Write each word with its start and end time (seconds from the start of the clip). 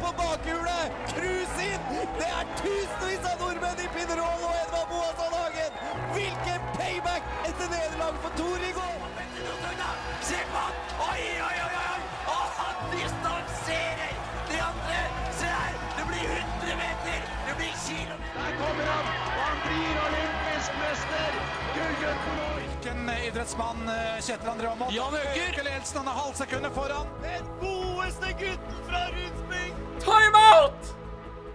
på 0.00 0.10
bakhjulet! 0.18 0.86
Cruise 1.12 1.66
inn! 1.66 1.84
Det 2.18 2.28
er 2.28 2.50
tusenvis 2.60 3.26
av 3.30 3.42
nordmenn 3.42 3.82
i 3.84 3.88
Pinerol 3.94 4.44
og 4.48 4.54
Edvard 4.62 4.88
Boasson 4.92 5.36
Hagen! 5.38 5.78
Hvilken 6.14 6.68
payback 6.78 7.28
etter 7.48 7.70
nederlaget 7.72 8.20
for 8.24 8.36
Tor 8.40 8.66
i 8.68 8.72
går! 8.78 8.98
Se 10.28 10.40
på 10.50 10.62
han! 10.62 10.78
Oi, 11.08 11.22
oi, 11.48 11.56
oi, 11.66 11.72
oi! 11.80 12.00
Og 12.34 12.44
han 12.58 12.82
distanserer 12.94 14.14
de 14.50 14.60
andre! 14.70 15.00
Se 15.40 15.50
her! 15.52 15.78
Det 15.98 16.06
blir 16.10 16.34
100 16.38 16.78
meter! 16.82 17.28
Det 17.48 17.56
blir 17.60 17.74
kilometer! 17.86 18.38
Der 18.38 18.58
kommer 18.62 18.92
han! 18.94 19.12
Og 19.30 19.42
han 19.42 19.62
blir 19.66 20.02
olympisk 20.08 20.80
mester! 20.82 21.40
Gullgutten 21.74 22.44
Hvilken 22.58 23.10
idrettsmann 23.28 23.88
eh, 23.88 24.20
Kjetil 24.20 24.48
André 24.54 24.68
Aamodt? 24.72 24.94
Jan 24.94 25.14
Øker! 25.20 25.48
Øker 25.48 25.70
ledelsen, 25.70 25.98
han 25.98 26.12
er 26.12 26.20
halvsekundet 26.22 26.72
foran. 26.72 27.16
Den 27.24 27.50
godeste 28.04 28.26
gutten 28.38 28.76
fra 28.88 28.98
Rundsbygd! 29.16 30.92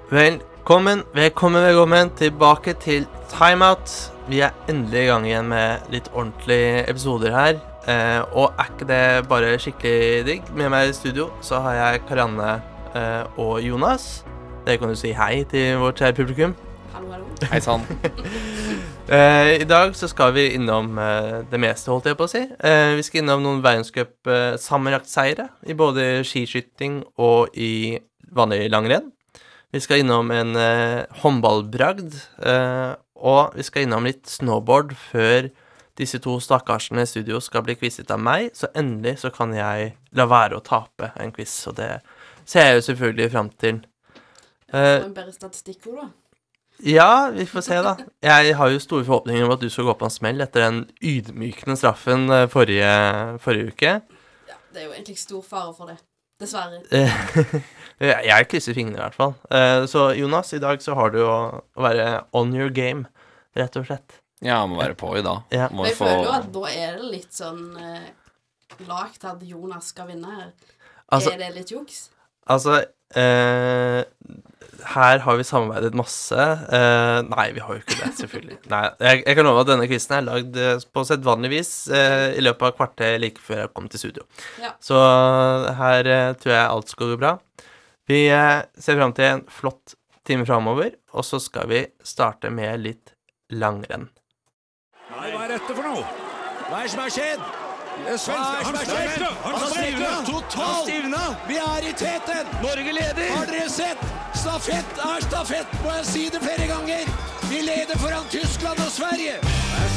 Velkommen, 0.10 1.04
velkommen, 1.14 1.64
velkommen 1.64 2.10
tilbake 2.18 2.74
til 2.74 3.08
Timeout. 3.30 4.14
Vi 4.30 4.40
er 4.40 4.50
endelig 4.70 5.04
i 5.04 5.06
gang 5.06 5.28
igjen 5.28 5.50
med 5.50 5.92
litt 5.94 6.10
ordentlige 6.14 6.90
episoder 6.90 7.36
her. 7.36 7.60
Eh, 7.86 8.22
og 8.34 8.54
er 8.58 8.72
ikke 8.72 8.88
det 8.90 9.28
bare 9.30 9.60
skikkelig 9.62 10.26
digg? 10.26 10.50
Med 10.56 10.70
meg 10.74 10.90
i 10.90 10.98
studio 10.98 11.30
så 11.42 11.62
har 11.66 11.78
jeg 11.78 12.02
Karianne 12.10 12.62
eh, 12.96 13.24
og 13.38 13.62
Jonas. 13.62 14.26
Dere 14.66 14.82
kan 14.82 14.90
jo 14.90 14.98
si 14.98 15.14
hei 15.14 15.44
til 15.50 15.78
vårt 15.84 16.02
kjære 16.02 16.18
publikum. 16.18 16.58
Hallo, 16.96 17.12
hallo. 17.14 17.26
Hei 17.52 17.62
sann. 17.62 17.86
Eh, 19.10 19.62
I 19.62 19.66
dag 19.66 19.96
så 19.98 20.06
skal 20.06 20.36
vi 20.36 20.44
innom 20.54 20.98
eh, 21.02 21.40
det 21.50 21.58
meste, 21.58 21.90
holdt 21.90 22.06
jeg 22.12 22.18
på 22.18 22.28
å 22.28 22.30
si. 22.30 22.44
Eh, 22.46 22.92
vi 22.94 23.06
skal 23.08 23.24
innom 23.24 23.42
noen 23.42 23.64
verdenscup-sammenlagtseire 23.66 25.48
i 25.66 25.74
både 25.78 26.22
skiskyting 26.30 27.00
og 27.18 27.58
i 27.58 27.98
vanlig 28.38 28.68
langrenn. 28.70 29.08
Vi 29.74 29.82
skal 29.82 30.04
innom 30.04 30.30
en 30.34 30.56
håndballbragd, 31.22 32.16
og 33.22 33.54
vi 33.54 33.66
skal 33.68 33.86
innom 33.86 34.08
litt 34.10 34.26
snowboard 34.26 34.96
før 34.98 35.52
disse 36.02 36.18
to 36.26 36.40
stakkarsene 36.42 37.06
i 37.06 37.10
studio 37.10 37.38
skal 37.38 37.62
bli 37.68 37.76
quizet 37.78 38.10
av 38.10 38.18
meg, 38.18 38.50
så 38.58 38.72
endelig 38.74 39.20
så 39.22 39.30
kan 39.34 39.54
jeg 39.54 39.92
la 40.18 40.26
være 40.26 40.58
å 40.58 40.66
tape 40.66 41.12
en 41.22 41.34
quiz, 41.36 41.54
og 41.70 41.78
det 41.78 41.92
ser 42.50 42.66
jeg 42.66 42.80
jo 42.80 42.88
selvfølgelig 42.88 43.30
fram 43.36 43.54
til. 43.62 43.84
Få 44.74 44.88
en 45.04 45.14
bedre 45.14 45.38
da. 45.38 46.10
Ja, 46.86 47.30
vi 47.36 47.46
får 47.46 47.62
se, 47.66 47.80
da. 47.84 47.96
Jeg 48.24 48.54
har 48.56 48.70
jo 48.72 48.80
store 48.80 49.06
forhåpninger 49.08 49.46
om 49.46 49.52
at 49.56 49.62
du 49.64 49.70
skal 49.72 49.88
gå 49.90 49.96
på 50.00 50.08
en 50.08 50.14
smell 50.14 50.42
etter 50.46 50.64
den 50.68 50.78
ydmykende 51.04 51.76
straffen 51.80 52.30
eh, 52.32 52.46
forrige, 52.52 52.92
forrige 53.44 53.74
uke. 53.74 53.94
Ja, 54.50 54.56
det 54.74 54.84
er 54.84 54.88
jo 54.88 54.94
egentlig 54.96 55.18
stor 55.20 55.42
fare 55.46 55.74
for 55.76 55.92
det. 55.92 55.98
Dessverre. 56.40 56.80
Jeg 58.00 58.48
krysser 58.48 58.78
fingrene, 58.78 58.96
i 58.96 59.04
hvert 59.04 59.18
fall. 59.18 59.34
Eh, 59.52 59.84
Så 59.92 60.06
Jonas, 60.16 60.54
i 60.56 60.62
dag 60.64 60.80
så 60.84 60.96
har 60.96 61.12
du 61.12 61.20
å 61.26 61.36
være 61.76 62.22
on 62.40 62.54
your 62.56 62.70
game, 62.72 63.06
rett 63.60 63.76
og 63.76 63.90
slett. 63.90 64.20
Ja, 64.40 64.62
må 64.72 64.80
være 64.80 64.96
på 64.96 65.10
i 65.20 65.24
dag. 65.26 65.42
Ja. 65.52 65.68
Må 65.76 65.84
jeg 65.90 65.98
få 66.00 66.08
føler 66.08 66.24
jo 66.30 66.32
at 66.38 66.48
da 66.56 66.70
er 66.72 66.96
det 67.02 67.10
litt 67.12 67.36
sånn 67.36 67.66
eh, 67.76 68.08
lagt 68.88 69.26
at 69.28 69.44
Jonas 69.44 69.90
skal 69.92 70.08
vinne 70.14 70.32
her. 70.32 70.54
Altså, 71.12 71.34
er 71.36 71.42
det 71.44 71.52
litt 71.58 71.74
juks? 71.76 72.06
altså 72.50 72.78
Her 74.86 75.20
har 75.24 75.38
vi 75.38 75.44
samarbeidet 75.44 75.98
masse. 75.98 76.38
Eh, 76.40 77.20
nei, 77.28 77.48
vi 77.56 77.64
har 77.64 77.76
jo 77.76 77.82
ikke 77.82 77.98
det, 78.00 78.12
selvfølgelig. 78.20 78.58
Nei, 78.74 78.82
jeg, 79.04 79.24
jeg 79.26 79.38
kan 79.38 79.48
love 79.48 79.64
at 79.64 79.72
denne 79.72 79.88
quizen 79.90 80.16
er 80.18 80.26
lagd 80.28 80.60
eh, 80.60 80.86
på 80.94 81.04
sedvanlig 81.08 81.52
vis 81.54 81.72
eh, 81.94 82.38
i 82.40 82.44
løpet 82.44 82.70
av 82.70 82.76
kvarter 82.78 83.18
like 83.22 83.44
før 83.44 83.64
jeg 83.64 83.74
kom 83.76 83.90
til 83.92 84.04
studio. 84.04 84.28
Ja. 84.64 84.74
Så 84.84 85.00
her 85.80 86.10
eh, 86.10 86.32
tror 86.40 86.56
jeg 86.56 86.66
alt 86.66 86.94
skal 86.94 87.14
gå 87.14 87.20
bra. 87.22 87.36
Vi 88.10 88.24
eh, 88.34 88.62
ser 88.80 89.00
fram 89.02 89.16
til 89.18 89.30
en 89.34 89.46
flott 89.54 89.96
time 90.30 90.48
framover, 90.48 90.94
og 91.14 91.26
så 91.28 91.42
skal 91.44 91.70
vi 91.72 91.84
starte 92.06 92.52
med 92.54 92.86
litt 92.86 93.16
langrenn. 93.54 94.10
Nei, 95.10 95.32
hva 95.34 95.48
er 95.48 95.58
dette 95.58 95.74
for 95.74 95.86
noe? 95.86 96.06
Hva 96.70 96.84
er 96.84 96.86
det 96.86 96.94
som 96.94 97.04
har 97.04 97.18
skjedd? 97.18 97.50
Han 98.08 99.60
stivna! 99.70 100.26
Totalt! 100.26 100.90
Vi 101.48 101.58
er 101.58 101.90
i 101.90 101.94
teten! 101.94 102.48
Norge 102.62 102.92
leder! 102.94 103.28
Har 103.38 103.46
dere 103.46 103.70
sett? 103.70 104.02
Stafett 104.34 105.02
er 105.04 105.22
stafett, 105.28 105.74
må 105.84 105.92
jeg 105.98 106.06
si 106.06 106.24
det 106.34 106.42
flere 106.44 106.68
ganger! 106.70 107.04
Vi 107.50 107.62
leder 107.66 107.98
foran 108.00 108.26
Tyskland 108.32 108.80
og 108.80 108.92
Sverige! 108.94 109.36
Er 109.42 109.90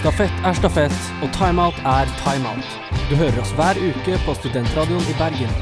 Stafett 0.00 0.44
er 0.44 0.54
stafett, 0.54 1.00
og 1.24 1.32
timeout 1.34 1.78
er 1.96 2.06
timeout. 2.22 2.68
Du 3.10 3.16
hører 3.16 3.40
oss 3.42 3.52
hver 3.58 3.78
uke 3.80 4.18
på 4.26 4.34
Studentradioen 4.38 5.08
i 5.10 5.16
Bergen. 5.18 5.52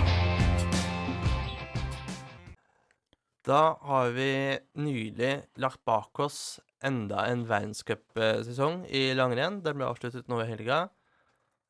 Da 3.44 3.76
har 3.80 4.12
vi 4.16 4.58
nylig 4.80 5.34
lagt 5.60 5.80
bak 5.84 6.20
oss 6.24 6.58
enda 6.84 7.24
en 7.30 7.46
verdenscupsesong 7.48 8.84
i 8.92 9.06
langrenn. 9.16 9.62
Den 9.64 9.78
ble 9.78 9.88
avsluttet 9.88 10.28
nå 10.30 10.40
i 10.42 10.48
helga. 10.48 10.84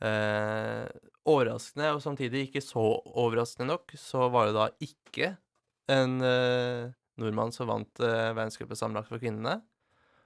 Eh, 0.04 0.86
overraskende, 1.24 1.92
og 1.94 2.02
samtidig 2.04 2.48
ikke 2.48 2.62
så 2.64 2.82
overraskende 3.14 3.70
nok, 3.70 3.94
så 3.96 4.28
var 4.32 4.50
det 4.50 4.56
da 4.58 4.66
ikke 4.84 5.30
en 5.94 6.18
eh, 6.24 6.90
nordmann 7.20 7.54
som 7.54 7.70
vant 7.70 8.02
eh, 8.02 8.32
verdenscupen 8.34 8.78
sammenlagt 8.78 9.12
for 9.12 9.22
kvinnene. 9.22 9.60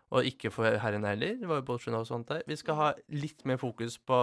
Og 0.08 0.24
ikke 0.24 0.50
for 0.50 0.78
herrene 0.80 1.10
heller. 1.12 1.36
Det 1.36 1.48
var 1.48 1.60
jo 1.60 1.66
Bolsjunov 1.68 2.06
og 2.06 2.08
sånt 2.08 2.30
der. 2.30 2.46
Vi 2.48 2.56
skal 2.56 2.78
ha 2.78 2.92
litt 3.12 3.44
mer 3.44 3.58
fokus 3.60 3.98
på, 4.00 4.20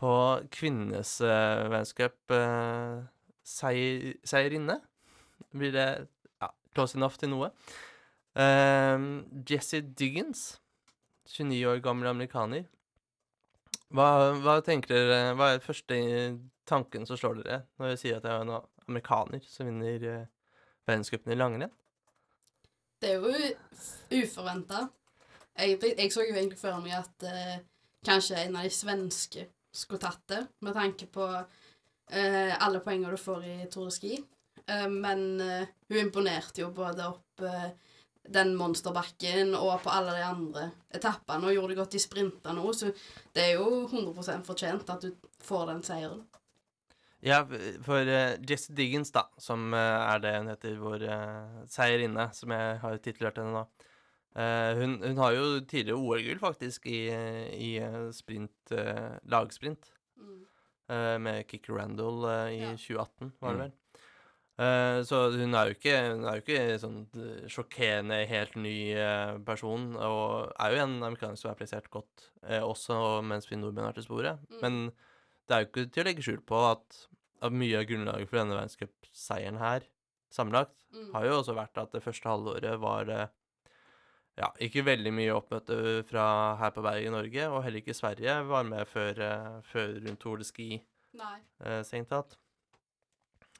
på 0.00 0.12
kvinnenes 0.56 1.18
eh, 1.20 1.66
verdenscup 1.68 2.32
eh, 2.32 3.02
seier, 3.44 4.14
seierinne. 4.24 4.78
Blir 5.52 5.74
det 5.76 5.88
ja, 6.40 6.48
close 6.72 6.96
enough 6.96 7.20
til 7.20 7.34
noe? 7.34 7.52
Um, 8.32 9.26
Jesse 9.44 9.82
Diggins, 9.82 10.60
29 11.28 11.66
år 11.68 11.82
gammel 11.84 12.08
amerikaner. 12.08 12.64
Hva, 13.92 14.32
hva 14.40 14.54
tenker 14.64 14.88
dere 14.88 15.34
Hva 15.36 15.50
er 15.52 15.60
første 15.60 15.98
tanken 16.64 17.04
som 17.04 17.18
slår 17.20 17.42
dere 17.42 17.58
når 17.76 17.90
jeg 17.90 18.00
sier 18.00 18.20
at 18.20 18.24
jeg 18.24 18.32
er 18.32 18.46
en 18.46 18.54
amerikaner 18.88 19.42
som 19.44 19.68
vinner 19.68 20.06
uh, 20.08 20.30
verdenscupen 20.88 21.34
i 21.34 21.36
langrenn? 21.36 21.74
Det 23.02 23.12
er 23.12 23.20
jo 23.20 24.22
uforventa. 24.22 24.86
Jeg, 25.58 25.76
jeg 25.84 26.12
så 26.14 26.24
jo 26.24 26.32
egentlig 26.32 26.60
for 26.60 26.80
meg 26.80 27.02
at 27.02 27.28
uh, 27.28 27.56
kanskje 28.06 28.40
en 28.46 28.56
av 28.56 28.64
de 28.64 28.72
svenske 28.72 29.48
skulle 29.76 30.00
tatt 30.00 30.24
det, 30.32 30.42
med 30.64 30.76
tanke 30.78 31.10
på 31.12 31.28
uh, 31.28 32.52
alle 32.64 32.80
poengene 32.80 33.12
du 33.12 33.20
får 33.20 33.44
i 33.44 33.56
Tour 33.68 33.90
de 33.90 33.96
Ski. 33.98 34.16
Men 34.62 35.40
hun 35.42 35.96
imponerte 35.98 36.60
jo 36.62 36.68
både 36.70 37.02
opp 37.02 37.42
den 38.28 38.54
monsterbakken 38.56 39.54
og 39.58 39.80
på 39.82 39.90
alle 39.90 40.12
de 40.16 40.22
andre 40.24 40.70
etappene, 40.94 41.48
og 41.48 41.54
gjorde 41.56 41.68
det 41.74 41.78
godt 41.80 41.94
i 41.98 42.02
sprinter 42.02 42.54
nå, 42.54 42.72
så 42.72 42.92
det 43.34 43.42
er 43.48 43.54
jo 43.58 43.86
100% 43.88 44.44
fortjent 44.46 44.90
at 44.94 45.02
du 45.02 45.10
får 45.42 45.66
den 45.72 45.82
seieren. 45.82 46.22
Ja, 47.22 47.44
for 47.86 48.02
uh, 48.02 48.34
Jesse 48.50 48.74
Diggins, 48.74 49.12
da, 49.14 49.28
som 49.38 49.68
uh, 49.74 49.78
er 49.78 50.18
det 50.24 50.32
hun 50.40 50.48
heter, 50.50 50.78
vår 50.80 51.04
uh, 51.06 51.60
seierinne, 51.70 52.28
som 52.34 52.50
jeg 52.50 52.78
har 52.82 52.96
titulert 52.98 53.38
henne 53.38 53.54
nå. 53.60 53.64
Eh, 54.32 54.78
hun, 54.78 54.94
hun 55.04 55.18
har 55.20 55.34
jo 55.36 55.42
tidligere 55.68 55.98
OL-gull, 56.00 56.38
faktisk, 56.40 56.86
i, 56.88 57.02
i 57.52 57.72
sprint, 58.16 58.72
lagsprint. 59.28 59.90
Mm. 60.16 60.38
eh, 60.88 61.18
med 61.20 61.42
Kicker 61.50 61.76
Randall 61.76 62.24
i 62.48 62.62
Ja. 62.62 62.70
2018, 62.72 63.32
var 63.42 63.52
det 63.52 63.58
Mm. 63.58 63.62
vel. 63.66 63.72
Eh, 64.60 64.98
så 65.08 65.30
hun 65.32 65.54
er 65.56 65.70
jo 65.70 65.76
ikke, 65.78 65.94
hun 66.12 66.26
er 66.28 66.36
jo 66.36 66.42
ikke 66.44 66.64
sånn 66.82 66.98
eh, 67.16 67.46
sjokkerende, 67.50 68.18
helt 68.28 68.58
ny 68.60 68.74
eh, 68.92 69.38
person, 69.46 69.94
og 69.96 70.52
er 70.60 70.74
jo 70.74 70.82
en 70.84 70.98
amerikaner 71.00 71.40
som 71.40 71.50
er 71.50 71.56
plassert 71.58 71.88
godt, 71.90 72.28
også 72.60 72.98
mens 73.24 73.48
vi 73.48 73.56
nordmenn 73.56 73.88
er 73.88 73.96
til 73.96 74.04
sporet. 74.06 74.42
Mm. 74.50 74.60
Men 74.60 74.78
det 75.48 75.56
er 75.56 75.64
jo 75.64 75.70
ikke 75.70 75.86
til 75.94 76.04
å 76.04 76.08
legge 76.10 76.26
skjul 76.26 76.42
på 76.46 76.60
at, 76.68 77.00
at 77.42 77.54
mye 77.56 77.80
av 77.80 77.88
grunnlaget 77.88 78.28
for 78.30 78.42
denne 78.42 78.58
verdenscupseieren 78.58 79.60
her, 79.62 79.88
sammenlagt, 80.32 80.76
Mm. 80.92 81.06
har 81.14 81.24
jo 81.24 81.36
også 81.38 81.54
vært 81.56 81.78
at 81.80 81.94
det 81.94 82.02
første 82.04 82.28
halvåret 82.28 82.74
var 82.76 83.08
ja, 84.36 84.48
ikke 84.60 84.82
veldig 84.84 85.12
mye 85.16 85.32
oppmøte 85.32 86.02
fra 86.04 86.24
her 86.60 86.74
på 86.76 86.82
Bergen 86.84 87.08
i 87.08 87.14
Norge, 87.14 87.46
og 87.48 87.62
heller 87.64 87.80
ikke 87.80 87.94
Sverige 87.96 88.34
var 88.50 88.66
med 88.68 88.84
før, 88.90 89.22
før 89.64 89.94
rundt 90.04 90.20
Tour 90.20 90.36
de 90.42 90.44
Ski, 90.44 90.66
Nei. 91.16 91.38
eh, 91.64 91.80
strengt 91.88 92.10
tatt. 92.12 92.36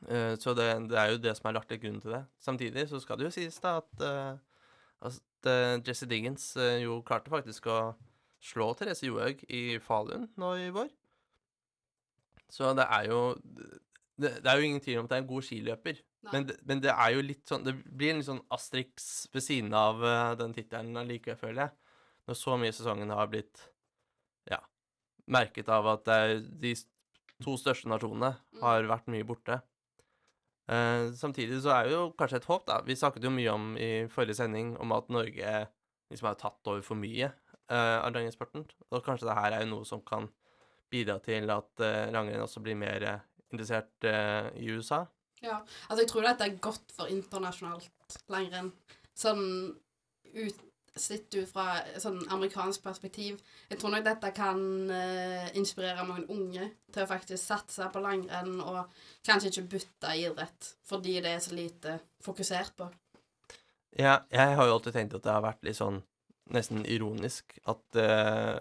Eh, 0.08 0.34
så 0.38 0.54
det, 0.54 0.66
det 0.90 0.98
er 0.98 1.12
jo 1.12 1.20
det 1.22 1.34
som 1.38 1.48
er 1.48 1.56
lagt 1.56 1.70
til 1.70 1.80
grunn 1.82 2.00
til 2.02 2.16
det. 2.16 2.22
Samtidig 2.42 2.88
så 2.90 3.00
skal 3.02 3.18
det 3.18 3.28
jo 3.28 3.34
sies 3.34 3.58
da 3.62 3.76
at, 3.82 4.04
eh, 4.06 4.32
at 5.08 5.50
eh, 5.50 5.76
Jesse 5.86 6.08
Diggins 6.10 6.52
jo 6.82 7.00
klarte 7.06 7.32
faktisk 7.32 7.68
å 7.70 7.78
slå 8.42 8.72
Therese 8.78 9.06
Johaug 9.06 9.44
i 9.48 9.78
Falun 9.82 10.28
nå 10.40 10.54
i 10.58 10.70
vår. 10.74 10.90
Så 12.52 12.72
det 12.76 12.86
er 12.90 13.10
jo 13.12 13.20
det, 14.20 14.32
det 14.42 14.48
er 14.50 14.58
jo 14.58 14.66
ingen 14.66 14.82
tvil 14.82 15.00
om 15.00 15.06
at 15.06 15.12
det 15.12 15.20
er 15.20 15.24
en 15.24 15.30
god 15.30 15.46
skiløper. 15.46 16.02
Men 16.32 16.44
det, 16.46 16.56
men 16.68 16.82
det 16.82 16.92
er 16.92 17.14
jo 17.16 17.22
litt 17.24 17.48
sånn 17.50 17.64
Det 17.66 17.72
blir 17.82 18.12
en 18.12 18.20
litt 18.20 18.28
sånn 18.28 18.44
Asterix 18.54 19.06
ved 19.34 19.42
siden 19.42 19.72
av 19.74 20.04
den 20.38 20.52
tittelen 20.54 20.98
allikevel, 21.00 21.38
føler 21.40 21.64
jeg. 21.64 21.72
Når 22.30 22.38
så 22.38 22.58
mye 22.58 22.70
av 22.70 22.76
sesongen 22.76 23.10
har 23.10 23.30
blitt 23.30 23.64
ja, 24.50 24.60
merket 25.26 25.70
av 25.72 25.88
at 25.96 26.10
de 26.62 26.76
to 27.42 27.56
største 27.58 27.90
nasjonene 27.90 28.36
har 28.62 28.86
vært 28.90 29.10
mye 29.10 29.26
borte. 29.26 29.58
Eh, 30.72 31.12
samtidig 31.18 31.60
så 31.64 31.74
er 31.74 31.88
det 31.88 31.94
jo 31.96 32.02
kanskje 32.18 32.40
et 32.40 32.48
håp, 32.48 32.66
da. 32.68 32.80
Vi 32.86 32.96
snakket 32.96 33.26
jo 33.26 33.32
mye 33.34 33.52
om 33.52 33.72
i 33.76 33.90
forrige 34.12 34.38
sending 34.38 34.74
om 34.80 34.94
at 34.96 35.10
Norge 35.12 35.54
liksom 36.12 36.28
har 36.28 36.38
tatt 36.40 36.70
over 36.70 36.84
for 36.84 37.00
mye 37.00 37.28
uh, 37.72 37.98
av 38.04 38.12
langrennssporten. 38.12 38.64
Og 38.92 39.04
kanskje 39.04 39.28
det 39.28 39.36
her 39.38 39.56
er 39.56 39.64
jo 39.64 39.70
noe 39.70 39.88
som 39.88 40.02
kan 40.04 40.28
bidra 40.92 41.16
til 41.24 41.48
at 41.52 41.82
uh, 41.82 42.08
langrenn 42.12 42.44
også 42.44 42.60
blir 42.64 42.76
mer 42.76 43.06
interessert 43.52 44.06
i 44.56 44.68
USA. 44.72 45.02
Ja, 45.42 45.58
altså 45.88 46.04
jeg 46.04 46.10
tror 46.12 46.24
dette 46.24 46.46
er 46.46 46.60
godt 46.62 46.92
for 46.94 47.10
internasjonalt 47.12 48.16
langrenn. 48.32 48.70
Sånn 49.18 49.42
ut, 50.32 50.62
sett 51.00 51.34
ut 51.34 51.48
fra 51.48 51.78
sånn 52.00 52.18
amerikansk 52.34 52.82
perspektiv. 52.84 53.38
Jeg 53.70 53.80
tror 53.80 53.94
nok 53.94 54.04
dette 54.06 54.32
kan 54.36 54.60
uh, 54.90 55.46
inspirere 55.58 56.04
mange 56.08 56.26
unge 56.32 56.68
til 56.92 57.04
å 57.04 57.10
faktisk 57.10 57.40
satse 57.40 57.88
på 57.92 58.02
langrenn 58.04 58.58
og 58.60 58.92
kanskje 59.26 59.52
ikke 59.52 59.68
bytte 59.76 60.16
idrett 60.20 60.72
fordi 60.88 61.18
det 61.24 61.36
er 61.36 61.44
så 61.44 61.56
lite 61.56 61.96
fokusert 62.24 62.76
på. 62.76 62.90
Ja, 63.98 64.22
jeg 64.32 64.56
har 64.56 64.68
jo 64.68 64.76
alltid 64.78 64.96
tenkt 64.96 65.16
at 65.16 65.24
det 65.24 65.32
har 65.32 65.44
vært 65.44 65.64
litt 65.66 65.80
sånn 65.80 66.02
nesten 66.52 66.84
ironisk 66.88 67.56
at 67.68 68.00
uh, 68.00 68.58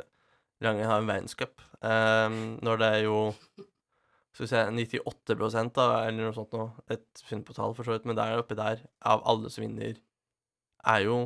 langrenn 0.63 0.92
har 0.92 1.04
en 1.04 1.12
verdenscup. 1.12 1.62
Um, 1.81 2.57
når 2.62 2.81
det 2.81 2.89
er 2.95 3.06
jo 3.10 3.19
skal 4.31 4.45
vi 4.45 4.50
se, 4.50 4.95
98 5.04 5.36
da, 5.75 5.88
eller 6.07 6.24
noe 6.24 6.36
sånt 6.36 6.54
noe, 6.56 6.72
et 6.92 7.24
funn 7.27 7.44
på 7.44 7.56
tall 7.56 7.75
for 7.75 7.88
så 7.88 7.95
vidt, 7.95 8.07
men 8.07 8.18
der 8.18 8.39
oppi 8.39 8.56
der, 8.56 8.84
av 9.04 9.24
alle 9.27 9.51
som 9.51 9.66
vinner, 9.66 9.98
er 10.88 11.04
jo, 11.06 11.18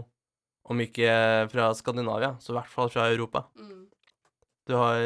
om 0.65 0.79
ikke 0.81 1.09
fra 1.51 1.69
Skandinavia, 1.77 2.33
så 2.41 2.53
i 2.53 2.57
hvert 2.57 2.71
fall 2.73 2.89
fra 2.89 3.07
Europa. 3.13 3.44
Mm. 3.56 3.81
Du 4.65 4.73
har 4.79 4.97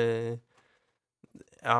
Ja, 1.59 1.79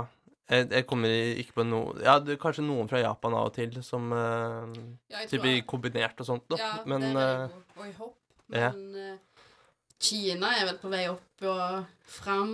jeg, 0.49 0.65
jeg 0.73 0.85
kommer 0.89 1.07
ikke 1.39 1.53
på 1.59 1.63
noe 1.67 1.93
Ja, 2.03 2.17
det 2.19 2.33
er 2.35 2.41
kanskje 2.41 2.65
noen 2.65 2.89
fra 2.91 2.99
Japan 2.99 3.35
av 3.37 3.47
og 3.51 3.53
til 3.55 3.77
som 3.85 4.09
uh, 4.11 4.67
Ja, 5.13 5.21
i 5.23 5.61
kombinert 5.69 6.19
og 6.19 6.27
sånt, 6.27 6.43
da. 6.51 6.57
Ja, 6.59 6.71
men 6.89 7.05
det 7.05 7.11
er 7.23 7.45
det. 7.45 7.53
jo, 7.53 7.61
og 7.79 7.85
i 7.87 7.93
hopp. 7.99 8.17
Men 8.49 8.59
ja. 8.97 9.15
Kina 9.99 10.51
er 10.57 10.65
vel 10.71 10.79
på 10.81 10.89
vei 10.91 11.05
opp 11.11 11.43
og 11.47 11.85
fram 12.09 12.53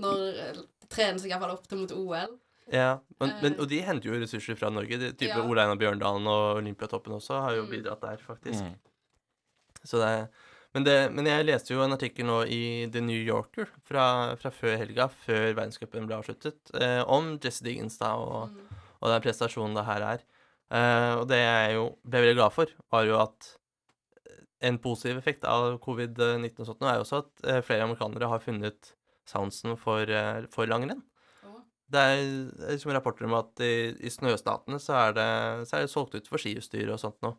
når 0.00 0.64
trener 0.92 1.18
seg 1.22 1.30
iallfall 1.32 1.54
opp 1.56 1.66
til 1.70 1.80
mot 1.82 1.92
OL. 1.94 2.34
Ja, 2.72 2.96
men, 3.20 3.30
men, 3.42 3.52
Eh. 3.54 3.60
og 3.62 3.68
de 3.70 3.78
henter 3.86 4.08
jo 4.10 4.18
ressurser 4.18 4.56
fra 4.58 4.68
Norge. 4.74 4.98
De, 4.98 5.12
type 5.14 5.34
Ja. 5.36 5.44
Ole 5.46 5.62
Einar 5.62 5.78
Bjørndalen 5.78 6.26
og 6.26 6.56
Olympiatoppen 6.58 7.14
også 7.14 7.40
har 7.44 7.54
jo 7.54 7.62
Mm. 7.64 7.70
bidratt 7.70 8.00
der, 8.02 8.16
faktisk. 8.18 8.62
Mm. 8.62 8.74
Så 9.86 9.98
det, 10.02 10.28
men, 10.76 10.84
det, 10.84 10.96
men 11.16 11.26
jeg 11.30 11.46
leste 11.48 11.72
jo 11.72 11.80
en 11.84 11.96
artikkel 11.96 12.28
nå 12.28 12.42
i 12.52 12.60
The 12.92 13.00
New 13.00 13.16
Yorker 13.24 13.70
fra, 13.88 14.06
fra 14.36 14.52
før 14.52 14.76
helga, 14.84 15.08
før 15.24 15.48
verdenscupen 15.56 16.06
ble 16.08 16.18
avsluttet, 16.20 16.60
eh, 16.76 17.00
om 17.08 17.34
Jesse 17.42 17.64
Diggins 17.66 17.96
da, 18.02 18.12
og, 18.20 18.52
Mm. 18.52 18.82
og 19.00 19.10
den 19.12 19.24
prestasjonen 19.24 19.74
det 19.76 19.86
her 19.88 20.04
er. 20.12 20.24
Eh, 20.76 21.12
og 21.20 21.26
det 21.30 21.38
jeg 21.40 21.74
jo 21.78 21.86
ble 22.04 22.22
veldig 22.24 22.36
glad 22.38 22.52
for, 22.54 22.70
var 22.92 23.04
jo 23.08 23.18
at 23.22 23.50
en 24.66 24.78
positiv 24.82 25.18
effekt 25.20 25.44
av 25.44 25.76
covid-19 25.84 26.60
og 26.60 26.66
sånt 26.70 26.80
nå 26.80 26.88
er 26.88 26.96
jo 26.98 27.04
også 27.04 27.18
at 27.24 27.44
eh, 27.46 27.60
flere 27.64 27.84
amerikanere 27.84 28.30
har 28.30 28.40
funnet 28.42 28.92
soundsen 29.28 29.76
for, 29.78 30.08
eh, 30.08 30.46
for 30.50 30.66
langrenn. 30.70 31.02
Det 31.86 32.00
er 32.02 32.22
liksom 32.72 32.90
rapporter 32.96 33.28
om 33.28 33.36
at 33.38 33.60
i, 33.62 33.92
i 34.02 34.10
snøstatene 34.10 34.80
så 34.82 34.96
er, 35.04 35.12
det, 35.14 35.26
så 35.68 35.76
er 35.76 35.84
det 35.84 35.90
solgt 35.92 36.16
ut 36.18 36.26
for 36.26 36.42
skiutstyr 36.42 36.88
og 36.90 36.98
sånt 36.98 37.20
nå. 37.22 37.36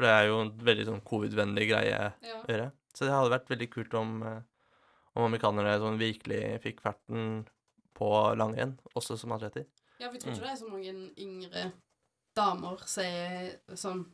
For 0.00 0.06
det 0.06 0.12
er 0.16 0.28
jo 0.30 0.36
en 0.40 0.50
veldig 0.64 0.84
sånn 0.88 1.02
covid-vennlig 1.04 1.66
greie 1.68 1.96
Ja. 2.24 2.38
å 2.40 2.46
gjøre. 2.48 2.70
Så 2.94 3.04
det 3.04 3.12
hadde 3.12 3.34
vært 3.34 3.50
veldig 3.52 3.66
kult 3.70 3.94
om, 3.94 4.22
eh, 4.22 4.40
om 5.14 5.26
amerikanere 5.26 5.74
sånn 5.78 5.98
virkelig 6.00 6.62
fikk 6.62 6.80
ferten 6.80 7.44
på 7.94 8.08
langrenn, 8.34 8.78
også 8.96 9.18
som 9.18 9.32
atleter. 9.32 9.66
ja, 10.00 10.08
jeg 10.10 10.20
tror 10.22 10.30
Mm. 10.30 10.36
ikke 10.38 10.46
det 10.46 10.50
er 10.50 10.64
så 10.64 10.70
mange 10.70 11.10
yngre 11.18 11.72
damer 12.34 12.78
som 12.86 13.04
er 13.04 13.58
sånn 13.74 14.06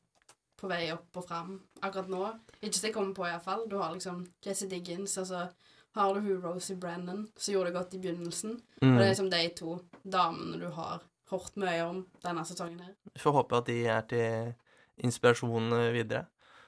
på 0.58 0.68
vei 0.68 0.90
opp 0.90 1.16
og 1.16 1.28
fram 1.28 1.60
akkurat 1.80 2.08
nå. 2.08 2.40
Ikke 2.60 2.74
som 2.74 2.88
jeg 2.88 2.94
kommer 2.94 3.14
på, 3.14 3.24
iallfall. 3.30 3.68
Du 3.68 3.76
har 3.78 3.94
liksom 3.94 4.26
Jesse 4.42 4.68
Diggins, 4.68 5.16
og 5.18 5.26
så 5.26 5.52
har 5.94 6.14
du 6.14 6.20
hun 6.20 6.40
Rosie 6.42 6.74
Brennan, 6.76 7.28
som 7.36 7.54
gjorde 7.54 7.72
det 7.72 7.74
godt 7.74 7.94
i 7.94 7.98
begynnelsen. 7.98 8.50
Og 8.56 8.80
det 8.80 8.82
er 8.82 9.14
Mm. 9.14 9.14
liksom 9.14 9.30
de 9.30 9.48
to 9.50 9.80
damene 10.08 10.58
du 10.58 10.68
har 10.70 11.00
hørt 11.30 11.54
mye 11.56 11.82
om 11.88 12.06
denne 12.24 12.40
sesongen 12.44 12.80
her. 12.80 12.94
Vi 13.14 13.20
får 13.20 13.32
håpe 13.32 13.56
at 13.56 13.64
de 13.66 13.86
er 13.86 14.02
til 14.02 14.54
inspirasjon 15.04 15.72
eh, 15.72 15.92
videre. 15.94 16.26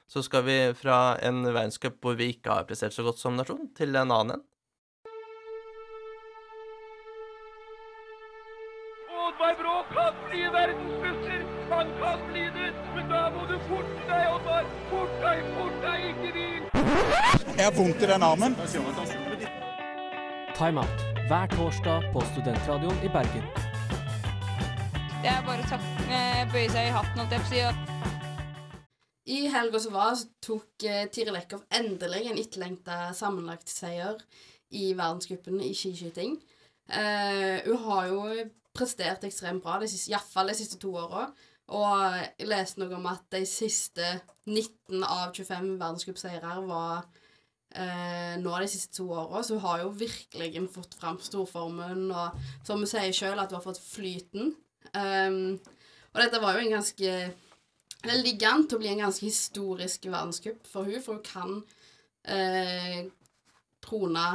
Så 0.09 0.23
skal 0.25 0.45
vi 0.47 0.59
fra 0.77 1.19
en 1.23 1.43
verdenscup 1.45 1.99
hvor 2.01 2.17
vi 2.17 2.31
ikke 2.33 2.55
har 2.55 2.69
prestert 2.69 2.97
så 2.97 3.05
godt 3.05 3.21
som 3.21 3.37
nasjon, 3.37 3.69
til 3.77 3.97
en 3.97 4.13
annen 4.15 4.39
en. 4.39 4.45
Oddvar 9.19 9.59
Brå 9.59 9.75
kan 9.93 10.23
bli 10.29 10.47
verdensmester! 10.55 11.45
Han 11.75 11.93
kan 12.01 12.25
bli 12.31 12.47
det! 12.57 12.71
Men 12.97 13.13
da 13.13 13.27
må 13.35 13.45
du 13.51 13.59
forte 13.69 14.09
deg, 14.09 14.25
Oddvar! 14.33 14.73
Fort 14.89 15.21
deg, 15.27 15.45
fort 15.59 15.85
deg, 15.85 16.09
ikke 16.15 16.33
hvil! 16.39 16.65
Jeg 17.59 17.65
har 17.67 17.77
vondt 17.77 18.03
i 18.03 18.11
den 18.15 18.23
armen. 18.23 18.57
Timeout 20.57 21.09
hver 21.29 21.47
torsdag 21.47 22.09
på 22.13 22.21
Studentradioen 22.33 23.05
i 23.05 23.09
Bergen. 23.13 23.45
Det 25.23 25.29
er 25.29 25.43
bare 25.45 25.61
å 25.61 25.79
eh, 26.09 26.43
bøye 26.53 26.71
seg 26.73 26.89
i 26.89 26.93
hatten, 26.95 27.21
og 27.21 27.49
si. 27.51 27.61
og 27.69 27.98
I 29.29 29.43
helga 29.53 29.81
som 29.81 29.93
var, 29.93 30.17
tok 30.45 30.85
eh, 30.89 31.05
Tiril 31.13 31.37
Eckhoff 31.37 31.67
endelig 31.75 32.31
en 32.31 32.39
etterlengta 32.41 33.11
sammenlagtseier 33.17 34.23
i 34.79 34.93
verdenscupen 34.97 35.61
i 35.65 35.75
skiskyting. 35.77 36.39
Eh, 36.89 37.61
hun 37.67 37.83
har 37.85 38.09
jo 38.09 38.23
prestert 38.77 39.27
ekstremt 39.29 39.65
bra, 39.65 39.77
iallfall 39.85 40.53
de 40.53 40.57
siste 40.57 40.79
to 40.81 40.95
åra. 40.97 41.27
Og 41.77 42.15
jeg 42.39 42.49
leste 42.49 42.81
noe 42.81 42.97
om 42.97 43.09
at 43.11 43.27
de 43.35 43.43
siste 43.49 44.15
19 44.49 45.03
av 45.05 45.35
25 45.37 45.75
verdenscupseiere 45.77 46.55
var 46.65 47.03
eh, 47.77 48.39
nå 48.41 48.55
de 48.63 48.71
siste 48.73 48.97
to 48.97 49.11
åra. 49.13 49.43
Så 49.45 49.59
hun 49.59 49.67
har 49.67 49.83
jo 49.83 49.91
virkelig 49.93 50.65
fått 50.73 50.97
fram 50.97 51.21
storformen, 51.21 52.07
og 52.09 52.41
som 52.65 52.81
hun 52.81 52.89
sier 52.89 53.13
sjøl, 53.13 53.37
at 53.37 53.53
hun 53.53 53.61
har 53.61 53.67
fått 53.67 53.83
flyten. 53.85 54.55
Um, 54.95 55.59
og 56.15 56.23
dette 56.23 56.41
var 56.41 56.57
jo 56.57 56.65
en 56.65 56.79
ganske 56.79 57.13
det 58.05 58.19
ligger 58.23 58.53
an 58.53 58.67
til 58.69 58.79
å 58.79 58.83
bli 58.83 58.91
en 58.93 59.05
ganske 59.06 59.27
historisk 59.27 60.06
verdenscup 60.06 60.67
for 60.71 60.87
hun, 60.87 61.03
for 61.03 61.19
hun 61.19 61.25
kan 61.27 61.56
eh, 62.31 63.09
trone 63.85 64.27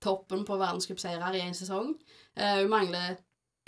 toppen 0.00 0.46
på 0.48 0.56
verdenscupseirer 0.56 1.36
i 1.36 1.42
en 1.44 1.56
sesong. 1.56 1.92
Eh, 2.34 2.62
hun 2.62 2.72
mangler 2.72 3.18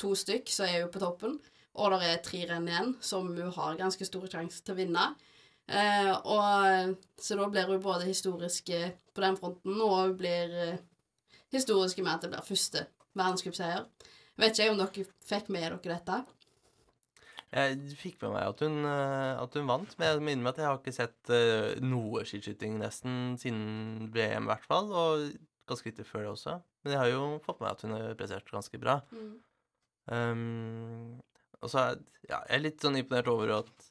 to 0.00 0.14
stykk, 0.16 0.48
så 0.48 0.64
er 0.68 0.84
hun 0.84 0.92
på 0.94 1.02
toppen. 1.02 1.36
Og 1.80 1.92
det 1.94 2.08
er 2.08 2.24
tre 2.24 2.42
renn 2.48 2.68
igjen, 2.68 2.96
som 3.00 3.28
hun 3.32 3.52
har 3.56 3.78
ganske 3.80 4.04
stor 4.08 4.26
sjanse 4.28 4.60
til 4.64 4.74
å 4.74 4.80
vinne. 4.80 5.06
Eh, 5.72 6.10
og, 6.12 6.96
så 7.20 7.38
da 7.38 7.48
blir 7.48 7.70
hun 7.70 7.84
både 7.84 8.08
historisk 8.08 8.72
eh, 8.74 8.92
på 9.14 9.24
den 9.24 9.38
fronten, 9.38 9.78
og 9.80 9.94
hun 10.00 10.16
blir 10.18 10.56
eh, 10.66 10.82
historisk 11.54 12.02
med 12.02 12.16
at 12.16 12.26
det 12.26 12.32
blir 12.34 12.44
første 12.48 12.86
verdenscupseier. 13.16 13.86
Vet 14.40 14.58
ikke 14.58 14.72
om 14.72 14.80
dere 14.80 15.06
fikk 15.28 15.52
med 15.52 15.68
dere 15.68 15.80
dette. 15.94 16.22
Jeg 17.52 17.96
fikk 18.00 18.22
med 18.22 18.32
meg 18.32 18.48
at 18.48 18.62
hun, 18.64 18.78
eh, 18.88 19.40
at 19.42 19.56
hun 19.58 19.68
vant, 19.68 19.94
men 19.98 20.08
jeg 20.08 20.24
minner 20.24 20.46
meg 20.46 20.54
at 20.54 20.60
jeg 20.62 20.68
har 20.70 20.78
ikke 20.80 20.94
sett 20.96 21.32
eh, 21.36 21.80
noe 21.84 22.22
skiskyting 22.28 22.78
nesten 22.80 23.34
siden 23.40 24.08
VM, 24.14 24.46
i 24.46 24.52
hvert 24.52 24.64
fall, 24.68 24.88
og 24.88 25.26
ganske 25.68 25.90
lite 25.90 26.06
før 26.08 26.24
det 26.24 26.30
også. 26.32 26.54
Men 26.82 26.94
jeg 26.94 27.00
har 27.02 27.10
jo 27.12 27.26
fått 27.44 27.60
med 27.60 27.68
meg 27.68 27.74
at 27.76 27.84
hun 27.84 27.96
har 27.96 28.16
prestert 28.18 28.48
ganske 28.50 28.80
bra. 28.80 28.96
Um, 30.10 31.20
og 31.62 31.70
så 31.70 31.78
er 31.78 32.00
ja, 32.26 32.40
jeg 32.48 32.56
er 32.56 32.64
litt 32.64 32.82
sånn 32.82 32.98
imponert 32.98 33.28
over 33.30 33.52
at 33.60 33.90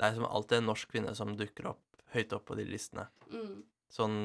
det 0.00 0.08
er 0.08 0.16
som 0.18 0.26
alltid 0.28 0.58
en 0.58 0.68
norsk 0.68 0.90
kvinne 0.92 1.14
som 1.16 1.32
dukker 1.36 1.70
opp 1.72 1.80
høyt 2.14 2.32
opp 2.36 2.48
på 2.50 2.56
de 2.58 2.66
listene. 2.68 3.06
Mm. 3.30 3.60
Sånn 3.90 4.18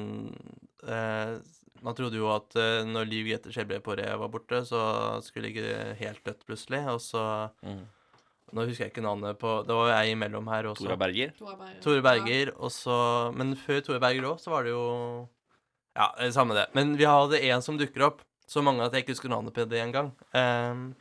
eh, 0.86 1.36
Man 1.84 1.96
trodde 1.98 2.18
jo 2.18 2.28
at 2.32 2.54
eh, 2.58 2.82
når 2.86 3.08
Liv 3.10 3.28
Grete 3.28 3.52
Skjelbred 3.54 3.84
Poré 3.86 4.06
var 4.18 4.30
borte, 4.32 4.62
så 4.66 4.80
skulle 5.26 5.48
det 5.48 5.52
ligge 5.54 5.96
helt 6.00 6.22
dødt 6.26 6.46
plutselig, 6.48 6.82
og 6.92 7.00
så 7.04 7.26
Mm. 7.62 7.84
Nå 8.54 8.62
husker 8.68 8.84
jeg 8.86 8.92
ikke 8.92 9.02
navnet 9.02 9.38
på 9.40 9.64
Det 9.66 9.74
var 9.74 9.88
jo 9.90 9.94
ei 9.98 10.12
imellom 10.14 10.46
her 10.52 10.68
også. 10.70 10.84
Tora 10.86 10.96
Berger. 10.96 11.32
Tore 11.38 11.56
Berger. 11.58 11.80
Tore 11.82 12.02
Berger, 12.02 12.52
og 12.56 12.70
så 12.70 13.32
Men 13.34 13.56
før 13.56 13.80
Tore 13.82 13.98
Berger 14.00 14.22
òg, 14.30 14.38
så 14.40 14.50
var 14.54 14.62
det 14.64 14.70
jo 14.70 15.28
Ja, 15.96 16.10
det 16.20 16.32
samme 16.34 16.54
det. 16.54 16.66
Men 16.74 16.94
vi 16.96 17.04
hadde 17.08 17.40
en 17.50 17.62
som 17.62 17.78
dukker 17.78 18.04
opp. 18.06 18.20
Så 18.46 18.62
mange 18.62 18.84
at 18.84 18.92
jeg 18.92 19.02
ikke 19.02 19.14
husker 19.16 19.28
navnet 19.32 19.52
på 19.56 19.64
det 19.68 19.80
engang. 19.82 20.12
Um, 20.36 20.94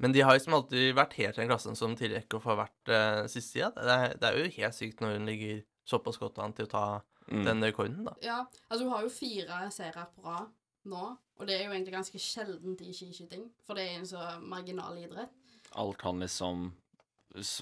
men 0.00 0.12
de 0.14 0.22
har 0.24 0.32
liksom 0.38 0.54
alltid 0.56 0.94
vært 0.96 1.12
helt 1.18 1.36
i 1.36 1.42
den 1.42 1.50
klassen 1.50 1.76
som 1.76 1.92
Tiril 1.98 2.16
Eckhoff 2.22 2.46
har 2.48 2.56
vært 2.62 2.88
uh, 2.94 3.26
siste 3.28 3.58
tida. 3.58 3.68
Det, 3.76 3.96
er- 3.98 4.14
det 4.16 4.28
er 4.30 4.38
jo 4.38 4.52
helt 4.56 4.74
sykt 4.78 5.02
når 5.04 5.18
hun 5.18 5.26
ligger 5.28 5.58
såpass 5.84 6.16
godt 6.22 6.38
an 6.40 6.52
til 6.56 6.64
å 6.68 6.72
ta 6.72 6.84
Mm. 7.30 7.44
den 7.44 7.60
rekorden, 7.62 8.04
da. 8.08 8.12
Ja, 8.24 8.38
altså 8.68 8.84
hun 8.88 8.92
har 8.92 9.02
jo 9.04 9.08
fire 9.14 9.58
seire 9.70 10.02
på 10.16 10.24
rad 10.24 10.48
nå, 10.90 11.02
og 11.38 11.46
det 11.46 11.60
er 11.60 11.68
jo 11.68 11.70
egentlig 11.76 11.92
ganske 11.94 12.18
sjeldent 12.18 12.80
i 12.82 12.90
skiskyting, 12.96 13.44
for 13.62 13.74
det 13.78 13.84
er 13.84 13.98
en 14.00 14.08
så 14.08 14.18
marginal 14.42 14.96
idrett. 14.98 15.30
Alt 15.78 15.98
kan 15.98 16.18
liksom 16.20 16.72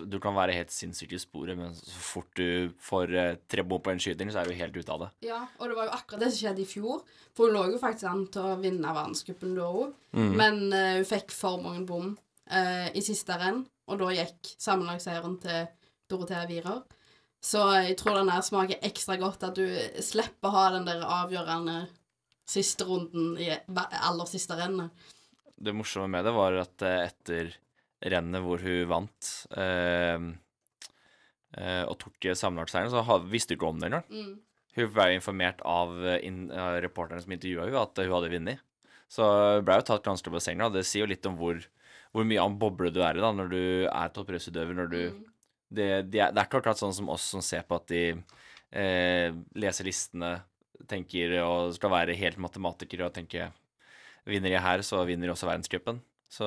Du 0.09 0.17
kan 0.19 0.33
være 0.33 0.55
helt 0.57 0.71
sinnssyk 0.73 1.11
i 1.13 1.19
sporet, 1.21 1.53
men 1.59 1.75
så 1.77 1.99
fort 2.01 2.31
du 2.39 2.71
får 2.81 3.11
tre 3.53 3.61
bom 3.69 3.83
på 3.85 3.91
en 3.93 3.99
skyting, 4.01 4.31
så 4.33 4.41
er 4.41 4.49
du 4.49 4.55
helt 4.57 4.77
ute 4.79 4.95
av 4.95 5.03
det. 5.03 5.09
Ja, 5.29 5.43
og 5.59 5.69
det 5.69 5.77
var 5.77 5.91
jo 5.91 5.93
akkurat 5.93 6.23
det 6.23 6.31
som 6.33 6.39
skjedde 6.41 6.63
i 6.65 6.69
fjor, 6.71 7.03
for 7.37 7.51
hun 7.51 7.53
lå 7.59 7.65
jo 7.75 7.81
faktisk 7.83 8.09
an 8.09 8.23
til 8.33 8.47
å 8.49 8.55
vinne 8.63 8.95
verdenscupen 8.97 9.53
da 9.59 9.67
òg, 9.69 9.93
Mm. 10.17 10.31
men 10.41 10.57
uh, 10.73 10.95
hun 10.97 11.05
fikk 11.05 11.35
for 11.37 11.61
mange 11.61 11.85
bom 11.85 12.15
uh, 12.49 12.89
i 12.97 13.03
siste 13.05 13.37
renn, 13.37 13.61
og 13.93 14.01
da 14.01 14.09
gikk 14.17 14.55
sammenlagtseieren 14.57 15.37
til 15.45 15.69
Dorothea 16.09 16.47
Wierer. 16.49 16.81
Så 17.45 17.61
jeg 17.85 17.99
tror 18.01 18.17
den 18.23 18.33
her 18.33 18.41
smaker 18.43 18.81
ekstra 18.89 19.19
godt, 19.21 19.45
at 19.45 19.55
du 19.61 19.69
slipper 20.01 20.49
å 20.49 20.57
ha 20.57 20.65
den 20.79 20.89
der 20.89 21.05
avgjørende 21.05 21.83
siste 22.49 22.89
runden 22.89 23.37
i 23.37 23.53
aller 23.53 24.27
siste 24.33 24.57
rennet. 24.57 24.91
Det 25.61 25.77
morsomme 25.77 26.09
med 26.17 26.25
det 26.25 26.33
var 26.33 26.57
at 26.65 26.83
eh, 26.89 27.05
etter 27.11 27.53
rennet 28.05 28.45
hvor 28.45 28.63
hun 28.63 28.85
vant 28.91 29.31
eh, 29.59 30.27
eh, 31.59 31.85
og 31.89 31.97
tok 32.03 32.29
sammenlagtseieren, 32.39 32.93
så 32.93 33.19
visste 33.27 33.55
hun 33.55 33.59
ikke 33.59 33.71
om 33.73 33.81
det 33.81 33.91
engang. 33.91 34.07
Mm. 34.13 34.35
Hun 34.79 34.93
ble 34.95 35.09
informert 35.17 35.63
av, 35.67 35.95
eh, 36.07 36.29
av 36.55 36.79
reporterne 36.85 37.23
som 37.25 37.35
intervjua 37.35 37.67
henne, 37.67 37.83
at 37.83 38.03
hun 38.05 38.15
hadde 38.15 38.33
vunnet. 38.37 38.65
Så 39.09 39.25
ble 39.65 39.79
jo 39.81 39.87
tatt 39.89 40.05
ganske 40.05 40.31
på 40.31 40.43
senga. 40.45 40.69
Det 40.71 40.85
sier 40.87 41.07
jo 41.07 41.11
litt 41.11 41.27
om 41.27 41.39
hvor, 41.41 41.63
hvor 42.13 42.27
mye 42.29 42.43
av 42.43 42.51
en 42.53 42.59
boble 42.61 42.93
du 42.93 43.01
er 43.03 43.17
i 43.17 43.25
da, 43.25 43.33
når 43.33 43.49
du 43.55 43.63
er 43.89 44.13
toppidrettsutøver. 44.13 44.77
Når 44.77 44.93
du 44.93 45.01
Mm. 45.09 45.25
det, 45.73 45.89
det, 46.13 46.21
er, 46.21 46.33
det 46.33 46.41
er 46.43 46.47
ikke 46.47 46.61
akkurat 46.61 46.79
sånn 46.81 46.95
som 46.97 47.09
oss 47.13 47.25
som 47.33 47.43
ser 47.45 47.65
på 47.69 47.77
at 47.77 47.89
de 47.89 48.03
eh, 48.73 49.33
leser 49.57 49.89
listene, 49.89 50.43
tenker 50.89 51.33
og 51.43 51.73
skal 51.75 51.91
være 51.91 52.15
helt 52.15 52.39
matematikere 52.39 53.09
og 53.09 53.17
tenke 53.17 53.51
Vinner 54.29 54.53
jeg 54.53 54.61
her, 54.61 54.83
så 54.85 55.01
vinner 55.09 55.31
også 55.33 55.47
verdenscupen. 55.49 56.03
Så 56.29 56.47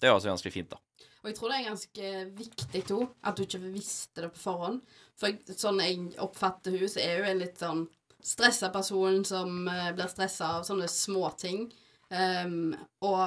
det 0.00 0.08
er 0.08 0.14
også 0.14 0.32
ganske 0.32 0.52
fint, 0.54 0.72
da. 0.72 0.80
Og 1.24 1.30
jeg 1.30 1.36
tror 1.38 1.50
det 1.50 1.58
er 1.58 1.68
ganske 1.70 2.08
viktig 2.36 2.80
to, 2.88 2.98
at 3.24 3.36
du 3.36 3.46
ikke 3.46 3.62
visste 3.72 4.26
det 4.26 4.32
på 4.34 4.42
forhånd. 4.42 4.82
For 5.16 5.54
sånn 5.56 5.80
jeg 5.80 6.10
oppfatter 6.20 6.76
hun, 6.76 6.90
så 6.90 7.00
er 7.00 7.22
hun 7.22 7.30
en 7.30 7.40
litt 7.40 7.60
sånn 7.60 7.86
stressa 8.24 8.68
person 8.72 9.24
som 9.24 9.68
eh, 9.68 9.90
blir 9.96 10.10
stressa 10.12 10.58
av 10.58 10.66
sånne 10.68 10.88
småting. 10.90 11.66
Um, 12.12 12.74
og 13.04 13.24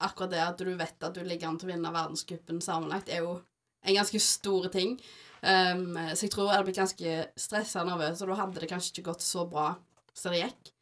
akkurat 0.00 0.32
det 0.32 0.42
at 0.44 0.60
du 0.60 0.72
vet 0.76 1.06
at 1.06 1.16
du 1.16 1.24
ligger 1.24 1.48
an 1.48 1.58
til 1.60 1.70
å 1.70 1.72
vinne 1.72 1.92
verdenscupen 1.94 2.60
sammenlagt, 2.64 3.08
er 3.08 3.24
jo 3.24 3.38
en 3.80 3.96
ganske 3.96 4.20
stor 4.20 4.68
ting. 4.72 4.98
Um, 5.40 5.96
så 6.12 6.26
jeg 6.26 6.34
tror 6.34 6.50
jeg 6.50 6.58
hadde 6.58 6.68
blitt 6.68 6.82
ganske 6.82 7.16
stressa 7.40 7.80
og 7.80 7.90
nervøs, 7.94 8.20
og 8.20 8.32
da 8.32 8.42
hadde 8.42 8.60
det 8.60 8.70
kanskje 8.72 8.94
ikke 8.94 9.08
gått 9.08 9.24
så 9.24 9.46
bra 9.48 9.70
som 10.12 10.36
det 10.36 10.44
gikk. 10.44 10.72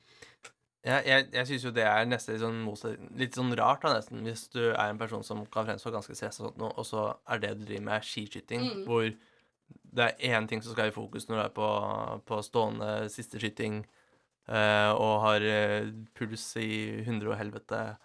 Jeg, 0.87 1.03
jeg, 1.09 1.25
jeg 1.35 1.47
syns 1.49 1.65
jo 1.67 1.71
det 1.75 1.85
er 1.85 2.05
nesten 2.07 2.35
litt 2.37 2.43
sånn, 2.45 3.09
litt 3.19 3.35
sånn 3.37 3.57
rart, 3.59 3.83
da, 3.83 3.97
nesten, 3.99 4.21
hvis 4.25 4.45
du 4.55 4.61
er 4.71 4.93
en 4.93 4.99
person 5.01 5.25
som 5.27 5.41
kan 5.53 5.67
fremstå 5.67 5.91
ganske 5.93 6.15
stressa 6.15 6.45
og 6.45 6.51
sånt, 6.53 6.61
noe, 6.63 6.71
og 6.79 6.87
så 6.87 7.09
er 7.29 7.43
det 7.43 7.51
du 7.59 7.65
driver 7.67 7.85
med, 7.91 8.07
skiskyting, 8.07 8.63
Mm. 8.63 8.85
hvor 8.87 9.09
det 9.99 10.05
er 10.05 10.37
én 10.39 10.47
ting 10.49 10.63
som 10.63 10.73
skal 10.73 10.89
i 10.89 10.95
fokus 10.95 11.27
når 11.29 11.37
du 11.37 11.43
er 11.43 11.55
på, 11.57 11.69
på 12.31 12.39
stående 12.47 12.91
siste 13.13 13.41
skyting 13.43 13.81
eh, 14.49 14.91
og 14.95 15.15
har 15.27 15.45
eh, 15.45 15.91
puls 16.17 16.45
i 16.63 17.03
hundre 17.05 17.33
og 17.35 17.39
helvete, 17.41 17.97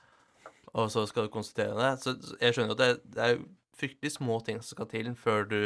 og 0.74 0.90
så 0.92 1.06
skal 1.08 1.28
du 1.28 1.34
konstatere 1.36 1.76
det. 1.78 1.92
Så 2.02 2.16
så 2.20 2.36
jeg 2.42 2.56
skjønner 2.56 2.74
jo 2.74 2.78
at 2.80 2.82
det, 2.82 3.14
det 3.14 3.28
er 3.28 3.44
fryktelig 3.78 4.12
små 4.18 4.40
ting 4.46 4.58
som 4.62 4.74
skal 4.76 4.90
til 4.90 5.14
før 5.18 5.46
du 5.50 5.60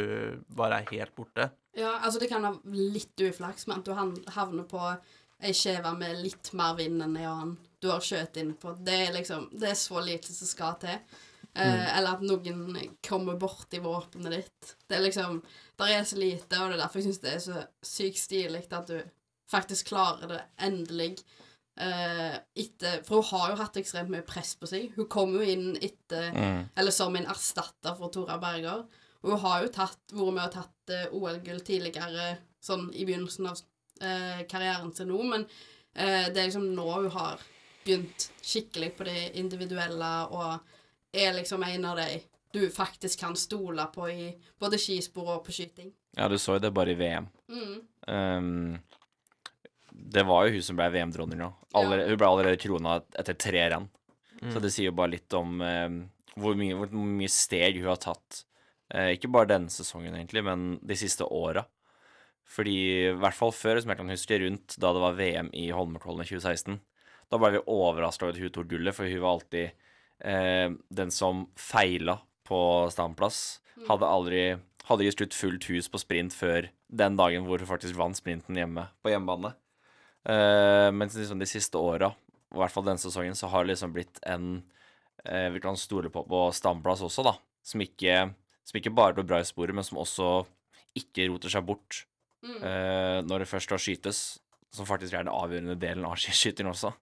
bare 0.56 0.82
er 0.82 0.90
helt 0.92 1.14
borte. 1.16 1.48
Ja, 1.78 1.96
altså 2.02 2.20
det 2.20 2.28
kan 2.30 2.42
være 2.44 2.60
litt 2.92 3.16
uflaks 3.24 3.66
med 3.68 3.78
at 3.80 3.88
du 3.88 4.30
havner 4.34 4.64
på 4.68 4.82
ei 5.42 5.54
skjeve 5.54 5.92
med 5.98 6.18
litt 6.22 6.52
mer 6.58 6.74
vind 6.78 7.02
enn 7.04 7.16
ei 7.18 7.26
annen 7.28 7.56
du 7.78 7.90
har 7.92 8.02
skjøt 8.02 8.38
inn 8.40 8.54
på. 8.58 8.74
Det 8.82 8.94
er 9.06 9.12
liksom 9.14 9.48
Det 9.52 9.70
er 9.70 9.78
så 9.78 10.00
lite 10.02 10.32
som 10.34 10.50
skal 10.50 10.78
til. 10.82 10.98
Eh, 11.54 11.98
Eller 11.98 12.16
at 12.16 12.22
noen 12.26 12.96
kommer 13.06 13.38
borti 13.38 13.80
våpenet 13.82 14.34
ditt. 14.34 14.74
Det 14.88 14.98
er 14.98 15.04
liksom 15.06 15.42
Der 15.78 15.92
er 15.94 16.04
så 16.04 16.16
lite, 16.18 16.58
og 16.58 16.70
det 16.70 16.78
er 16.78 16.82
derfor 16.82 16.98
jeg 16.98 17.06
syns 17.08 17.20
det 17.22 17.34
er 17.34 17.42
så 17.44 17.66
sykt 17.86 18.18
stilig 18.18 18.64
at 18.72 18.88
du 18.88 18.98
faktisk 19.48 19.92
klarer 19.92 20.26
det 20.28 20.40
endelig. 20.58 21.20
Eh, 21.78 22.38
etter 22.58 23.04
For 23.06 23.22
hun 23.22 23.30
har 23.30 23.50
jo 23.50 23.60
hatt 23.62 23.76
ekstremt 23.76 24.10
mye 24.10 24.26
press 24.26 24.56
på 24.58 24.66
seg. 24.66 24.90
Hun 24.96 25.06
kom 25.06 25.36
jo 25.38 25.40
inn 25.40 25.76
etter 25.76 26.32
eller 26.76 26.90
som 26.90 27.14
en 27.16 27.30
erstatter 27.30 27.94
for 27.94 28.10
Tora 28.10 28.38
Berger. 28.42 28.84
Og 29.22 29.30
hun 29.30 29.38
har 29.38 29.62
jo 29.62 29.68
tatt, 29.68 29.98
vært 30.12 30.34
med 30.34 30.44
og 30.44 30.52
tatt 30.52 30.90
eh, 30.94 31.14
OL-gull 31.14 31.62
tidligere, 31.66 32.38
sånn 32.60 32.88
i 32.94 33.04
begynnelsen 33.06 33.46
av 33.46 33.62
eh, 34.00 34.42
karrieren 34.50 34.90
til 34.96 35.08
nå, 35.10 35.20
men 35.32 35.46
eh, 35.94 36.28
det 36.32 36.40
er 36.40 36.48
liksom 36.48 36.70
nå 36.74 36.88
hun 36.90 37.12
har 37.14 37.44
begynt 37.84 38.28
skikkelig 38.44 38.92
på 38.98 39.06
det 39.08 39.20
individuelle 39.40 40.10
og 40.34 41.14
er 41.16 41.32
liksom 41.36 41.64
en 41.64 41.86
av 41.88 42.00
de 42.00 42.18
du 42.52 42.70
faktisk 42.72 43.20
kan 43.20 43.36
stole 43.36 43.84
på 43.92 44.10
i 44.10 44.28
både 44.58 44.78
skispor 44.80 45.34
og 45.34 45.42
på 45.44 45.52
skyting. 45.52 45.90
Ja, 46.16 46.28
du 46.28 46.38
så 46.40 46.56
jo 46.56 46.62
det 46.64 46.70
bare 46.74 46.94
i 46.94 46.96
VM. 46.96 47.26
Mm. 47.52 47.74
Um, 48.08 48.78
det 49.92 50.24
var 50.24 50.46
jo 50.46 50.56
hun 50.56 50.64
som 50.64 50.78
ble 50.78 50.88
VM-dronning 50.94 51.40
nå. 51.42 51.50
Allerede, 51.76 52.08
Hun 52.08 52.20
ble 52.20 52.28
allerede 52.28 52.60
krona 52.62 53.00
etter 53.18 53.36
tre 53.36 53.66
renn. 53.74 53.88
Så 54.52 54.62
det 54.62 54.70
sier 54.70 54.88
jo 54.88 54.96
bare 54.96 55.16
litt 55.16 55.34
om 55.34 55.58
um, 55.60 55.98
hvor, 56.38 56.54
mye, 56.56 56.76
hvor 56.78 56.92
mye 56.94 57.30
steg 57.32 57.80
hun 57.82 57.90
har 57.90 58.00
tatt. 58.00 58.44
Uh, 58.94 59.10
ikke 59.12 59.30
bare 59.34 59.50
denne 59.50 59.72
sesongen, 59.72 60.14
egentlig, 60.14 60.44
men 60.46 60.78
de 60.80 60.96
siste 60.96 61.26
åra. 61.26 61.66
Fordi 62.48 62.76
i 63.10 63.16
hvert 63.20 63.36
fall 63.36 63.52
før, 63.52 63.80
som 63.82 63.92
jeg 63.92 64.00
kan 64.00 64.12
huske, 64.12 64.38
rundt 64.40 64.78
da 64.80 64.92
det 64.96 65.02
var 65.04 65.18
VM 65.18 65.50
i 65.52 65.68
Holmenkollen 65.74 66.24
i 66.24 66.30
2016, 66.30 66.78
da 67.28 67.40
ble 67.40 67.52
vi 67.58 67.66
overraska 67.68 68.24
over 68.24 68.36
at 68.36 68.40
hun 68.40 68.54
tok 68.54 68.70
gullet, 68.70 68.96
for 68.96 69.08
hun 69.08 69.20
var 69.20 69.34
alltid 69.36 69.66
eh, 70.24 70.72
den 71.00 71.12
som 71.12 71.44
feila 71.60 72.16
på 72.48 72.60
standplass. 72.94 73.60
Hadde 73.88 74.08
aldri 74.08 74.42
hadde 74.88 75.04
ikke 75.04 75.18
slutt 75.18 75.36
fullt 75.36 75.68
hus 75.68 75.88
på 75.92 76.00
sprint 76.00 76.32
før 76.32 76.70
den 76.88 77.18
dagen 77.18 77.44
hvor 77.44 77.60
hun 77.60 77.68
faktisk 77.68 77.98
vant 77.98 78.16
sprinten 78.16 78.56
hjemme 78.56 78.86
på 79.04 79.12
hjemmebane. 79.12 79.52
Eh, 80.28 80.88
mens 80.96 81.16
liksom 81.16 81.40
de 81.40 81.48
siste 81.48 81.80
åra, 81.80 82.14
i 82.48 82.58
hvert 82.58 82.72
fall 82.72 82.86
denne 82.86 83.02
sesongen, 83.02 83.36
så 83.36 83.50
har 83.52 83.64
det 83.64 83.74
liksom 83.74 83.92
blitt 83.92 84.20
en 84.28 84.62
eh, 85.24 85.48
vi 85.52 85.60
kan 85.60 85.76
stole 85.76 86.08
på 86.12 86.24
på 86.28 86.46
standplass 86.56 87.04
også, 87.04 87.26
da. 87.26 87.36
Som 87.64 87.84
ikke, 87.84 88.30
som 88.64 88.80
ikke 88.80 88.94
bare 88.96 89.18
går 89.18 89.28
bra 89.28 89.42
i 89.42 89.48
sporet, 89.48 89.76
men 89.76 89.84
som 89.84 90.00
også 90.00 90.46
ikke 90.96 91.28
roter 91.28 91.52
seg 91.52 91.66
bort 91.68 92.06
Mm. 92.44 92.62
eh, 92.62 93.18
når 93.26 93.38
det 93.42 93.48
først 93.50 93.66
skal 93.70 93.78
skytes. 93.82 94.38
Som 94.70 94.84
faktisk 94.86 95.14
er 95.16 95.24
den 95.24 95.32
avgjørende 95.32 95.78
delen 95.80 96.04
av 96.04 96.14
skiskyting 96.20 96.68
også. 96.68 96.92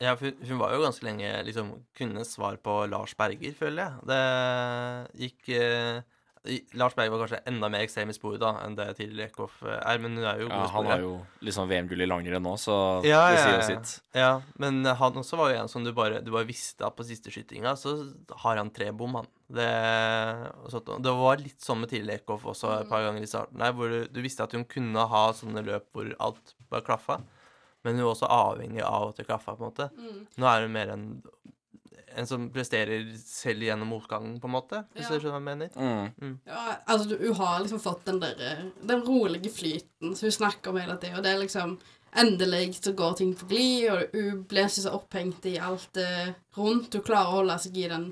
Ja, 0.00 0.14
for 0.18 0.30
hun- 0.30 0.58
var 0.58 0.72
jo 0.74 0.82
ganske 0.82 1.02
lenge 1.06 1.44
liksom 1.46 1.72
kunne 1.96 2.24
svar 2.26 2.56
på 2.62 2.88
Lars 2.90 3.14
Berger, 3.14 3.54
føler 3.54 3.82
jeg. 3.84 4.06
Det 4.06 5.20
gikk 5.22 5.48
eh, 5.58 6.02
Lars 6.78 6.94
Berger 6.94 7.10
var 7.10 7.24
kanskje 7.26 7.40
enda 7.50 7.68
mer 7.68 7.82
ekstrem 7.84 8.08
i 8.10 8.14
sporet 8.16 8.40
da 8.40 8.52
enn 8.64 8.76
det 8.78 8.86
tidligere 8.96 9.28
Eckhoff 9.30 9.62
eh, 9.66 9.78
er, 9.78 9.98
men 9.98 10.14
hun 10.16 10.24
er 10.24 10.38
jo 10.42 10.48
god 10.48 10.54
Ja, 10.58 10.64
i 10.68 10.74
han 10.76 10.86
har 10.86 11.00
jo 11.02 11.14
liksom 11.44 11.68
VM-gull 11.68 12.02
i 12.04 12.06
langrenn 12.08 12.42
nå, 12.46 12.54
så 12.62 12.76
Ja, 13.06 13.24
det 13.30 13.40
sier 13.42 13.56
jo 13.56 13.58
ja. 13.58 13.66
sitt. 13.72 14.00
Ja, 14.14 14.30
men 14.58 14.84
han 14.84 15.18
også 15.22 15.36
var 15.36 15.50
jo 15.52 15.58
en 15.62 15.68
som 15.68 15.84
du 15.84 15.92
bare, 15.92 16.20
du 16.22 16.30
bare 16.34 16.46
visste 16.46 16.86
at 16.86 16.96
på 16.96 17.04
siste 17.06 17.30
skytinga 17.34 17.74
så 17.76 17.96
har 18.44 18.56
han 18.62 18.70
tre 18.70 18.90
bom, 18.92 19.14
han. 19.18 19.26
Det, 19.48 19.66
og 20.60 20.68
sånt, 20.74 20.90
det 21.00 21.12
var 21.16 21.40
litt 21.40 21.62
sånn 21.64 21.80
med 21.80 21.88
Tiril 21.88 22.10
Eckhoff 22.12 22.42
også 22.50 22.68
et 22.82 22.88
par 22.90 23.00
ganger 23.06 23.24
i 23.24 23.30
starten 23.30 23.62
der, 23.62 23.72
hvor 23.72 23.88
du, 23.88 24.02
du 24.12 24.18
visste 24.20 24.44
at 24.44 24.52
hun 24.52 24.66
kunne 24.68 25.06
ha 25.08 25.22
sånne 25.32 25.62
løp 25.64 25.86
hvor 25.96 26.10
alt 26.26 26.52
bare 26.68 26.84
klaffa, 26.84 27.16
men 27.86 27.96
hun 27.96 28.04
var 28.04 28.12
også 28.12 28.28
avhengig 28.28 28.82
av 28.84 29.06
at 29.14 29.22
det 29.22 29.24
klaffa, 29.30 29.54
på 29.56 29.64
en 29.64 29.70
måte. 29.70 29.88
Mm. 29.96 30.18
Nå 30.36 30.50
er 30.50 30.66
hun 30.66 30.74
mer 30.74 30.92
en, 30.92 31.06
en 32.18 32.28
som 32.28 32.44
presterer 32.52 33.08
selv 33.22 33.64
gjennom 33.64 33.88
motgangen, 33.94 34.36
på 34.42 34.50
en 34.50 34.56
måte, 34.58 34.82
hvis 34.92 35.08
Ja. 35.08 35.14
du 35.16 35.22
skjønner 35.24 35.38
hva 35.38 35.40
jeg 35.40 35.48
mener. 35.48 36.12
Mm. 36.20 36.34
Ja, 36.50 36.64
altså, 36.84 37.16
hun 37.22 37.38
har 37.40 37.60
liksom 37.64 37.80
fått 37.80 38.04
den 38.10 38.20
der 38.20 38.66
Den 38.84 39.04
rolige 39.06 39.48
flyten 39.54 40.12
som 40.18 40.26
hun 40.28 40.36
snakker 40.42 40.70
om 40.74 40.80
hele 40.82 40.98
tida. 41.00 41.16
Og 41.16 41.24
det 41.24 41.32
er 41.32 41.40
liksom 41.46 41.78
Endelig 42.18 42.78
så 42.80 42.94
går 42.96 43.18
ting 43.18 43.34
på 43.36 43.46
glid, 43.50 43.82
og 43.92 44.14
hun 44.16 44.38
blir 44.48 44.64
ikke 44.64 44.80
så 44.80 44.94
opphengt 44.96 45.44
i 45.44 45.58
alt 45.60 45.98
rundt. 46.56 46.94
Hun 46.96 47.02
klarer 47.04 47.28
å 47.28 47.34
holde 47.42 47.58
seg 47.60 47.76
i 47.76 47.84
den 47.90 48.06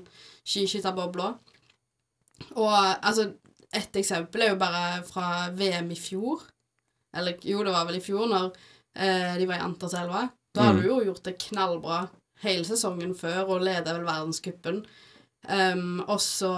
skiskytterbobla. 0.47 1.33
Og 2.55 2.73
altså 3.03 3.33
Et 3.75 3.97
eksempel 3.99 4.41
er 4.45 4.53
jo 4.53 4.59
bare 4.61 5.01
fra 5.03 5.49
VM 5.51 5.89
i 5.91 5.97
fjor. 5.99 6.45
Eller 7.17 7.35
jo, 7.43 7.63
det 7.67 7.73
var 7.75 7.83
vel 7.89 7.97
i 7.99 8.03
fjor, 8.05 8.23
når 8.31 8.45
eh, 8.95 9.33
de 9.37 9.45
var 9.49 9.59
i 9.59 9.65
Anterselva. 9.65 10.21
Da 10.55 10.63
hadde 10.69 10.79
Mm. 10.79 10.83
hun 10.85 10.87
jo 10.87 11.05
gjort 11.09 11.23
det 11.27 11.33
knallbra 11.43 11.97
hele 12.45 12.63
sesongen 12.65 13.11
før 13.19 13.49
og 13.51 13.61
leda 13.67 13.93
vel 13.97 14.05
verdenscupen. 14.07 14.79
Um, 15.49 15.99
og 16.07 16.19
så 16.23 16.53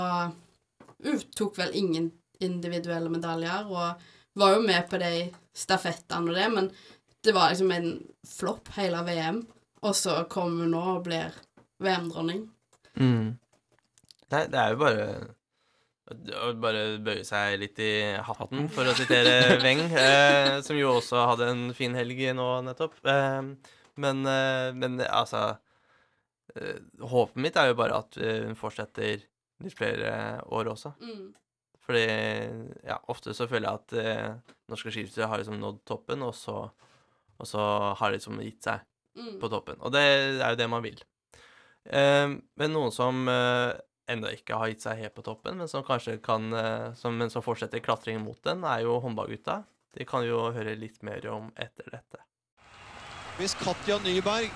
uttok 1.03 1.57
vel 1.57 1.73
ingen 1.75 2.11
individuelle 2.39 3.09
medaljer, 3.11 3.65
og 3.67 3.99
var 4.39 4.53
jo 4.55 4.61
med 4.61 4.85
på 4.89 4.99
de 5.01 5.11
stafettene 5.55 6.29
og 6.29 6.35
det, 6.37 6.47
men 6.53 6.69
det 7.25 7.33
var 7.35 7.49
liksom 7.51 7.71
en 7.75 7.89
flopp 8.27 8.69
hele 8.77 9.01
VM. 9.07 9.41
Og 9.81 9.95
så 9.95 10.21
kommer 10.29 10.63
hun 10.67 10.71
nå 10.77 10.85
og 10.97 11.03
blir 11.09 11.33
VM-dronning. 11.83 12.45
Mm. 12.99 13.37
Nei, 14.31 14.43
det 14.51 14.59
er 14.61 14.73
jo 14.75 14.79
bare 14.83 15.05
å 16.41 16.47
bare 16.57 16.83
bøye 17.05 17.21
seg 17.27 17.59
litt 17.61 17.77
i 17.85 17.89
hatten, 18.25 18.65
for 18.73 18.87
å 18.89 18.95
sitere 18.97 19.33
Weng, 19.65 19.83
eh, 19.93 20.55
som 20.65 20.77
jo 20.79 20.95
også 20.97 21.21
hadde 21.29 21.49
en 21.51 21.67
fin 21.77 21.93
helg 21.97 22.21
nå 22.33 22.47
nettopp. 22.65 22.95
Eh, 23.05 23.41
men, 24.01 24.21
eh, 24.25 24.69
men 24.73 24.97
altså 25.05 25.43
eh, 26.55 26.79
Håpet 27.11 27.37
mitt 27.45 27.59
er 27.61 27.69
jo 27.69 27.77
bare 27.77 27.99
at 28.01 28.17
eh, 28.17 28.39
hun 28.47 28.57
fortsetter 28.57 29.21
litt 29.61 29.77
flere 29.77 30.15
år 30.49 30.71
også. 30.73 30.95
Mm. 31.03 31.27
Fordi 31.85 32.03
ja, 32.89 32.97
ofte 33.13 33.33
så 33.37 33.45
føler 33.49 33.67
jeg 33.69 33.81
at 33.83 33.97
eh, 34.01 34.55
norske 34.69 34.93
skiskyttere 34.93 35.29
har 35.29 35.41
liksom 35.43 35.59
nådd 35.61 35.83
toppen, 35.89 36.25
og 36.25 36.33
så, 36.37 36.57
og 37.37 37.49
så 37.49 37.61
har 38.01 38.09
de 38.13 38.17
liksom 38.21 38.41
gitt 38.45 38.65
seg 38.71 38.85
Mm. 39.19 39.39
på 39.41 39.49
toppen. 39.51 39.75
Og 39.83 39.89
det 39.91 39.99
er 40.05 40.51
jo 40.53 40.57
det 40.59 40.67
man 40.69 40.83
vil. 40.85 40.99
Eh, 41.91 42.29
men 42.61 42.71
noen 42.71 42.91
som 42.93 43.25
eh, 43.27 43.73
ennå 44.09 44.31
ikke 44.33 44.57
har 44.59 44.71
gitt 44.71 44.85
seg 44.85 45.01
helt 45.03 45.15
på 45.15 45.25
toppen, 45.25 45.59
men 45.59 45.69
som 45.71 45.85
kanskje 45.85 46.17
kan 46.23 46.49
eh, 46.53 46.93
som, 46.99 47.17
Men 47.17 47.29
som 47.29 47.45
fortsetter 47.45 47.83
klatringen 47.83 48.25
mot 48.25 48.39
den, 48.43 48.63
er 48.63 48.83
jo 48.85 48.99
håndballgutta. 49.03 49.61
De 49.97 50.05
kan 50.05 50.23
vi 50.23 50.31
jo 50.31 50.49
høre 50.53 50.75
litt 50.77 51.01
mer 51.05 51.25
om 51.33 51.49
etter 51.57 51.89
dette. 51.91 52.21
Hvis 53.39 53.55
Katja 53.57 53.97
Nyberg 54.03 54.51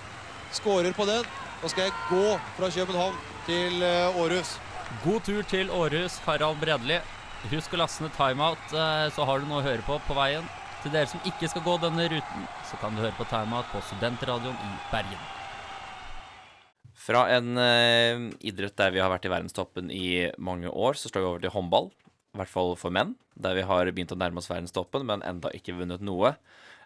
skårer 0.54 0.94
på 0.94 1.06
den, 1.10 1.26
da 1.62 1.72
skal 1.72 1.88
jeg 1.88 1.96
gå 2.10 2.38
fra 2.58 2.70
København 2.76 3.20
til 3.48 3.84
eh, 3.84 4.22
Århus. 4.22 4.58
God 5.04 5.22
tur 5.26 5.44
til 5.50 5.72
Århus, 5.74 6.20
Harald 6.28 6.60
Bredli. 6.62 7.00
Husk 7.52 7.74
å 7.76 7.80
laste 7.82 8.06
ned 8.06 8.14
timeout, 8.18 8.76
eh, 8.76 9.08
så 9.16 9.26
har 9.28 9.40
du 9.40 9.48
noe 9.50 9.62
å 9.62 9.66
høre 9.66 9.86
på 9.88 9.98
på 10.08 10.18
veien. 10.18 10.46
Til 10.84 10.92
dere 10.92 11.08
som 11.08 11.24
ikke 11.28 11.48
skal 11.48 11.64
gå 11.64 11.78
denne 11.80 12.10
ruten, 12.12 12.50
så 12.68 12.80
kan 12.82 12.96
du 12.96 13.04
høre 13.04 13.16
på 13.16 13.28
timeout 13.32 13.72
på 13.72 13.82
Studentradioen 13.88 14.60
i 14.68 14.76
Bergen. 14.92 15.43
Fra 17.04 17.26
en 17.36 17.58
eh, 17.60 18.30
idrett 18.48 18.78
der 18.80 18.94
vi 18.96 19.02
har 19.04 19.12
vært 19.12 19.26
i 19.28 19.32
verdenstoppen 19.34 19.90
i 19.92 20.30
mange 20.40 20.72
år, 20.72 20.96
så 20.96 21.12
slår 21.12 21.24
vi 21.24 21.30
over 21.32 21.44
til 21.44 21.54
håndball. 21.56 21.90
I 22.34 22.40
hvert 22.40 22.52
fall 22.52 22.78
for 22.80 22.94
menn, 22.96 23.18
der 23.36 23.58
vi 23.58 23.66
har 23.68 23.90
begynt 23.92 24.14
å 24.16 24.18
nærme 24.18 24.40
oss 24.40 24.48
verdenstoppen, 24.50 25.04
men 25.10 25.26
enda 25.28 25.52
ikke 25.54 25.76
vunnet 25.78 26.02
noe. 26.06 26.34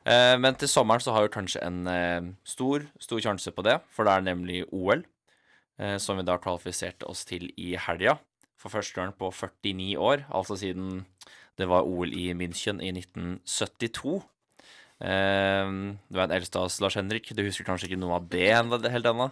Eh, 0.07 0.35
men 0.41 0.57
til 0.57 0.71
sommeren 0.71 1.03
så 1.03 1.13
har 1.13 1.27
vi 1.27 1.33
kanskje 1.35 1.61
en 1.63 1.85
eh, 1.91 2.31
stor, 2.47 2.87
stor 3.03 3.21
sjanse 3.23 3.53
på 3.53 3.65
det, 3.67 3.77
for 3.93 4.07
det 4.07 4.15
er 4.15 4.25
nemlig 4.25 4.63
OL, 4.73 5.05
eh, 5.77 5.97
som 6.01 6.17
vi 6.17 6.25
da 6.27 6.39
kvalifiserte 6.41 7.07
oss 7.07 7.21
til 7.27 7.49
i 7.53 7.75
helga. 7.79 8.17
For 8.57 8.73
første 8.73 8.97
gang 8.97 9.13
på 9.13 9.29
49 9.29 9.93
år, 10.01 10.25
altså 10.33 10.57
siden 10.57 11.03
det 11.61 11.69
var 11.69 11.85
OL 11.85 12.09
i 12.13 12.31
München 12.37 12.81
i 12.81 12.89
1972. 12.95 14.21
Eh, 14.97 15.69
du 16.09 16.19
eldst 16.23 16.55
av 16.57 16.67
oss, 16.67 16.79
Lars 16.81 16.97
Henrik. 16.97 17.29
Du 17.37 17.43
husker 17.45 17.67
kanskje 17.67 17.91
ikke 17.91 18.01
noe 18.01 18.17
av 18.17 18.27
det 18.31 18.47
ennå- 18.55 18.81
helt 18.89 19.05
ennå? 19.11 19.29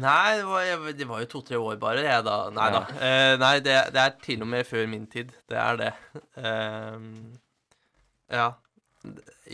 Nei, 0.00 0.36
det 0.38 0.46
var, 0.48 0.92
det 0.98 1.08
var 1.08 1.22
jo 1.22 1.30
to-tre 1.30 1.58
år 1.60 1.78
bare, 1.80 2.02
jeg, 2.06 2.24
da. 2.26 2.36
Nei 2.54 2.68
da. 2.74 2.82
Uh, 2.96 3.34
nei, 3.42 3.54
det, 3.60 3.76
det 3.94 4.02
er 4.02 4.14
til 4.22 4.42
og 4.42 4.48
med 4.50 4.66
før 4.66 4.86
min 4.90 5.06
tid. 5.10 5.32
Det 5.50 5.58
er 5.60 5.80
det. 5.82 5.92
Uh, 6.38 7.36
ja. 8.32 8.50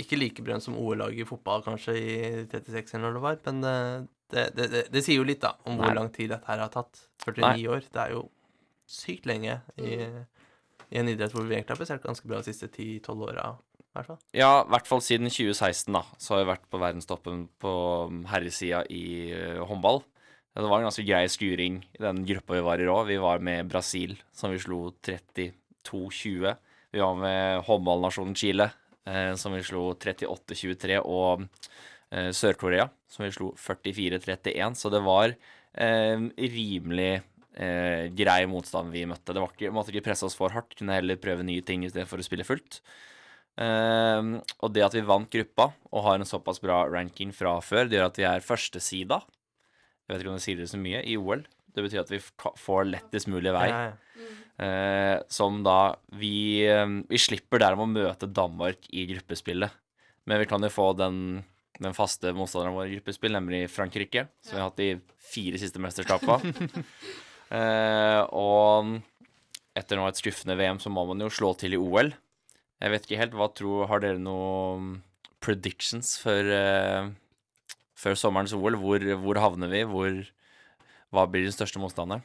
Ikke 0.01 0.17
like 0.17 0.45
brønn 0.45 0.63
som 0.65 0.79
OL-laget 0.81 1.27
i 1.27 1.29
fotball 1.29 1.65
kanskje 1.67 1.97
i 1.99 2.13
36 2.49 2.95
eller 2.97 3.11
når 3.11 3.17
det 3.19 3.25
var, 3.27 3.41
men 3.51 3.67
eh, 3.69 4.05
det, 4.33 4.45
det, 4.57 4.69
det, 4.73 4.83
det 4.95 5.03
sier 5.05 5.19
jo 5.19 5.27
litt, 5.29 5.43
da, 5.43 5.51
om 5.69 5.77
hvor 5.77 5.91
Nei. 5.91 5.97
lang 5.99 6.09
tid 6.15 6.31
dette 6.33 6.49
her 6.49 6.63
har 6.63 6.71
tatt. 6.73 7.03
49 7.27 7.67
år. 7.69 7.85
Det 7.93 8.01
er 8.01 8.15
jo 8.15 8.23
sykt 8.89 9.29
lenge 9.29 9.59
i, 9.77 9.99
i 10.89 11.01
en 11.03 11.11
idrett 11.13 11.35
hvor 11.35 11.45
vi 11.45 11.59
egentlig 11.59 11.75
har 11.77 11.83
prestert 11.83 12.07
ganske 12.07 12.31
bra 12.31 12.41
de 12.41 12.49
siste 12.49 12.71
10-12 12.73 13.27
åra, 13.29 13.51
hvert 13.97 14.09
fall. 14.09 14.21
Ja, 14.37 14.51
i 14.63 14.73
hvert 14.73 14.89
fall 14.89 15.03
siden 15.05 15.29
2016, 15.29 15.93
da, 15.93 16.03
så 16.21 16.35
har 16.35 16.43
vi 16.43 16.51
vært 16.53 16.67
på 16.73 16.81
verdenstoppen 16.81 17.45
på 17.63 17.75
herresida 18.31 18.83
i 18.93 19.05
eh, 19.37 19.61
håndball. 19.69 20.03
Det 20.53 20.69
var 20.69 20.83
en 20.83 20.89
ganske 20.91 21.05
grei 21.09 21.25
skuring 21.33 21.79
i 21.97 22.03
den 22.03 22.27
gruppa 22.29 22.59
vi 22.59 22.65
var 22.67 22.81
i 22.81 22.89
òg. 22.93 23.07
Vi 23.09 23.17
var 23.21 23.41
med 23.45 23.71
Brasil, 23.73 24.19
som 24.37 24.53
vi 24.53 24.61
slo 24.61 24.91
32-20. 25.05 26.53
Vi 26.93 27.01
var 27.01 27.17
med 27.17 27.63
håndballnasjonen 27.69 28.37
Chile, 28.37 28.69
eh, 29.09 29.33
som 29.41 29.57
vi 29.57 29.63
slo 29.65 29.87
38-23, 29.97 30.99
og 31.01 31.47
eh, 32.13 32.29
Sør-Korea, 32.37 32.91
som 33.09 33.25
vi 33.25 33.33
slo 33.33 33.53
44-31. 33.57 34.77
Så 34.77 34.93
det 34.93 35.01
var 35.05 35.33
eh, 35.33 36.29
rimelig 36.37 37.15
eh, 37.57 38.13
grei 38.13 38.43
motstand 38.51 38.93
vi 38.93 39.07
møtte. 39.09 39.33
Det 39.33 39.41
var 39.41 39.57
ikke, 39.57 39.73
måtte 39.73 39.95
ikke 39.95 40.11
presse 40.11 40.29
oss 40.29 40.37
for 40.37 40.53
hardt, 40.53 40.77
kunne 40.77 41.01
heller 41.01 41.21
prøve 41.21 41.49
nye 41.49 41.65
ting 41.65 41.89
istedenfor 41.89 42.21
å 42.21 42.29
spille 42.29 42.49
fullt. 42.49 42.83
Ehm, 43.61 44.37
og 44.65 44.73
det 44.73 44.85
at 44.87 44.95
vi 44.97 45.05
vant 45.05 45.29
gruppa 45.33 45.69
og 45.91 46.07
har 46.07 46.19
en 46.19 46.29
såpass 46.29 46.63
bra 46.63 46.85
ranking 46.89 47.35
fra 47.37 47.59
før, 47.65 47.89
det 47.89 47.99
gjør 47.99 48.09
at 48.09 48.21
vi 48.21 48.29
er 48.29 48.47
førstesida. 48.47 49.21
Jeg 50.07 50.15
vet 50.15 50.25
ikke 50.25 50.33
om 50.33 50.39
det 50.39 50.47
sier 50.47 50.63
det 50.63 50.71
så 50.71 50.81
mye, 50.81 51.03
i 51.05 51.19
OL. 51.21 51.45
Det 51.73 51.85
betyr 51.85 52.03
at 52.03 52.13
vi 52.13 52.21
får 52.61 52.89
lettest 52.89 53.31
mulig 53.33 53.53
vei. 53.55 53.69
Ja, 53.71 53.85
ja. 53.93 54.31
Uh, 54.63 55.17
som 55.33 55.63
da 55.65 55.95
vi, 56.21 56.63
eh, 56.69 56.85
vi 57.09 57.19
slipper 57.19 57.59
dermed 57.59 57.87
å 57.87 58.05
møte 58.05 58.29
Danmark 58.31 58.85
i 58.93 59.07
gruppespillet. 59.09 59.73
Men 60.29 60.43
vi 60.43 60.47
kan 60.47 60.63
jo 60.63 60.71
få 60.71 60.93
den, 60.95 61.41
den 61.81 61.97
faste 61.97 62.35
motstanderen 62.37 62.77
vår 62.77 62.91
i 62.91 62.99
gruppespill, 62.99 63.33
nemlig 63.35 63.65
Frankrike, 63.73 64.27
som 64.45 64.55
vi 64.55 64.61
har 64.61 64.69
hatt 64.69 64.79
de 64.79 64.91
fire 65.33 65.59
siste 65.59 65.83
mesterskapene. 65.83 66.53
uh, 67.57 68.21
og 68.29 68.93
etter 69.73 69.99
nå 69.99 70.05
et 70.07 70.21
skuffende 70.21 70.59
VM, 70.61 70.79
så 70.83 70.93
må 70.93 71.07
man 71.09 71.25
jo 71.25 71.33
slå 71.33 71.55
til 71.59 71.75
i 71.75 71.81
OL. 71.81 72.13
Jeg 72.83 72.91
vet 72.91 73.05
ikke 73.07 73.21
helt, 73.21 73.35
hva 73.39 73.49
tror 73.55 73.87
Har 73.91 74.03
dere 74.03 74.19
noen 74.19 74.97
predictions 75.43 76.17
før, 76.23 76.51
uh, 76.51 77.11
før 77.99 78.19
sommerens 78.19 78.55
OL? 78.57 78.79
Hvor, 78.81 79.07
hvor 79.23 79.41
havner 79.43 79.71
vi? 79.71 79.83
Hvor, 79.87 80.21
hva 81.15 81.27
blir 81.31 81.47
den 81.47 81.55
største 81.55 81.83
motstanderen? 81.83 82.25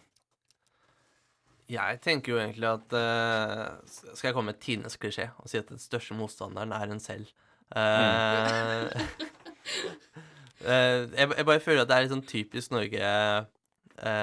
Jeg 1.68 2.00
tenker 2.00 2.32
jo 2.32 2.40
egentlig 2.40 2.70
at 2.70 2.94
uh, 2.96 3.82
Skal 4.16 4.30
jeg 4.30 4.38
komme 4.38 4.54
med 4.54 4.62
tidenes 4.64 4.96
klisjé 5.02 5.28
og 5.42 5.52
si 5.52 5.60
at 5.60 5.70
den 5.70 5.82
største 5.82 6.18
motstanderen 6.18 6.74
er 6.74 6.94
en 6.94 7.04
selv? 7.04 7.30
Eh, 10.68 11.04
jeg, 11.14 11.28
jeg 11.38 11.46
bare 11.46 11.62
føler 11.62 11.84
at 11.84 11.90
det 11.90 11.96
er 11.96 12.04
litt 12.04 12.12
sånn 12.12 12.24
typisk 12.28 12.72
Norge, 12.74 12.98
i 12.98 14.14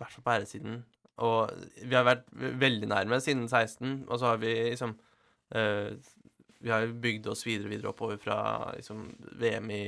hvert 0.00 0.14
fall 0.14 0.24
på 0.24 0.32
herresiden. 0.32 0.78
Og 1.22 1.52
vi 1.76 1.92
har 1.92 2.06
vært 2.08 2.24
veldig 2.32 2.88
nærme 2.88 3.18
siden 3.20 3.44
16, 3.44 4.06
og 4.08 4.16
så 4.18 4.30
har 4.30 4.40
vi 4.40 4.54
liksom 4.70 4.96
Vi 6.60 6.70
har 6.74 6.86
bygd 6.90 7.28
oss 7.30 7.44
videre 7.46 7.68
og 7.68 7.70
videre 7.70 7.90
oppover 7.92 8.18
fra 8.18 8.36
liksom, 8.74 9.04
VM 9.38 9.68
i 9.70 9.82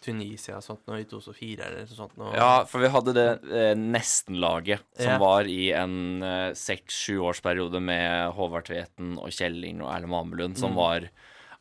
Tunisia 0.00 0.56
og 0.56 0.64
sånt 0.64 0.86
nå, 0.88 0.96
i 0.96 1.04
2004 1.04 1.66
eller 1.66 1.90
sånt. 1.92 2.14
Nå. 2.16 2.30
Ja, 2.32 2.64
for 2.64 2.80
vi 2.80 2.88
hadde 2.88 3.12
det 3.12 3.26
eh, 3.52 3.74
nesten-laget 3.76 4.80
som 4.96 5.12
Ja. 5.12 5.18
var 5.20 5.44
i 5.44 5.72
en 5.76 6.22
eh, 6.24 6.52
seks-sju 6.56 7.18
årsperiode 7.28 7.82
med 7.84 8.32
Håvard 8.32 8.64
Tveten 8.70 9.18
og 9.20 9.28
Kjelling 9.36 9.82
og 9.84 9.92
Erlend 9.92 10.14
Mamelund, 10.14 10.56
som 10.56 10.72
Mm. 10.72 10.76
var 10.80 11.10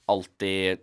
alltid 0.08 0.80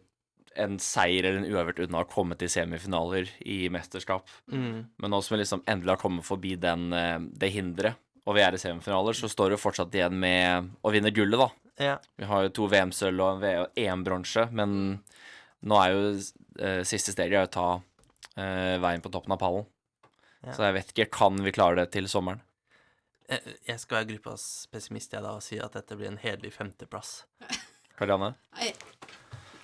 en 0.57 0.79
seier 0.79 1.25
eller 1.25 1.39
en 1.43 1.51
uavgjort 1.53 1.81
unna 1.89 2.05
å 2.05 2.09
komme 2.09 2.37
til 2.37 2.49
semifinaler 2.49 3.29
i 3.45 3.69
mesterskap. 3.73 4.29
Mm. 4.53 4.85
Men 5.01 5.11
nå 5.13 5.23
som 5.25 5.37
vi 5.37 5.43
liksom 5.45 5.65
endelig 5.69 5.97
har 5.97 6.01
kommet 6.05 6.25
forbi 6.29 6.57
den, 6.61 6.93
eh, 6.93 7.19
det 7.41 7.53
hinderet, 7.57 7.97
og 8.27 8.35
vi 8.37 8.43
er 8.45 8.53
i 8.53 8.61
semifinaler, 8.61 9.13
så 9.17 9.29
står 9.33 9.51
det 9.57 9.61
fortsatt 9.65 9.93
igjen 9.97 10.13
med 10.21 10.71
å 10.85 10.93
vinne 10.93 11.11
gullet, 11.13 11.39
da. 11.41 11.49
Ja. 11.83 11.99
Vi 12.17 12.25
har 12.25 12.47
jo 12.47 12.53
to 12.57 12.69
VM-sølv 12.73 13.21
og 13.21 13.45
en 13.45 13.67
EM-bronse, 13.77 14.47
men 14.57 14.77
nå 15.67 15.81
er 15.83 15.93
jo 15.93 16.03
eh, 16.15 16.83
siste 16.89 17.12
steget 17.15 17.37
er 17.41 17.49
å 17.49 17.53
ta 17.53 17.69
eh, 18.37 18.77
veien 18.83 19.05
på 19.05 19.12
toppen 19.12 19.35
av 19.37 19.41
pallen. 19.43 19.67
Ja. 20.47 20.55
Så 20.55 20.65
jeg 20.67 20.77
vet 20.79 20.93
ikke, 20.95 21.09
kan 21.19 21.41
vi 21.43 21.53
klare 21.55 21.83
det 21.83 21.91
til 21.97 22.09
sommeren? 22.11 22.41
Eh, 23.29 23.53
Jeg 23.67 23.81
skal 23.83 24.01
være 24.01 24.11
gruppas 24.15 24.67
pessimist 24.73 25.12
jeg 25.12 25.25
da 25.25 25.35
og 25.37 25.45
si 25.45 25.59
at 25.61 25.77
dette 25.77 25.99
blir 25.99 26.12
en 26.12 26.21
hederlig 26.23 26.55
femteplass. 26.55 27.25
Karianne? 27.99 28.35
Jeg, 28.61 28.77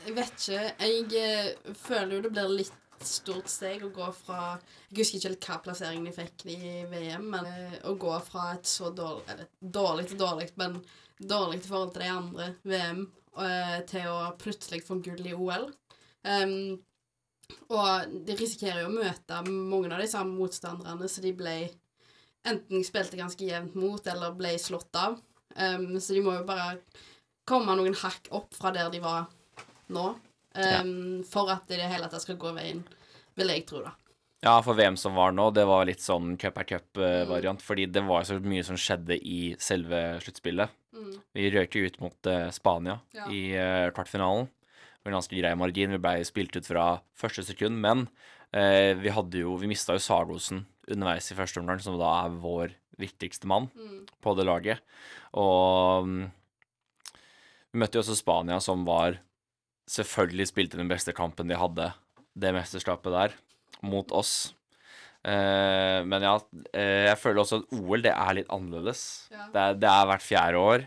jeg 0.07 0.16
vet 0.16 0.33
ikke. 0.37 0.62
Jeg 0.83 1.11
eh, 1.22 1.75
føler 1.79 2.16
jo 2.16 2.22
det 2.27 2.33
blir 2.35 2.57
litt 2.62 2.79
stort 3.03 3.48
steg 3.51 3.83
å 3.83 3.90
gå 3.90 4.09
fra 4.14 4.57
Jeg 4.92 5.01
husker 5.01 5.18
ikke 5.18 5.29
helt 5.33 5.46
hva 5.48 5.57
plasseringen 5.64 6.05
de 6.07 6.12
fikk 6.14 6.44
i 6.53 6.59
VM, 6.90 7.25
men 7.35 7.48
eh, 7.51 7.79
å 7.90 7.96
gå 7.98 8.12
fra 8.27 8.53
et 8.57 8.68
så 8.68 8.92
dårlig 8.94 9.25
Eller 9.33 9.48
dårlig 9.59 10.09
til 10.11 10.20
dårlig, 10.20 10.51
men 10.61 10.77
dårlig 11.28 11.61
i 11.61 11.66
forhold 11.66 11.92
til 11.94 12.04
de 12.04 12.12
andre 12.12 12.48
VM, 12.68 13.04
eh, 13.42 13.76
til 13.88 14.08
å 14.11 14.32
plutselig 14.40 14.82
få 14.87 14.98
gull 15.04 15.26
i 15.28 15.35
OL. 15.35 15.68
Um, 16.22 16.80
og 17.74 18.12
de 18.26 18.37
risikerer 18.38 18.85
jo 18.85 18.90
å 18.90 18.94
møte 18.94 19.40
mange 19.48 19.90
av 19.90 20.00
de 20.00 20.08
samme 20.08 20.37
motstanderne 20.38 21.08
så 21.11 21.24
de 21.24 21.32
ble 21.37 21.56
enten 22.48 22.85
spilte 22.87 23.18
ganske 23.18 23.46
jevnt 23.46 23.74
mot, 23.78 24.06
eller 24.06 24.35
ble 24.38 24.54
slått 24.58 24.94
av. 24.98 25.18
Um, 25.54 25.98
så 26.00 26.16
de 26.16 26.22
må 26.24 26.37
jo 26.38 26.46
bare 26.48 26.78
komme 27.48 27.74
noen 27.78 27.96
hakk 27.98 28.30
opp 28.35 28.54
fra 28.56 28.72
der 28.74 28.90
de 28.92 29.02
var 29.02 29.26
nå, 29.92 30.06
um, 30.54 30.94
for 31.28 31.50
at 31.52 31.66
det 31.68 31.78
i 31.78 31.82
det 31.82 31.90
hele 31.92 32.08
tatt 32.11 32.24
skal 32.24 32.40
gå 32.40 32.54
veien, 32.56 32.82
vil 33.38 33.52
jeg 33.52 33.66
tro, 33.68 33.82
da. 33.85 33.94
Ja, 34.42 34.57
for 34.64 34.74
VM 34.74 34.96
som 34.98 35.14
var 35.14 35.31
nå, 35.37 35.44
det 35.55 35.62
var 35.68 35.85
litt 35.87 36.02
sånn 36.02 36.33
cup 36.40 36.57
er 36.59 36.66
cup-variant, 36.66 37.62
fordi 37.62 37.85
det 37.94 38.02
var 38.09 38.24
så 38.26 38.40
mye 38.42 38.64
som 38.66 38.78
skjedde 38.81 39.14
i 39.22 39.52
selve 39.62 40.00
sluttspillet. 40.24 40.72
Mm. 40.96 41.12
Vi 41.38 41.50
røk 41.55 41.76
jo 41.78 41.85
ut 41.87 42.00
mot 42.02 42.26
eh, 42.31 42.48
Spania 42.55 42.96
Ja. 43.14 43.28
i 43.31 43.42
uh, 43.55 43.92
kvartfinalen 43.94 44.48
med 44.50 45.12
en 45.12 45.16
ganske 45.20 45.38
grei 45.38 45.52
margin. 45.59 45.94
Vi 45.94 46.00
ble 46.02 46.24
spilt 46.26 46.59
ut 46.59 46.66
fra 46.66 46.88
første 47.18 47.44
sekund, 47.46 47.78
men 47.83 48.09
uh, 48.55 48.92
vi 48.98 49.14
hadde 49.14 49.44
jo 49.44 49.55
Vi 49.62 49.70
mista 49.70 49.94
jo 49.94 50.02
Sagosen 50.02 50.64
underveis 50.90 51.31
i 51.31 51.38
første 51.38 51.62
omgang, 51.62 51.78
som 51.81 51.94
da 52.00 52.11
er 52.24 52.35
vår 52.42 52.74
viktigste 52.98 53.46
mann 53.48 53.70
Mm. 53.78 54.02
på 54.20 54.35
det 54.37 54.44
laget. 54.46 54.83
Og 55.38 56.02
um, 56.02 56.18
vi 57.72 57.78
møtte 57.81 57.96
jo 57.96 58.02
også 58.02 58.18
Spania, 58.18 58.59
som 58.61 58.83
var 58.85 59.20
Selvfølgelig 59.92 60.46
spilte 60.50 60.78
den 60.78 60.88
beste 60.88 61.12
kampen 61.12 61.48
de 61.50 61.57
hadde 61.59 61.88
det 62.38 62.52
mesterskapet 62.55 63.12
der, 63.12 63.33
mot 63.85 64.12
oss. 64.14 64.53
Uh, 65.23 66.03
men 66.09 66.25
ja, 66.27 66.33
eh, 66.75 67.07
jeg 67.07 67.18
føler 67.21 67.45
også 67.45 67.61
at 67.61 67.75
OL, 67.79 68.01
det 68.03 68.14
er 68.14 68.38
litt 68.38 68.51
annerledes. 68.51 69.05
Ja. 69.31 69.47
Det, 69.53 69.62
er, 69.62 69.79
det 69.85 69.90
er 69.92 70.09
hvert 70.11 70.27
fjerde 70.27 70.62
år. 70.62 70.87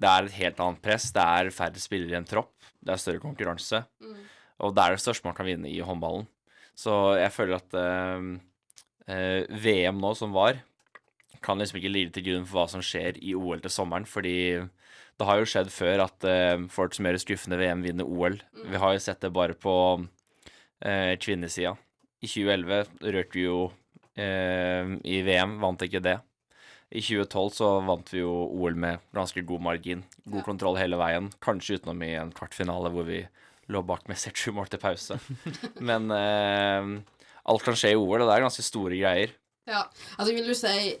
Det 0.00 0.10
er 0.10 0.26
et 0.26 0.38
helt 0.38 0.62
annet 0.64 0.84
press. 0.84 1.10
Det 1.14 1.24
er 1.24 1.52
færre 1.54 1.82
spillere 1.82 2.16
i 2.16 2.20
en 2.20 2.28
tropp. 2.28 2.54
Det 2.84 2.94
er 2.94 3.00
større 3.00 3.22
konkurranse. 3.22 3.84
Mm. 4.02 4.22
Og 4.64 4.74
det 4.74 4.84
er 4.84 4.94
det 4.94 5.02
største 5.04 5.26
man 5.28 5.36
kan 5.36 5.48
vinne 5.48 5.70
i 5.70 5.82
håndballen. 5.84 6.26
Så 6.78 6.92
jeg 7.18 7.30
føler 7.34 7.60
at 7.60 7.76
uh, 7.78 8.24
eh, 9.06 9.44
VM 9.62 10.00
nå, 10.02 10.10
som 10.18 10.34
var, 10.34 10.58
kan 11.44 11.60
liksom 11.60 11.78
ikke 11.78 11.92
ligge 11.92 12.16
til 12.16 12.26
grunn 12.28 12.48
for 12.48 12.58
hva 12.62 12.66
som 12.72 12.82
skjer 12.82 13.20
i 13.22 13.34
OL 13.36 13.62
til 13.62 13.72
sommeren, 13.72 14.08
fordi 14.08 14.64
det 15.14 15.28
har 15.28 15.38
jo 15.38 15.46
skjedd 15.46 15.70
før 15.70 16.06
at 16.08 16.26
uh, 16.26 16.66
folk 16.72 16.96
som 16.96 17.06
gjør 17.06 17.20
skuffende 17.22 17.60
VM, 17.60 17.84
vinner 17.86 18.08
OL. 18.08 18.40
Vi 18.64 18.80
har 18.80 18.96
jo 18.96 19.04
sett 19.04 19.22
det 19.22 19.30
bare 19.34 19.54
på 19.54 19.74
uh, 20.02 21.12
kvinnesida. 21.22 21.76
I 22.24 22.28
2011 22.30 23.10
rørte 23.14 23.36
vi 23.36 23.44
jo 23.44 23.58
eh, 24.16 24.94
i 25.04 25.20
VM, 25.26 25.58
vant 25.62 25.82
ikke 25.84 26.00
det. 26.04 26.16
I 26.94 27.02
2012 27.02 27.54
så 27.56 27.68
vant 27.84 28.10
vi 28.14 28.20
jo 28.22 28.32
OL 28.54 28.76
med 28.78 29.02
ganske 29.16 29.42
god 29.46 29.64
margin. 29.66 30.04
God 30.24 30.40
Ja. 30.42 30.46
kontroll 30.46 30.78
hele 30.78 30.96
veien. 31.00 31.30
Kanskje 31.42 31.80
utenom 31.80 32.02
i 32.06 32.12
en 32.20 32.30
kvartfinale 32.36 32.92
hvor 32.94 33.06
vi 33.08 33.24
lå 33.72 33.80
bak 33.86 34.06
med 34.08 34.16
6-7 34.20 34.52
mål 34.54 34.68
til 34.70 34.80
pause. 34.82 35.18
Men 35.88 36.10
eh, 36.14 36.92
alt 37.50 37.64
kan 37.66 37.76
skje 37.76 37.94
i 37.94 37.98
OL, 37.98 38.20
og 38.22 38.28
det 38.28 38.36
er 38.36 38.46
ganske 38.46 38.64
store 38.64 39.00
greier. 39.00 39.34
Ja, 39.68 39.86
altså 40.18 40.30
jeg 40.30 40.38
vil 40.42 40.52
jo 40.52 40.56
si 40.58 40.94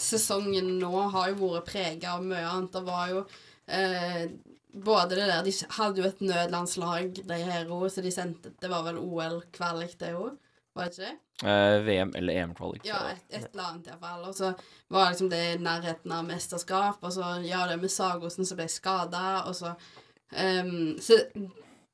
sesongen 0.00 0.76
nå 0.80 0.90
har 1.14 1.30
jo 1.30 1.48
vært 1.54 1.68
prega 1.70 2.16
av 2.16 2.24
mye 2.26 2.44
annet. 2.46 2.74
Det 2.76 2.82
var 2.86 3.10
jo 3.12 3.24
eh, 3.70 4.28
både 4.74 5.16
det 5.18 5.26
der 5.30 5.42
De 5.46 5.54
hadde 5.78 6.02
jo 6.02 6.08
et 6.10 6.22
nødlandslag, 6.26 7.10
de 7.26 7.40
her 7.48 7.70
òg, 7.70 7.88
så 7.90 8.02
de 8.04 8.12
sendte 8.14 8.52
Det 8.60 8.70
var 8.70 8.84
vel 8.86 8.98
OL-kvalik, 9.02 9.96
det 10.02 10.12
òg? 10.18 10.36
Var 10.74 10.86
det 10.86 10.90
ikke 10.92 11.06
det? 11.06 11.48
Eh, 11.50 11.86
VM 11.86 12.12
eller 12.16 12.42
EM-kvalik. 12.42 12.84
Ja, 12.86 13.00
et, 13.10 13.24
et 13.28 13.48
eller 13.50 13.64
annet 13.64 13.88
iallfall. 13.90 14.26
Og 14.28 14.34
så 14.34 14.52
var 14.88 15.04
det 15.04 15.14
liksom 15.14 15.30
det 15.32 15.40
i 15.46 15.62
nærheten 15.62 16.14
av 16.14 16.26
mesterskap, 16.28 17.00
og 17.02 17.12
så 17.12 17.32
ja, 17.44 17.64
det 17.66 17.80
med 17.80 17.90
Sagosen 17.92 18.46
som 18.46 18.60
ble 18.60 18.68
skada, 18.70 19.24
og 19.48 19.56
så 19.58 19.74
um, 20.30 20.98
Så 21.02 21.18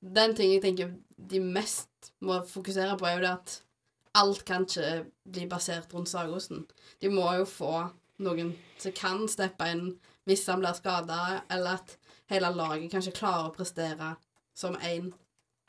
den 0.00 0.34
ting 0.36 0.52
jeg 0.52 0.64
tenker 0.64 0.92
de 1.16 1.40
mest 1.40 2.12
må 2.20 2.42
fokusere 2.46 2.98
på, 2.98 3.06
er 3.06 3.16
jo 3.16 3.24
det 3.24 3.32
at 3.32 3.54
alt 4.16 4.44
kan 4.48 4.66
ikke 4.68 5.06
bli 5.32 5.46
basert 5.48 5.94
rundt 5.94 6.12
Sagosen. 6.12 6.66
De 7.00 7.08
må 7.12 7.26
jo 7.38 7.48
få 7.48 7.72
noen 8.24 8.54
som 8.80 8.94
kan 8.96 9.24
steppe 9.28 9.68
inn 9.72 9.88
hvis 10.26 10.46
han 10.50 10.60
blir 10.60 10.76
skada, 10.76 11.42
eller 11.52 11.78
at 11.78 11.96
hele 12.32 12.50
laget 12.50 12.90
kanskje 12.90 13.14
klarer 13.14 13.48
å 13.48 13.54
prestere 13.54 14.14
som 14.56 14.76
én, 14.82 15.12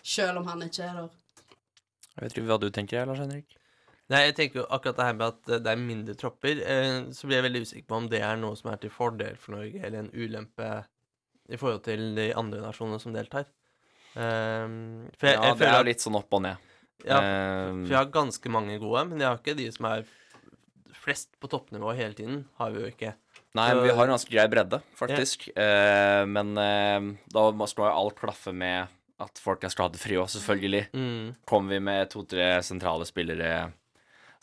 sjøl 0.02 0.40
om 0.40 0.48
han 0.48 0.64
ikke 0.66 0.86
er 0.88 1.02
der. 1.02 1.18
Jeg 2.18 2.24
vet 2.26 2.38
ikke 2.38 2.48
hva 2.50 2.60
du 2.60 2.70
tenker, 2.74 3.06
Lars 3.06 3.20
Henrik? 3.22 3.56
Nei, 4.10 4.22
jeg 4.30 4.36
tenker 4.38 4.62
jo 4.62 4.68
akkurat 4.72 4.96
det 4.98 5.06
her 5.06 5.14
med 5.20 5.28
at 5.28 5.50
eh, 5.52 5.60
det 5.60 5.72
er 5.74 5.82
mindre 5.82 6.16
tropper, 6.18 6.62
eh, 6.64 7.00
så 7.14 7.28
blir 7.28 7.38
jeg 7.42 7.46
veldig 7.50 7.62
usikker 7.68 7.88
på 7.92 7.98
om 8.00 8.08
det 8.10 8.22
er 8.24 8.38
noe 8.40 8.56
som 8.56 8.72
er 8.72 8.78
til 8.82 8.90
fordel 8.94 9.36
for 9.38 9.58
Norge, 9.58 9.82
eller 9.84 10.00
en 10.06 10.12
ulempe 10.16 10.70
i 11.52 11.60
forhold 11.60 11.84
til 11.86 12.16
de 12.16 12.30
andre 12.40 12.62
nasjonene 12.64 13.00
som 13.04 13.14
deltar. 13.16 13.46
Um, 14.18 15.06
for 15.20 15.28
jeg, 15.30 15.36
Ja, 15.38 15.44
jeg 15.52 15.58
det 15.60 15.68
er 15.68 15.78
jo 15.78 15.88
litt 15.92 16.02
sånn 16.02 16.16
opp 16.18 16.34
og 16.34 16.42
ned. 16.48 16.58
ja, 17.06 17.20
Ehm, 17.22 17.84
For 17.86 17.94
jeg 17.94 18.00
har 18.00 18.10
ganske 18.16 18.50
mange 18.50 18.80
gode, 18.82 19.04
men 19.12 19.20
jeg 19.22 19.28
har 19.30 19.38
ikke 19.38 19.56
de 19.60 19.68
som 19.72 19.86
er 19.92 20.08
flest 20.98 21.30
på 21.40 21.48
toppnivå 21.52 21.94
hele 21.96 22.16
tiden. 22.18 22.46
Har 22.58 22.72
vi 22.72 22.82
jo 22.82 22.88
ikke. 22.90 23.14
Nei, 23.56 23.70
Så- 23.72 23.84
vi 23.84 23.90
har 23.90 24.04
en 24.08 24.16
ganske 24.16 24.32
grei 24.32 24.48
bredde, 24.48 24.82
faktisk. 24.96 25.50
Eh, 25.56 26.26
men 26.26 26.58
eh, 26.58 27.18
da 27.32 27.52
må 27.52 27.68
skal 27.68 27.86
jo 27.92 27.98
alt 28.00 28.16
klaffe 28.16 28.54
med 28.54 28.88
at 29.24 29.40
folk 29.42 29.64
er 29.66 29.74
skadefrie 29.74 30.20
òg, 30.22 30.30
selvfølgelig. 30.30 30.84
Mm. 30.94 31.36
Kommer 31.50 31.74
vi 31.78 31.80
med 31.88 32.10
to-tre 32.14 32.50
sentrale 32.66 33.06
spillere 33.10 33.72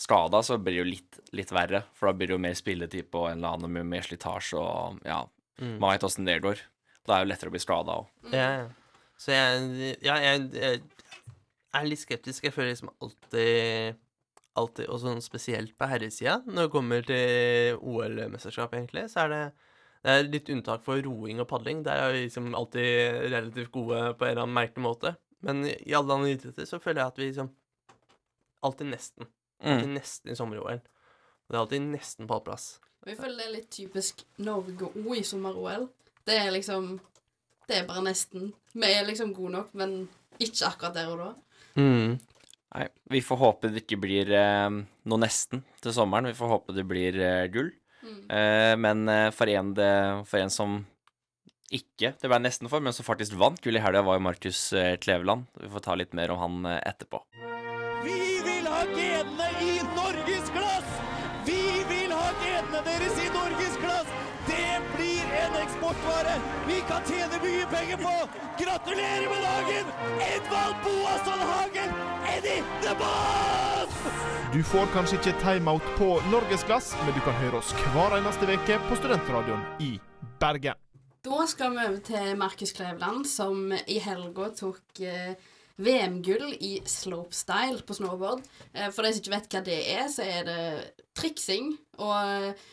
skada, 0.01 0.41
så 0.43 0.57
blir 0.59 0.75
det 0.75 0.81
jo 0.83 0.87
litt, 0.89 1.19
litt 1.39 1.53
verre. 1.55 1.85
For 1.95 2.11
da 2.11 2.17
blir 2.19 2.33
det 2.33 2.35
jo 2.35 2.43
mer 2.43 2.57
spilletid 2.59 3.07
på 3.15 3.29
en 3.29 3.39
eller 3.39 3.55
annen 3.59 3.71
med 3.77 3.87
mer 3.93 4.07
slitasje 4.07 4.59
og 4.61 5.01
ja, 5.07 5.23
Mm. 5.55 5.77
man 5.79 5.93
veit 5.93 6.03
åssen 6.03 6.27
det 6.27 6.41
går. 6.43 6.59
Da 7.07 7.15
er 7.15 7.21
det 7.21 7.27
jo 7.29 7.31
lettere 7.31 7.51
å 7.53 7.55
bli 7.55 7.61
skada 7.63 7.95
òg. 8.01 8.07
Ja, 8.33 8.47
ja. 8.59 8.65
Så 9.23 9.31
jeg, 9.31 9.93
ja, 10.03 10.17
jeg, 10.19 10.49
jeg 10.59 10.81
er 11.79 11.87
litt 11.87 12.01
skeptisk. 12.03 12.43
Jeg 12.49 12.55
føler 12.57 12.73
liksom 12.75 12.91
alltid 12.99 14.01
Alltid, 14.55 14.87
og 14.87 15.01
sånn 15.03 15.19
spesielt 15.23 15.73
på 15.75 15.87
herresida, 15.91 16.37
når 16.47 16.69
det 16.69 16.71
kommer 16.71 17.07
til 17.07 17.79
OL-mesterskap, 17.83 18.75
egentlig, 18.79 19.09
så 19.11 19.25
er 19.25 19.33
det 19.33 19.41
det 20.05 20.13
er 20.13 20.27
litt 20.29 20.51
unntak 20.53 20.83
for 20.85 21.01
roing 21.01 21.39
og 21.41 21.49
padling. 21.49 21.83
Der 21.87 22.03
er 22.05 22.13
vi 22.13 22.27
liksom 22.27 22.51
alltid 22.55 23.31
relativt 23.33 23.71
gode 23.73 24.01
på 24.19 24.27
en 24.27 24.31
eller 24.35 24.43
annen 24.45 24.59
merkelig 24.59 24.85
måte. 24.85 25.15
Men 25.45 25.65
i 25.69 25.95
alle 25.97 26.13
andre 26.19 26.35
idretter 26.35 26.69
så 26.69 26.79
føler 26.81 27.03
jeg 27.03 27.13
at 27.13 27.21
vi 27.23 27.29
liksom 27.31 27.51
Alltid 28.65 28.87
nesten. 28.89 29.27
Alltid 29.61 29.89
Mm. 29.89 29.95
nesten 29.99 30.31
i 30.33 30.37
sommer-OL. 30.37 30.79
Og 30.81 31.49
det 31.53 31.57
er 31.57 31.61
alltid 31.61 31.83
nesten 31.89 32.27
på 32.29 32.39
plass. 32.45 32.79
Og 33.05 33.11
jeg 33.11 33.19
føler 33.19 33.37
det 33.37 33.45
er 33.47 33.53
litt 33.59 33.71
typisk 33.71 34.23
Norge 34.41 34.89
òg 34.97 35.19
i 35.19 35.23
sommer-OL. 35.23 35.89
Det 36.25 36.39
er 36.39 36.51
liksom 36.53 37.01
Det 37.69 37.77
er 37.79 37.87
bare 37.89 38.03
nesten. 38.05 38.53
Vi 38.75 38.87
er 38.93 39.05
liksom 39.07 39.35
gode 39.35 39.53
nok, 39.53 39.75
men 39.75 40.09
ikke 40.39 40.67
akkurat 40.69 40.95
der 40.95 41.13
og 41.13 41.19
da. 41.19 41.29
Mm. 41.81 42.19
Nei, 42.75 42.89
vi 43.09 43.21
får 43.25 43.37
håpe 43.41 43.71
det 43.73 43.85
ikke 43.87 44.01
blir 44.03 44.33
eh, 44.33 44.69
noe 45.05 45.19
nesten 45.23 45.63
til 45.81 45.93
sommeren. 45.93 46.27
Vi 46.29 46.35
får 46.37 46.49
håpe 46.49 46.75
det 46.77 46.85
blir 46.89 47.17
eh, 47.21 47.47
gull. 47.49 47.71
Mm. 48.05 48.19
Eh, 48.29 48.75
men 48.81 49.09
eh, 49.09 49.31
for, 49.35 49.51
en 49.51 49.73
det, 49.77 49.93
for 50.29 50.43
en 50.43 50.53
som 50.53 50.83
ikke 51.75 52.13
det 52.21 52.31
ble 52.31 52.39
nesten 52.45 52.71
for, 52.71 52.85
men 52.85 52.95
som 52.95 53.07
faktisk 53.07 53.35
vant 53.41 53.61
gull 53.65 53.81
i 53.81 53.83
helga, 53.83 54.05
var 54.07 54.21
jo 54.21 54.27
Markus 54.29 54.67
eh, 54.77 54.95
Kleveland. 55.01 55.49
Vi 55.59 55.73
får 55.73 55.89
ta 55.89 55.97
litt 55.99 56.15
mer 56.17 56.35
om 56.35 56.43
han 56.45 56.75
etterpå. 56.77 57.25
Eksportvare 65.95 66.41
vi 66.67 66.81
kan 66.89 67.03
tjene 67.07 67.39
mye 67.43 67.67
penger 67.71 67.97
på! 67.97 68.13
Gratulerer 68.59 69.29
med 69.29 69.43
dagen, 69.43 69.87
Edvald 70.21 70.77
Boasson 70.85 71.41
Hagen, 71.51 71.91
Eddie 72.37 72.63
the 72.83 72.95
Boss! 72.99 73.95
Du 74.53 74.63
får 74.63 74.87
kanskje 74.95 75.19
ikke 75.19 75.35
timeout 75.43 75.87
på 75.99 76.21
Norgesglass, 76.31 76.95
men 77.05 77.15
du 77.15 77.21
kan 77.25 77.35
høre 77.43 77.59
oss 77.59 77.73
hver 77.93 78.19
eneste 78.19 78.47
uke 78.47 78.79
på 78.89 78.99
Studentradioen 79.01 79.65
i 79.83 79.97
Bergen. 80.41 80.79
Da 81.25 81.47
skal 81.49 81.73
vi 81.73 81.87
over 81.89 82.01
til 82.05 82.37
Markus 82.39 82.73
Kleveland, 82.77 83.27
som 83.27 83.73
i 83.73 83.99
helga 84.05 84.51
tok 84.55 85.01
eh, 85.01 85.35
VM-gull 85.81 86.53
i 86.61 86.77
slopestyle 86.87 87.83
på 87.87 87.97
snowboard. 87.97 88.45
Eh, 88.75 88.91
for 88.93 89.03
de 89.07 89.15
som 89.15 89.25
ikke 89.25 89.35
vet 89.35 89.57
hva 89.57 89.65
det 89.67 89.81
er, 89.97 90.07
så 90.13 90.27
er 90.27 90.47
det 90.47 90.61
triksing 91.17 91.73
og 91.97 92.19
eh, 92.21 92.67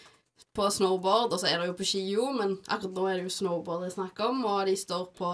på 0.56 0.70
snowboard, 0.70 1.34
og 1.34 1.40
så 1.40 1.48
er 1.48 1.62
det 1.62 1.70
jo 1.70 1.78
på 1.80 1.88
ski 1.88 2.02
jo, 2.12 2.32
men 2.36 2.58
akkurat 2.68 2.96
nå 2.98 3.06
er 3.08 3.20
det 3.20 3.28
jo 3.30 3.36
snowboard 3.38 3.86
det 3.86 3.92
er 3.92 4.00
snakk 4.00 4.20
om, 4.28 4.44
og 4.46 4.66
de 4.68 4.76
står 4.80 5.06
på 5.18 5.30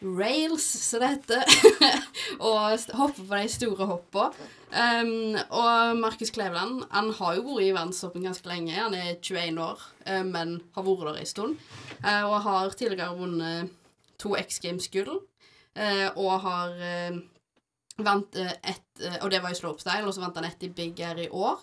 rails, 0.00 0.64
som 0.64 1.02
det 1.02 1.10
heter, 1.14 1.42
og 2.46 2.78
hopper 2.96 3.26
på 3.28 3.40
de 3.40 3.48
store 3.52 3.86
hoppa. 3.90 4.30
Um, 4.70 5.34
og 5.50 5.98
Markus 5.98 6.30
Kleveland 6.30 6.84
han 6.94 7.10
har 7.18 7.34
jo 7.36 7.42
vært 7.48 7.64
i 7.66 7.72
verdenstoppen 7.74 8.24
ganske 8.24 8.48
lenge. 8.48 8.76
Han 8.76 8.94
er 8.94 9.18
21 9.18 9.58
år, 9.60 9.82
eh, 10.06 10.22
men 10.26 10.60
har 10.76 10.86
vært 10.86 11.08
der 11.08 11.20
en 11.20 11.28
stund. 11.28 11.58
Eh, 12.04 12.22
og 12.22 12.38
har 12.46 12.76
tidligere 12.78 13.18
vunnet 13.18 13.74
to 14.20 14.36
X 14.38 14.60
Games-gull. 14.62 15.20
eh, 15.76 16.08
og 16.16 16.40
har 16.40 16.72
vant 18.00 18.36
ett 18.36 18.86
Og 19.22 19.30
det 19.30 19.42
var 19.42 19.50
i 19.50 19.54
slopestyle, 19.54 20.06
og 20.06 20.14
så 20.14 20.20
vant 20.20 20.36
han 20.36 20.44
ett 20.44 20.62
i 20.62 20.68
Big 20.68 21.00
Air 21.00 21.18
i 21.18 21.28
år. 21.28 21.60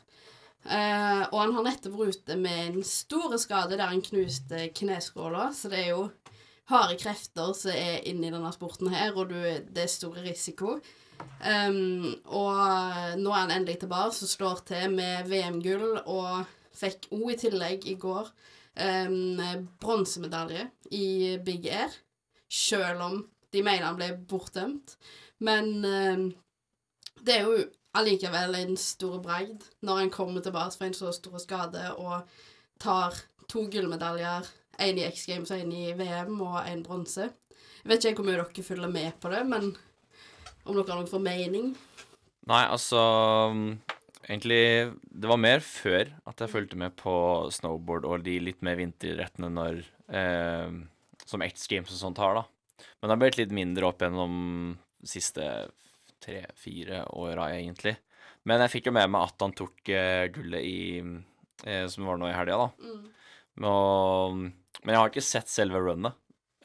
Eh, 0.67 1.23
og 1.32 1.38
han 1.39 1.53
har 1.56 1.63
nettopp 1.69 1.95
vært 1.95 2.17
ute 2.21 2.36
med 2.39 2.63
en 2.65 2.84
stor 2.84 3.38
skade 3.39 3.77
der 3.77 3.88
han 3.88 4.03
knuste 4.03 4.67
kneskåla, 4.75 5.49
så 5.56 5.71
det 5.71 5.84
er 5.86 5.93
jo 5.93 6.08
harde 6.67 6.97
krefter 6.99 7.53
som 7.56 7.71
er 7.71 8.03
inne 8.10 8.27
i 8.27 8.34
denne 8.34 8.51
sporten 8.51 8.91
her, 8.91 9.15
og 9.15 9.32
du, 9.32 9.38
det 9.39 9.86
er 9.86 9.91
stor 9.91 10.17
risiko. 10.25 10.77
Um, 11.39 12.17
og 12.30 13.15
nå 13.17 13.32
er 13.32 13.39
han 13.39 13.53
endelig 13.56 13.80
tilbake, 13.82 14.13
så 14.17 14.27
slår 14.30 14.62
til 14.67 14.91
med 14.97 15.32
VM-gull, 15.32 16.01
og 16.03 16.43
fikk 16.77 17.08
òg 17.15 17.32
i 17.34 17.39
tillegg 17.45 17.88
i 17.89 17.95
går 17.97 18.27
um, 18.27 19.39
bronsemedalje 19.82 20.67
i 20.93 21.38
Big 21.47 21.69
Air, 21.71 21.95
sjøl 22.51 23.01
om 23.08 23.23
de 23.56 23.63
mener 23.63 23.88
han 23.88 23.97
ble 23.97 24.12
bortdømt. 24.30 24.97
Men 25.47 25.71
um, 25.80 26.27
det 27.23 27.39
er 27.39 27.47
jo 27.47 27.63
allikevel 27.97 28.56
en 28.60 28.78
stor 28.80 29.19
bragd 29.23 29.65
når 29.86 30.04
en 30.04 30.13
kommer 30.13 30.43
tilbake 30.43 30.76
fra 30.78 30.89
en 30.89 30.97
så 30.97 31.12
stor 31.15 31.39
skade 31.41 31.84
og 31.95 32.28
tar 32.82 33.15
to 33.47 33.65
gullmedaljer, 33.71 34.47
én 34.84 35.00
i 35.00 35.06
X 35.08 35.26
Games 35.30 35.52
og 35.52 35.62
én 35.63 35.71
i 35.73 35.91
VM, 35.97 36.36
og 36.43 36.60
én 36.67 36.84
bronse. 36.86 37.30
Jeg 37.82 37.89
vet 37.89 38.06
ikke 38.06 38.21
hvor 38.21 38.28
mye 38.28 38.39
dere 38.41 38.65
følger 38.67 38.91
med 38.91 39.15
på 39.21 39.32
det, 39.32 39.43
men 39.47 39.71
om 40.67 40.76
dere 40.76 40.91
har 40.91 41.00
noen 41.00 41.10
formening? 41.10 41.71
Nei, 42.47 42.63
altså 42.67 43.00
Egentlig 44.28 44.91
Det 45.08 45.30
var 45.30 45.39
mer 45.39 45.63
før 45.63 46.10
at 46.28 46.41
jeg 46.43 46.52
fulgte 46.52 46.80
med 46.80 46.95
på 47.00 47.13
snowboard 47.56 48.08
og 48.08 48.26
de 48.26 48.38
litt 48.43 48.60
mer 48.65 48.76
vinteridrettene 48.80 49.50
når 49.52 49.80
eh, 50.12 50.73
Som 51.23 51.43
X 51.45 51.67
Games 51.71 51.93
og 51.93 52.02
sånt 52.02 52.19
har, 52.23 52.41
da. 52.41 52.43
Men 53.00 53.08
det 53.08 53.15
har 53.15 53.21
blitt 53.23 53.39
litt 53.39 53.56
mindre 53.56 53.88
opp 53.88 54.04
gjennom 54.04 54.76
de 54.76 55.12
siste 55.12 55.45
tre-fire 56.23 57.03
åra, 57.15 57.49
egentlig. 57.56 57.97
Men 58.47 58.63
jeg 58.63 58.77
fikk 58.77 58.89
jo 58.89 58.95
med 58.95 59.12
meg 59.12 59.27
at 59.27 59.43
han 59.43 59.56
tok 59.58 59.91
eh, 59.91 60.25
gullet 60.32 60.63
i 60.63 60.80
eh, 61.01 61.86
Som 61.91 62.08
var 62.08 62.19
nå 62.19 62.30
i 62.30 62.36
helga, 62.36 62.67
da. 62.67 62.91
Mm. 62.91 63.08
Og, 63.67 64.38
men 64.84 64.93
jeg 64.93 65.01
har 65.01 65.12
ikke 65.12 65.25
sett 65.25 65.51
selve 65.51 65.82
runnet. 65.84 66.15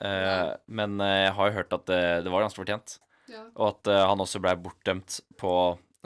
Eh, 0.02 0.50
men 0.70 1.00
jeg 1.00 1.32
har 1.38 1.48
jo 1.48 1.56
hørt 1.56 1.74
at 1.78 1.88
det, 1.90 2.02
det 2.26 2.34
var 2.34 2.44
ganske 2.44 2.62
fortjent. 2.62 2.98
Ja. 3.30 3.42
Og 3.56 3.68
at 3.72 3.90
eh, 3.90 4.04
han 4.08 4.22
også 4.22 4.40
ble 4.42 4.54
bortdømt 4.60 5.20
på 5.40 5.52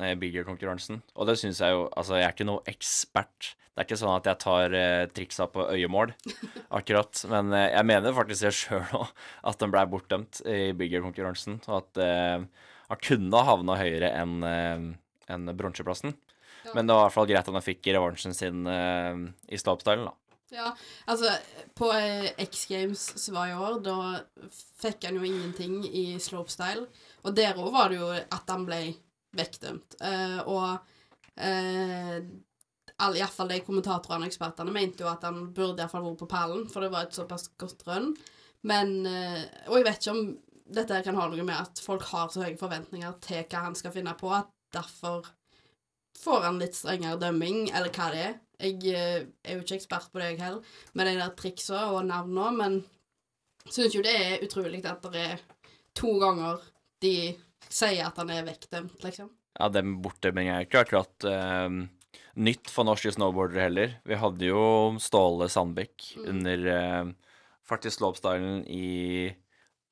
eh, 0.00 0.14
bigger-konkurransen. 0.20 1.00
Og 1.16 1.30
det 1.30 1.38
syns 1.40 1.62
jeg 1.62 1.74
jo 1.74 1.87
Altså, 1.92 2.18
jeg 2.20 2.28
er 2.28 2.37
ikke 2.37 2.48
noe 2.48 2.64
ekspert. 2.70 3.54
Det 3.56 3.82
er 3.82 3.88
ikke 3.88 4.00
sånn 4.00 4.14
at 4.14 4.28
jeg 4.30 4.40
tar 4.44 4.76
eh, 4.76 5.09
triksa 5.12 5.48
på 5.52 5.66
øyemål, 5.72 6.14
akkurat. 6.78 7.24
Men 7.32 7.52
jeg 7.56 7.88
mener 7.88 8.16
faktisk 8.16 8.46
det 8.46 8.54
sjøl 8.56 8.96
òg, 9.02 9.12
at 9.50 9.61
den 9.62 9.74
blei 9.74 9.85
bortdømt 9.90 10.42
i 10.48 10.70
bigger-konkurransen. 10.76 11.61
Og 11.68 11.82
at 11.82 12.02
han 12.88 13.03
kunne 13.03 13.40
ha 13.40 13.51
havna 13.51 13.77
høyere 13.81 14.12
enn 14.20 14.38
eh, 14.46 14.87
enn 15.33 15.51
bronseplassen. 15.59 16.14
Ja. 16.64 16.75
Men 16.75 16.87
det 16.87 16.94
var 16.94 17.05
i 17.05 17.07
hvert 17.07 17.16
fall 17.16 17.29
greit 17.31 17.49
at 17.49 17.55
han 17.55 17.64
fikk 17.64 17.90
revansjen 17.94 18.35
sin 18.35 18.66
uh, 18.66 19.27
i 19.51 19.59
slopestyle, 19.61 20.07
da. 20.07 20.14
Ja, 20.55 20.68
altså 21.11 21.33
på 21.75 21.88
eh, 21.90 22.29
X 22.44 22.68
Games 22.70 23.03
som 23.18 23.35
var 23.35 23.51
i 23.51 23.57
år, 23.59 23.81
da 23.83 23.96
fikk 24.79 25.09
han 25.09 25.18
jo 25.18 25.27
ingenting 25.27 25.81
i 25.87 26.05
slopestyle. 26.22 26.87
Og 27.27 27.35
der 27.35 27.59
òg 27.59 27.72
var 27.75 27.90
det 27.90 27.99
jo 27.99 28.11
at 28.14 28.53
han 28.53 28.66
ble 28.68 28.81
vekkdømt. 29.37 29.99
Uh, 29.99 30.38
og 30.46 30.68
uh, 31.42 32.18
alle, 32.96 33.18
iallfall 33.18 33.51
de 33.51 33.61
kommentatorene 33.66 34.27
og 34.27 34.31
ekspertene 34.31 34.75
mente 34.75 35.03
jo 35.03 35.11
at 35.11 35.27
han 35.27 35.49
burde 35.55 35.83
iallfall 35.83 36.07
vært 36.07 36.22
på 36.22 36.31
pallen, 36.31 36.66
for 36.70 36.87
det 36.87 36.92
var 36.94 37.09
et 37.09 37.18
såpass 37.18 37.51
godt 37.59 37.83
rønn. 37.90 38.14
Men 38.66 39.05
Og 39.07 39.75
jeg 39.77 39.85
vet 39.87 40.01
ikke 40.01 40.14
om 40.16 40.22
dette 40.66 41.02
kan 41.07 41.16
ha 41.18 41.29
noe 41.31 41.44
med 41.46 41.57
at 41.57 41.81
folk 41.83 42.02
har 42.11 42.31
så 42.33 42.42
høye 42.42 42.59
forventninger 42.59 43.16
til 43.24 43.44
hva 43.46 43.66
han 43.68 43.76
skal 43.79 43.94
finne 43.94 44.14
på, 44.18 44.31
at 44.35 44.50
derfor 44.74 45.29
får 46.18 46.46
han 46.48 46.61
litt 46.61 46.76
strengere 46.76 47.20
dømming, 47.20 47.70
eller 47.76 47.92
hva 47.94 48.11
det 48.12 48.22
er. 48.24 48.37
Jeg 48.57 48.94
eh, 48.96 49.26
er 49.44 49.59
jo 49.59 49.64
ikke 49.64 49.76
ekspert 49.76 50.09
på 50.12 50.20
det, 50.20 50.33
jeg 50.33 50.40
heller, 50.40 50.76
med 50.96 51.11
de 51.11 51.16
der 51.20 51.35
triksa 51.38 51.83
og 51.92 52.07
navnene, 52.09 52.52
men 52.57 52.79
syns 53.68 53.94
jo 53.94 54.05
det 54.05 54.14
er 54.16 54.44
utrolig 54.46 54.81
at 54.88 55.05
det 55.12 55.26
er 55.35 55.42
to 55.96 56.16
ganger 56.22 56.62
de 57.02 57.35
sier 57.68 58.07
at 58.07 58.16
han 58.20 58.31
er 58.33 58.46
vekkdømt, 58.46 59.02
liksom. 59.05 59.29
Ja, 59.57 59.68
den 59.72 59.98
bortdømminga 60.05 60.59
er 60.59 60.66
ikke 60.66 60.83
akkurat 60.85 61.26
uh, 61.29 61.68
nytt 62.37 62.70
for 62.72 62.87
norske 62.88 63.12
snowboardere 63.14 63.66
heller. 63.66 63.94
Vi 64.05 64.18
hadde 64.20 64.50
jo 64.50 64.62
Ståle 65.02 65.48
Sandbekk 65.52 66.12
Mm. 66.16 66.26
under 66.33 66.66
uh, 66.72 67.12
faktisk 67.66 67.98
slopestylen 67.98 68.64
i 68.68 69.33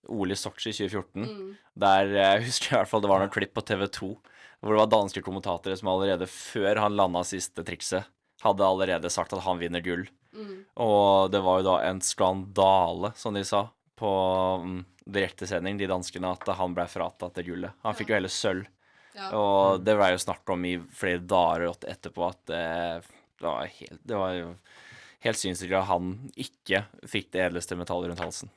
OL 0.08 0.34
i 0.34 0.38
Sotsji 0.38 0.72
i 0.72 0.76
2014. 0.76 1.24
Mm. 1.24 1.50
Der 1.84 2.12
eh, 2.12 2.30
jeg 2.36 2.46
husker 2.48 2.72
i 2.72 2.78
hvert 2.78 2.90
fall 2.90 3.04
det 3.04 3.10
var 3.12 3.24
noen 3.24 3.34
klipp 3.34 3.54
på 3.56 3.64
TV2 3.66 4.14
hvor 4.64 4.72
det 4.72 4.80
var 4.80 4.92
danske 4.94 5.20
kommentatorer 5.20 5.76
som 5.76 5.90
allerede 5.92 6.26
før 6.30 6.78
han 6.80 6.94
landa 6.96 7.20
siste 7.28 7.60
trikset, 7.66 8.06
hadde 8.40 8.64
allerede 8.64 9.10
sagt 9.12 9.34
at 9.36 9.44
han 9.44 9.60
vinner 9.60 9.84
gull. 9.84 10.06
Mm. 10.32 10.62
Og 10.80 11.32
det 11.32 11.42
var 11.44 11.60
jo 11.60 11.66
da 11.66 11.74
en 11.90 12.00
skandale, 12.00 13.10
som 13.20 13.36
de 13.36 13.42
sa, 13.44 13.66
på 14.00 14.12
mm, 14.64 14.78
direktesending, 15.04 15.76
de 15.78 15.90
danskene, 15.90 16.32
at 16.32 16.48
han 16.56 16.72
ble 16.76 16.86
fratatt 16.88 17.36
det 17.36 17.44
gullet. 17.44 17.76
Han 17.84 17.98
fikk 17.98 18.14
jo 18.14 18.18
hele 18.18 18.32
sølv. 18.32 18.64
Ja. 19.14 19.28
Og 19.36 19.84
det 19.84 19.98
ble 19.98 20.10
jo 20.14 20.24
snakk 20.24 20.48
om 20.50 20.64
i 20.66 20.74
flere 20.96 21.20
dager 21.22 21.68
etterpå 21.86 22.24
at 22.26 22.40
det, 22.50 22.64
det 23.38 23.46
var 23.46 23.68
helt 23.76 24.00
Det 24.02 24.16
var 24.18 24.32
jo 24.34 24.48
helt 25.24 25.38
synssykt 25.38 25.76
at 25.78 25.86
han 25.92 26.16
ikke 26.34 26.82
fikk 27.08 27.30
det 27.36 27.44
edleste 27.46 27.78
metallet 27.78 28.10
rundt 28.10 28.24
halsen. 28.24 28.50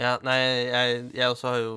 Ja, 0.00 0.14
nei, 0.24 0.36
jeg, 0.70 1.00
jeg 1.12 1.28
også 1.28 1.50
har 1.52 1.58
jo 1.60 1.72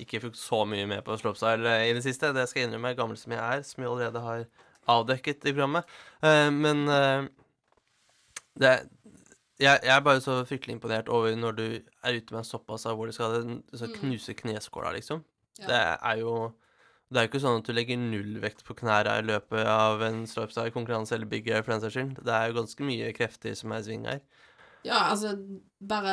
ikke 0.00 0.22
fulgt 0.22 0.38
så 0.40 0.62
mye 0.68 0.86
med 0.88 1.02
på 1.04 1.16
slopestyle 1.20 1.68
eh, 1.68 1.90
i 1.90 1.94
det 1.96 2.02
siste. 2.06 2.30
Det 2.32 2.46
skal 2.48 2.62
jeg 2.62 2.70
innrømme, 2.70 2.94
gammel 2.96 3.18
som 3.20 3.34
jeg 3.34 3.42
er, 3.58 3.64
som 3.66 3.82
jeg 3.84 3.90
allerede 3.92 4.22
har 4.24 4.44
avdekket 4.88 5.44
i 5.44 5.52
programmet. 5.52 5.84
Uh, 6.24 6.48
men 6.54 6.86
uh, 6.88 7.26
det 8.60 8.72
jeg, 9.58 9.80
jeg 9.82 9.92
er 9.96 10.02
bare 10.04 10.20
så 10.20 10.42
fryktelig 10.44 10.74
imponert 10.76 11.08
over 11.08 11.32
når 11.36 11.54
du 11.56 11.64
er 12.04 12.16
ute 12.18 12.34
med 12.34 12.42
en 12.42 12.44
såpass 12.48 12.84
alvorlig 12.86 13.14
skade. 13.16 13.38
n- 13.44 13.62
Så 13.72 13.86
Mm. 13.88 13.94
knuse 14.00 14.34
kneskåla, 14.36 14.92
liksom. 14.92 15.22
Ja. 15.60 15.66
Det 15.66 15.98
er 16.02 16.16
jo 16.20 16.52
Det 17.12 17.18
er 17.18 17.22
jo 17.22 17.28
ikke 17.30 17.40
sånn 17.40 17.58
at 17.60 17.66
du 17.68 17.72
legger 17.72 17.96
nullvekt 17.96 18.64
på 18.66 18.74
knærne 18.74 19.12
i 19.20 19.22
løpet 19.22 19.64
av 19.70 20.00
en 20.02 20.24
slopestyle-konkurranse 20.26 21.12
eller 21.14 21.26
big 21.30 21.46
air 21.48 21.62
for 21.62 21.70
den 21.72 21.80
saks 21.80 21.94
skyld. 21.94 22.16
Det 22.24 22.32
er 22.34 22.48
jo 22.48 22.56
ganske 22.56 22.82
mye 22.82 23.12
krefter 23.14 23.54
som 23.54 23.70
er 23.72 23.78
i 23.78 23.82
sving 23.86 24.06
her. 24.10 24.20
Ja, 24.86 25.00
altså 25.10 25.34
bare 25.86 26.12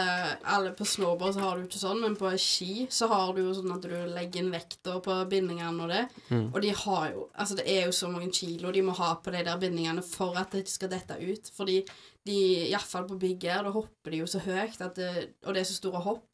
alle 0.49 0.71
På 0.75 0.85
snowboard 0.85 1.35
så 1.35 1.43
har 1.43 1.57
du 1.57 1.67
ikke 1.67 1.79
sånn, 1.79 2.01
men 2.03 2.15
på 2.19 2.31
ski 2.41 2.87
så 2.91 3.07
har 3.11 3.31
du 3.35 3.43
jo 3.45 3.53
sånn 3.55 3.71
at 3.75 3.85
du 3.85 3.93
legger 4.11 4.41
inn 4.41 4.51
vekter 4.53 4.99
på 5.03 5.15
bindingene 5.31 5.85
og 5.85 5.93
det. 5.93 6.01
Mm. 6.29 6.47
Og 6.49 6.57
de 6.65 6.73
har 6.81 7.05
jo 7.13 7.27
Altså, 7.31 7.57
det 7.59 7.67
er 7.71 7.87
jo 7.87 7.95
så 7.95 8.09
mange 8.11 8.31
kilo 8.35 8.73
de 8.75 8.83
må 8.85 8.95
ha 8.97 9.13
på 9.23 9.33
de 9.33 9.45
der 9.47 9.61
bindingene 9.61 10.03
for 10.05 10.35
at 10.39 10.51
det 10.51 10.65
ikke 10.65 10.75
skal 10.75 10.93
dette 10.93 11.19
ut. 11.21 11.53
Fordi 11.55 11.79
de, 12.27 12.37
iallfall 12.69 13.07
på 13.07 13.19
big 13.21 13.47
air, 13.47 13.63
da 13.65 13.73
hopper 13.75 14.13
de 14.13 14.21
jo 14.23 14.29
så 14.29 14.43
høyt 14.43 14.79
det, 14.97 15.09
Og 15.45 15.53
det 15.53 15.63
er 15.63 15.69
så 15.69 15.79
store 15.79 16.03
hopp 16.03 16.29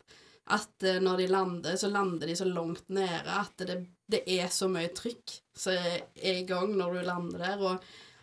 at 0.49 0.85
eh, 0.87 1.01
når 1.03 1.21
de 1.21 1.25
lander, 1.29 1.75
så 1.77 1.91
lander 1.93 2.25
de 2.25 2.35
så 2.37 2.47
langt 2.49 2.87
nede 2.89 3.35
at 3.37 3.65
det, 3.69 3.83
det 4.09 4.23
er 4.25 4.49
så 4.49 4.69
mye 4.71 4.89
trykk 4.97 5.35
som 5.53 5.75
er 5.77 6.39
i 6.39 6.45
gang 6.49 6.73
når 6.77 6.95
du 6.95 7.01
lander 7.05 7.43
der. 7.43 7.61
Og 7.61 7.75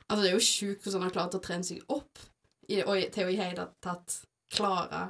altså, 0.08 0.22
det 0.24 0.30
er 0.32 0.34
jo 0.34 0.48
sjukt 0.48 0.82
hvordan 0.82 1.04
han 1.04 1.10
har 1.10 1.14
klart 1.20 1.38
å 1.38 1.42
trene 1.44 1.68
seg 1.68 1.84
opp 1.86 2.24
i, 2.68 2.82
og 2.82 2.98
til 3.14 3.26
å 3.28 3.30
i 3.32 3.38
hele 3.40 3.68
tatt 3.84 4.18
klare 4.54 5.08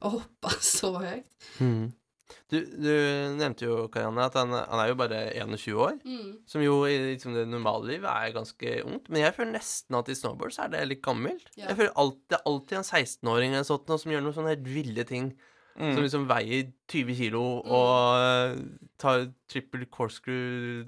å 0.00 0.14
hoppe 0.18 0.52
så 0.74 0.94
høyt. 1.00 1.26
Mm. 1.60 1.88
Du, 2.50 2.56
du 2.62 2.90
nevnte 3.38 3.66
jo, 3.66 3.74
Karianne, 3.90 4.24
at 4.26 4.36
han, 4.38 4.52
han 4.54 4.80
er 4.82 4.88
jo 4.90 4.96
bare 4.98 5.18
21 5.34 5.74
år. 5.82 5.96
Mm. 6.06 6.30
Som 6.50 6.62
jo 6.64 6.80
i 6.86 6.96
liksom, 7.12 7.34
det 7.34 7.44
normale 7.50 7.88
liv 7.92 8.06
er 8.06 8.32
ganske 8.34 8.72
ungt. 8.86 9.06
Men 9.10 9.24
jeg 9.24 9.34
føler 9.36 9.54
nesten 9.56 9.98
at 9.98 10.10
i 10.10 10.16
snowboard 10.18 10.54
så 10.54 10.64
er 10.66 10.72
det 10.74 10.82
litt 10.90 11.02
gammelt. 11.04 11.46
Ja. 11.58 11.68
Jeg 11.72 11.78
føler 11.80 11.94
alt, 12.02 12.18
Det 12.30 12.38
er 12.38 12.48
alltid 12.50 12.78
en 12.80 12.86
16-åring 12.88 13.54
eller 13.54 13.66
sånt, 13.68 13.90
som 14.02 14.14
gjør 14.14 14.24
noen 14.26 14.36
sånne 14.38 14.54
helt 14.54 14.70
ville 14.70 15.06
ting. 15.10 15.32
Mm. 15.74 15.92
Som 15.94 16.02
liksom 16.06 16.26
veier 16.30 16.72
20 16.90 17.18
kilo 17.18 17.42
Mm. 17.60 17.70
og 17.76 18.24
eh, 18.24 18.56
tar 19.00 19.28
triple 19.48 19.86
corkscrew 19.94 20.82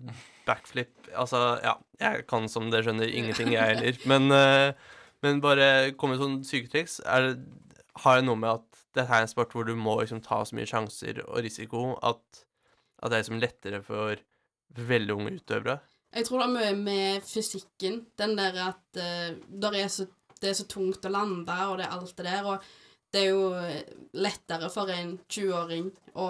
backflip 0.47 0.91
Altså, 1.15 1.39
ja. 1.63 1.77
Jeg 2.03 2.27
kan 2.31 2.49
som 2.51 2.67
dere 2.73 2.87
skjønner 2.89 3.11
ingenting, 3.11 3.53
jeg 3.55 3.63
heller. 3.77 3.99
Men, 4.11 4.31
eh, 4.35 4.91
men 5.23 5.43
bare 5.45 5.93
komme 5.99 6.17
med 6.17 6.23
sånne 6.23 6.47
syketriks 6.49 6.99
det, 7.03 7.37
har 8.03 8.19
det 8.19 8.27
noe 8.27 8.41
med 8.41 8.59
at 8.59 8.83
dette 8.97 9.09
er 9.09 9.25
en 9.25 9.31
sport 9.31 9.55
hvor 9.55 9.67
du 9.69 9.75
må 9.79 9.99
liksom 10.01 10.21
ta 10.25 10.43
så 10.45 10.57
mye 10.57 10.69
sjanser 10.69 11.23
og 11.25 11.43
risiko 11.45 11.93
at, 12.05 12.43
at 13.01 13.13
det 13.13 13.17
er 13.17 13.25
liksom 13.25 13.43
lettere 13.43 13.83
for 13.87 14.21
veldig 14.73 15.15
unge 15.17 15.35
utøvere. 15.39 15.79
Jeg 16.13 16.27
tror 16.29 16.43
det 16.43 16.47
er 16.47 16.57
mye 16.57 16.73
med 16.77 17.25
fysikken. 17.25 18.03
Den 18.21 18.37
der 18.37 18.59
at 18.67 19.01
uh, 19.01 19.71
er 19.73 19.89
så, 19.89 20.07
det 20.41 20.51
er 20.51 20.59
så 20.59 20.67
tungt 20.69 21.05
å 21.09 21.13
lande, 21.13 21.57
og 21.69 21.79
det 21.81 21.87
er 21.87 21.95
alt 21.97 22.17
det 22.19 22.27
der. 22.27 22.49
Og 22.49 22.67
det 23.13 23.23
er 23.23 23.31
jo 23.31 23.47
eh, 23.57 23.81
lettere 24.17 24.69
for 24.73 24.93
en 24.93 25.19
20-åring 25.29 25.91
å 26.17 26.29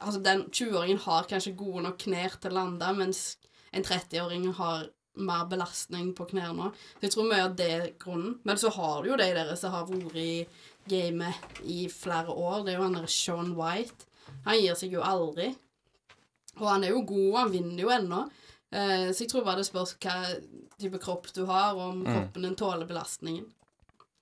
Altså, 0.00 0.22
den 0.24 0.46
20-åringen 0.48 1.02
har 1.04 1.26
kanskje 1.28 1.50
gode 1.56 1.82
nok 1.84 1.98
knær 2.00 2.34
til 2.40 2.52
å 2.52 2.56
lande, 2.56 2.86
mens 2.96 3.20
en 3.76 3.84
30-åring 3.84 4.46
har 4.56 4.86
mer 5.16 5.44
belastning 5.50 6.12
på 6.16 6.26
knærne. 6.30 6.70
Så 6.98 7.06
jeg 7.06 7.12
tror 7.14 7.28
mye 7.30 7.44
av 7.48 7.54
det 7.58 7.68
er 7.72 7.86
grunnen. 8.02 8.38
Men 8.44 8.56
så 8.60 8.70
har 8.74 9.02
du 9.02 9.10
jo 9.10 9.16
de 9.20 9.28
der 9.36 9.54
som 9.56 9.72
har 9.72 9.86
vært 9.88 10.16
i 10.20 10.46
gamet 10.88 11.34
i 11.64 11.86
flere 11.90 12.30
år. 12.34 12.64
Det 12.66 12.74
er 12.74 12.78
jo 12.78 12.84
han 12.88 12.98
der 12.98 13.06
Sean 13.10 13.54
White. 13.58 14.06
Han 14.46 14.58
gir 14.60 14.74
seg 14.78 14.92
jo 14.94 15.02
aldri. 15.06 15.52
Og 16.60 16.68
han 16.68 16.84
er 16.84 16.94
jo 16.94 17.02
god, 17.08 17.34
han 17.40 17.52
vinner 17.52 17.82
jo 17.84 17.90
ennå. 17.92 18.22
Eh, 18.72 19.10
så 19.14 19.22
jeg 19.24 19.30
tror 19.30 19.44
bare 19.46 19.60
det 19.62 19.66
spørs 19.68 19.94
hva 20.02 20.14
type 20.80 20.98
kropp 21.02 21.28
du 21.36 21.44
har, 21.48 21.74
og 21.74 21.80
om 21.90 22.00
Mm. 22.02 22.12
kroppen 22.12 22.42
din 22.42 22.56
tåler 22.56 22.86
belastningen. 22.86 23.44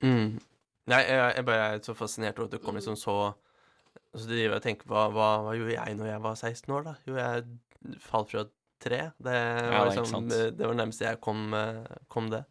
Mm. 0.02 0.40
Nei, 0.86 1.00
jeg, 1.08 1.32
jeg 1.36 1.44
bare 1.46 1.68
er 1.74 1.78
så 1.82 1.94
fascinert 1.96 2.38
over 2.38 2.50
at 2.50 2.52
du 2.52 2.58
kom 2.64 2.74
liksom 2.76 2.96
så 3.00 3.34
Så 4.14 4.26
driver 4.28 4.42
jeg 4.42 4.54
og 4.58 4.62
tenker 4.62 4.86
på 4.86 4.94
hva, 4.94 5.08
hva, 5.10 5.28
hva 5.42 5.54
gjorde 5.56 5.72
jeg 5.74 5.94
når 5.98 6.06
jeg 6.06 6.22
var 6.22 6.34
16 6.38 6.70
år, 6.74 6.82
da? 6.86 6.92
Jo, 7.06 7.14
jeg 7.18 7.98
falt 8.04 8.30
fra 8.30 8.42
et 8.44 8.50
tre. 8.84 9.00
Det 9.18 9.34
var 9.34 9.78
ja, 9.80 9.84
liksom. 9.96 10.28
Det 10.30 10.60
var 10.66 10.76
nærmest 10.78 11.02
jeg 11.04 11.20
kom, 11.24 11.46
eh, 11.56 11.96
kom 12.12 12.28
det. 12.32 12.44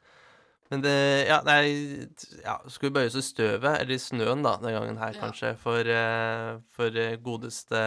Men 0.71 0.81
det 0.81 0.93
Ja, 1.27 1.41
nei 1.45 2.07
ja, 2.41 2.55
Skulle 2.67 2.89
vi 2.89 2.95
bøye 2.97 3.09
oss 3.11 3.17
i 3.19 3.25
støvet, 3.25 3.75
eller 3.81 3.93
i 3.93 3.99
snøen, 4.01 4.41
da, 4.45 4.55
den 4.63 4.73
gangen 4.73 4.97
her, 4.97 5.13
Ja. 5.13 5.19
kanskje, 5.27 5.51
for, 5.61 5.79
eh, 5.85 6.57
for 6.73 6.97
eh, 6.97 7.17
godeste 7.21 7.83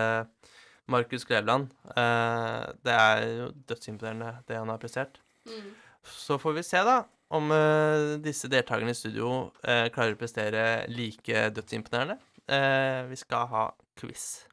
Markus 0.88 1.24
Klevland. 1.26 1.72
Eh, 1.96 2.66
det 2.86 2.94
er 2.94 3.24
jo 3.26 3.48
dødsimponerende, 3.66 4.36
det 4.46 4.56
han 4.60 4.68
har 4.70 4.78
prestert. 4.78 5.18
Mm. 5.48 5.72
Så 6.06 6.38
får 6.38 6.54
vi 6.54 6.62
se, 6.62 6.78
da, 6.86 7.00
om 7.34 7.50
eh, 7.50 8.16
disse 8.22 8.46
deltakerne 8.48 8.92
i 8.94 8.94
studio 8.94 9.50
eh, 9.64 9.88
klarer 9.90 10.14
å 10.14 10.20
prestere 10.20 10.66
like 10.92 11.48
dødsimponerende. 11.56 12.20
Eh, 12.46 13.02
vi 13.10 13.16
skal 13.18 13.48
ha 13.50 13.64
quiz. 13.98 14.44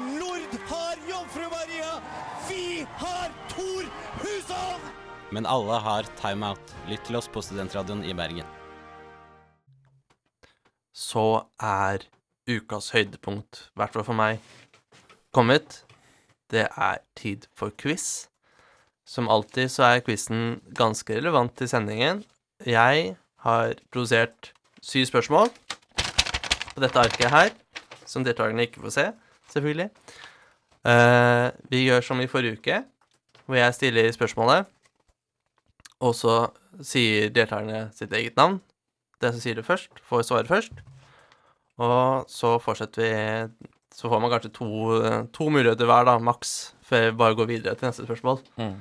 Nord 0.00 0.56
har 0.68 0.96
Jomfru 1.08 1.46
Maria! 1.50 2.00
Vi 2.48 2.86
har 2.96 3.30
Tor 3.48 3.86
Hushovd! 4.20 4.88
Men 5.32 5.46
alle 5.46 5.78
har 5.80 6.08
timeout. 6.18 6.74
Lytt 6.90 7.06
til 7.08 7.16
oss 7.16 7.28
på 7.32 7.40
Studentradioen 7.44 8.02
i 8.04 8.12
Bergen. 8.16 8.48
Så 10.92 11.46
er 11.64 12.04
ukas 12.50 12.90
høydepunkt, 12.92 13.62
i 13.70 13.80
hvert 13.80 13.94
fall 13.94 14.04
for 14.04 14.18
meg, 14.18 14.42
kommet. 15.32 15.84
Det 16.52 16.66
er 16.68 17.00
tid 17.16 17.46
for 17.56 17.72
quiz. 17.72 18.26
Som 19.08 19.30
alltid 19.32 19.72
så 19.72 19.86
er 19.86 20.04
quizen 20.04 20.60
ganske 20.76 21.16
relevant 21.16 21.56
til 21.56 21.70
sendingen. 21.72 22.20
Jeg 22.66 23.16
har 23.46 23.74
produsert 23.88 24.52
syv 24.84 25.08
spørsmål 25.08 25.48
på 26.74 26.84
dette 26.84 27.00
arket 27.00 27.32
her, 27.32 27.56
som 28.04 28.26
deltakerne 28.26 28.68
ikke 28.68 28.84
får 28.84 28.96
se, 28.98 29.08
selvfølgelig. 29.52 29.90
Uh, 30.86 31.50
vi 31.72 31.84
gjør 31.84 32.04
som 32.04 32.20
i 32.22 32.28
forrige 32.30 32.58
uke, 32.58 32.82
hvor 33.44 33.58
jeg 33.58 33.76
stiller 33.76 34.12
spørsmålet, 34.14 34.68
og 36.00 36.14
så 36.16 36.36
sier 36.86 37.28
deltakerne 37.34 37.90
sitt 37.96 38.14
eget 38.16 38.38
navn. 38.40 38.60
Den 39.20 39.34
som 39.34 39.42
sier 39.42 39.58
det 39.58 39.66
først, 39.66 39.92
får 40.08 40.24
svare 40.24 40.48
først. 40.48 40.80
Og 41.80 42.24
så 42.28 42.56
fortsetter 42.60 43.02
vi 43.02 43.68
Så 43.90 44.08
får 44.08 44.20
man 44.22 44.30
kanskje 44.30 44.52
to, 44.54 44.66
to 45.34 45.48
muligheter 45.50 45.84
hver, 45.84 46.04
da, 46.06 46.14
maks, 46.22 46.74
før 46.86 47.08
vi 47.08 47.16
bare 47.18 47.34
går 47.34 47.48
videre 47.50 47.74
til 47.74 47.88
neste 47.88 48.04
spørsmål. 48.06 48.38
Mm. 48.56 48.76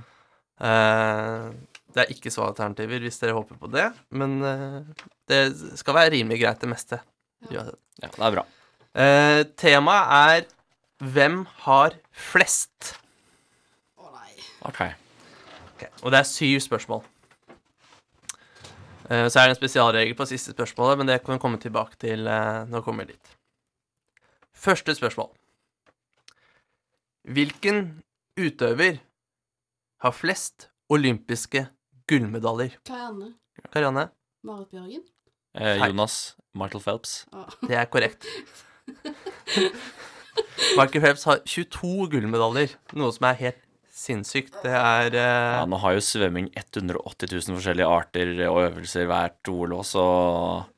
Uh, 0.62 1.50
det 1.90 2.04
er 2.04 2.14
ikke 2.14 2.32
svaralternativer 2.32 3.02
hvis 3.02 3.18
dere 3.20 3.34
håper 3.34 3.58
på 3.58 3.72
det, 3.74 3.88
men 4.14 4.38
uh, 4.46 5.08
det 5.28 5.42
skal 5.82 5.98
være 5.98 6.14
rimelig 6.14 6.40
greit, 6.44 6.62
det 6.62 6.70
meste. 6.70 7.02
Uansett. 7.50 7.80
Ja, 8.04 8.12
det 8.14 8.22
er 8.22 8.36
bra. 8.38 8.46
Eh, 9.00 9.42
temaet 9.60 10.14
er 10.16 10.48
Hvem 11.00 11.46
har 11.64 11.96
flest? 12.12 12.94
Å 14.00 14.10
nei. 14.12 14.34
OK. 14.68 14.82
Ok, 15.74 15.86
Og 16.04 16.12
det 16.12 16.20
er 16.20 16.28
syv 16.28 16.60
spørsmål. 16.66 17.04
Uh, 19.10 19.26
så 19.32 19.40
er 19.40 19.48
det 19.48 19.56
en 19.56 19.60
spesialregel 19.62 20.18
på 20.18 20.28
siste 20.30 20.54
spørsmålet, 20.54 21.00
men 21.00 21.10
det 21.10 21.22
kan 21.24 21.38
vi 21.38 21.42
komme 21.42 21.62
tilbake 21.62 21.98
til 22.02 22.28
uh, 22.28 22.68
når 22.70 22.82
vi 22.82 22.86
kommer 22.86 23.08
dit. 23.10 23.32
Første 24.54 24.96
spørsmål. 24.96 25.32
Hvilken 27.30 28.04
utøver 28.40 29.00
har 30.04 30.12
flest 30.16 30.70
olympiske 30.90 31.68
gullmedaljer? 32.08 32.76
Karianne. 32.88 33.34
Karianne? 33.72 34.10
Marit 34.44 34.70
Bjørgen. 34.72 35.04
Eh, 35.56 35.78
Jonas 35.78 36.36
Michael 36.54 36.84
Phelps. 36.84 37.26
Ah. 37.34 37.50
Det 37.68 37.76
er 37.76 37.86
korrekt. 37.86 38.26
Michael 40.78 41.02
Phelps 41.04 41.26
har 41.30 41.42
22 41.46 42.10
gullmedaljer, 42.14 42.76
noe 43.00 43.12
som 43.16 43.26
er 43.30 43.38
helt 43.40 43.60
sinnssykt. 44.00 44.54
Det 44.64 44.72
er 44.72 45.16
uh... 45.16 45.56
Ja, 45.60 45.64
nå 45.68 45.80
har 45.82 45.96
jo 45.98 46.04
svømming 46.04 46.48
180 46.56 47.34
000 47.34 47.58
forskjellige 47.58 47.90
arter 47.90 48.32
og 48.48 48.62
øvelser 48.68 49.10
hvert 49.10 49.52
OL 49.52 49.76
òg, 49.80 49.84
så 49.88 50.04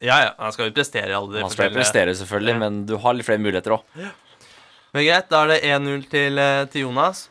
Ja, 0.01 0.17
ja, 0.25 0.31
han 0.39 0.55
skal 0.55 0.71
jo 0.71 0.75
prestere 0.77 1.11
i 1.11 1.17
alle 1.17 1.35
de 1.35 1.43
Han 1.45 1.53
skal 1.53 1.69
jo 1.69 1.75
prestere, 1.77 2.15
selvfølgelig, 2.17 2.55
Ja. 2.55 2.61
men 2.63 2.79
du 2.89 2.95
har 3.03 3.13
litt 3.17 3.27
flere 3.29 3.43
muligheter 3.43 3.77
òg. 3.77 3.83
Men 4.91 5.05
greit, 5.07 5.29
da 5.31 5.43
er 5.43 5.53
det 5.53 5.59
1-0 5.69 6.07
til, 6.11 6.39
eh, 6.41 6.65
til 6.73 6.87
Jonas. 6.87 7.27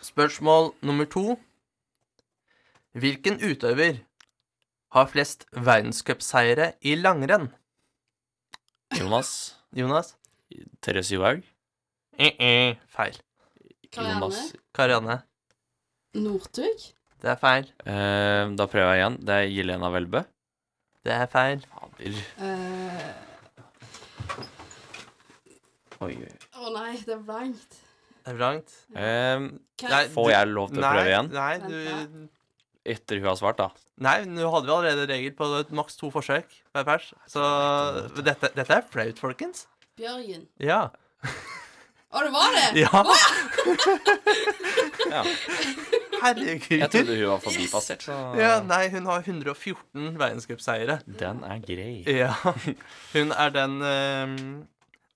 Spørsmål 0.00 0.70
nummer 0.86 1.04
to. 1.10 1.34
Hvilken 2.96 3.36
utøver 3.42 4.00
har 4.94 5.06
flest 5.10 5.44
verdenscupseiere 5.52 6.72
i 6.82 6.96
langrenn? 6.98 7.50
Jonas. 8.98 9.54
Jonas? 9.76 10.14
Therese 10.82 11.16
Johaug. 11.16 11.42
Eh, 12.18 12.34
eh, 12.38 12.76
feil. 12.92 13.16
Karianne. 13.90 14.20
Jonas. 14.20 14.52
Karianne? 14.76 15.20
Northug. 16.14 16.86
Det 17.20 17.30
er 17.34 17.40
feil. 17.40 17.66
Eh, 17.84 18.44
da 18.56 18.66
prøver 18.70 18.94
jeg 18.94 19.02
igjen. 19.02 19.18
Det 19.26 19.34
er 19.36 19.50
Jelena 19.50 19.90
Welbø. 19.92 20.22
Det 21.04 21.12
er 21.16 21.26
feil. 21.32 21.64
Fader. 21.70 22.22
Uh... 22.40 23.30
Oi, 26.00 26.14
oi. 26.16 26.34
Å 26.56 26.70
nei, 26.72 26.92
det 27.04 27.12
er 27.12 27.24
blankt. 27.24 27.74
Det 28.20 28.32
er 28.32 28.36
blankt. 28.38 28.76
Eh, 28.96 29.42
Nei, 29.84 30.04
får 30.12 30.30
jeg 30.32 30.48
lov 30.48 30.70
til 30.72 30.80
å 30.80 30.92
prøve 30.92 31.10
igjen? 31.10 31.32
Nei, 31.34 31.54
du 31.64 32.28
Etter 32.90 33.20
hun 33.20 33.28
har 33.28 33.36
svart, 33.36 33.58
da. 33.60 33.68
Nei, 34.00 34.22
nå 34.24 34.48
hadde 34.54 34.64
vi 34.64 34.72
allerede 34.72 35.04
regel 35.10 35.34
på 35.36 35.48
maks 35.76 35.98
to 36.00 36.08
forsøk 36.12 36.48
per 36.72 36.86
pers. 36.88 37.10
Så 37.28 37.44
dette, 38.16 38.48
dette 38.56 38.78
er 38.78 38.86
flaut, 38.88 39.20
folkens. 39.20 39.66
Bjørgen. 40.00 40.46
Ja. 40.62 40.82
Å, 42.10 42.22
det 42.26 42.30
var 42.34 42.54
det? 42.56 42.68
Ja. 42.80 43.04
Ja. 45.10 45.20
Herregud. 46.20 46.80
Jeg 46.80 46.90
trodde 46.92 47.16
hun 47.16 47.28
var 47.30 47.40
forbipassert, 47.44 48.02
så 48.04 48.16
Ja, 48.38 48.56
nei, 48.66 48.82
hun 48.92 49.06
har 49.08 49.22
114 49.24 50.18
verdenscupseiere. 50.20 51.00
Den 51.20 51.44
er 51.46 51.62
grei. 51.64 52.02
Ja. 52.08 52.34
Hun 53.14 53.32
er 53.32 53.54
den 53.54 53.78
ehm, 53.86 54.36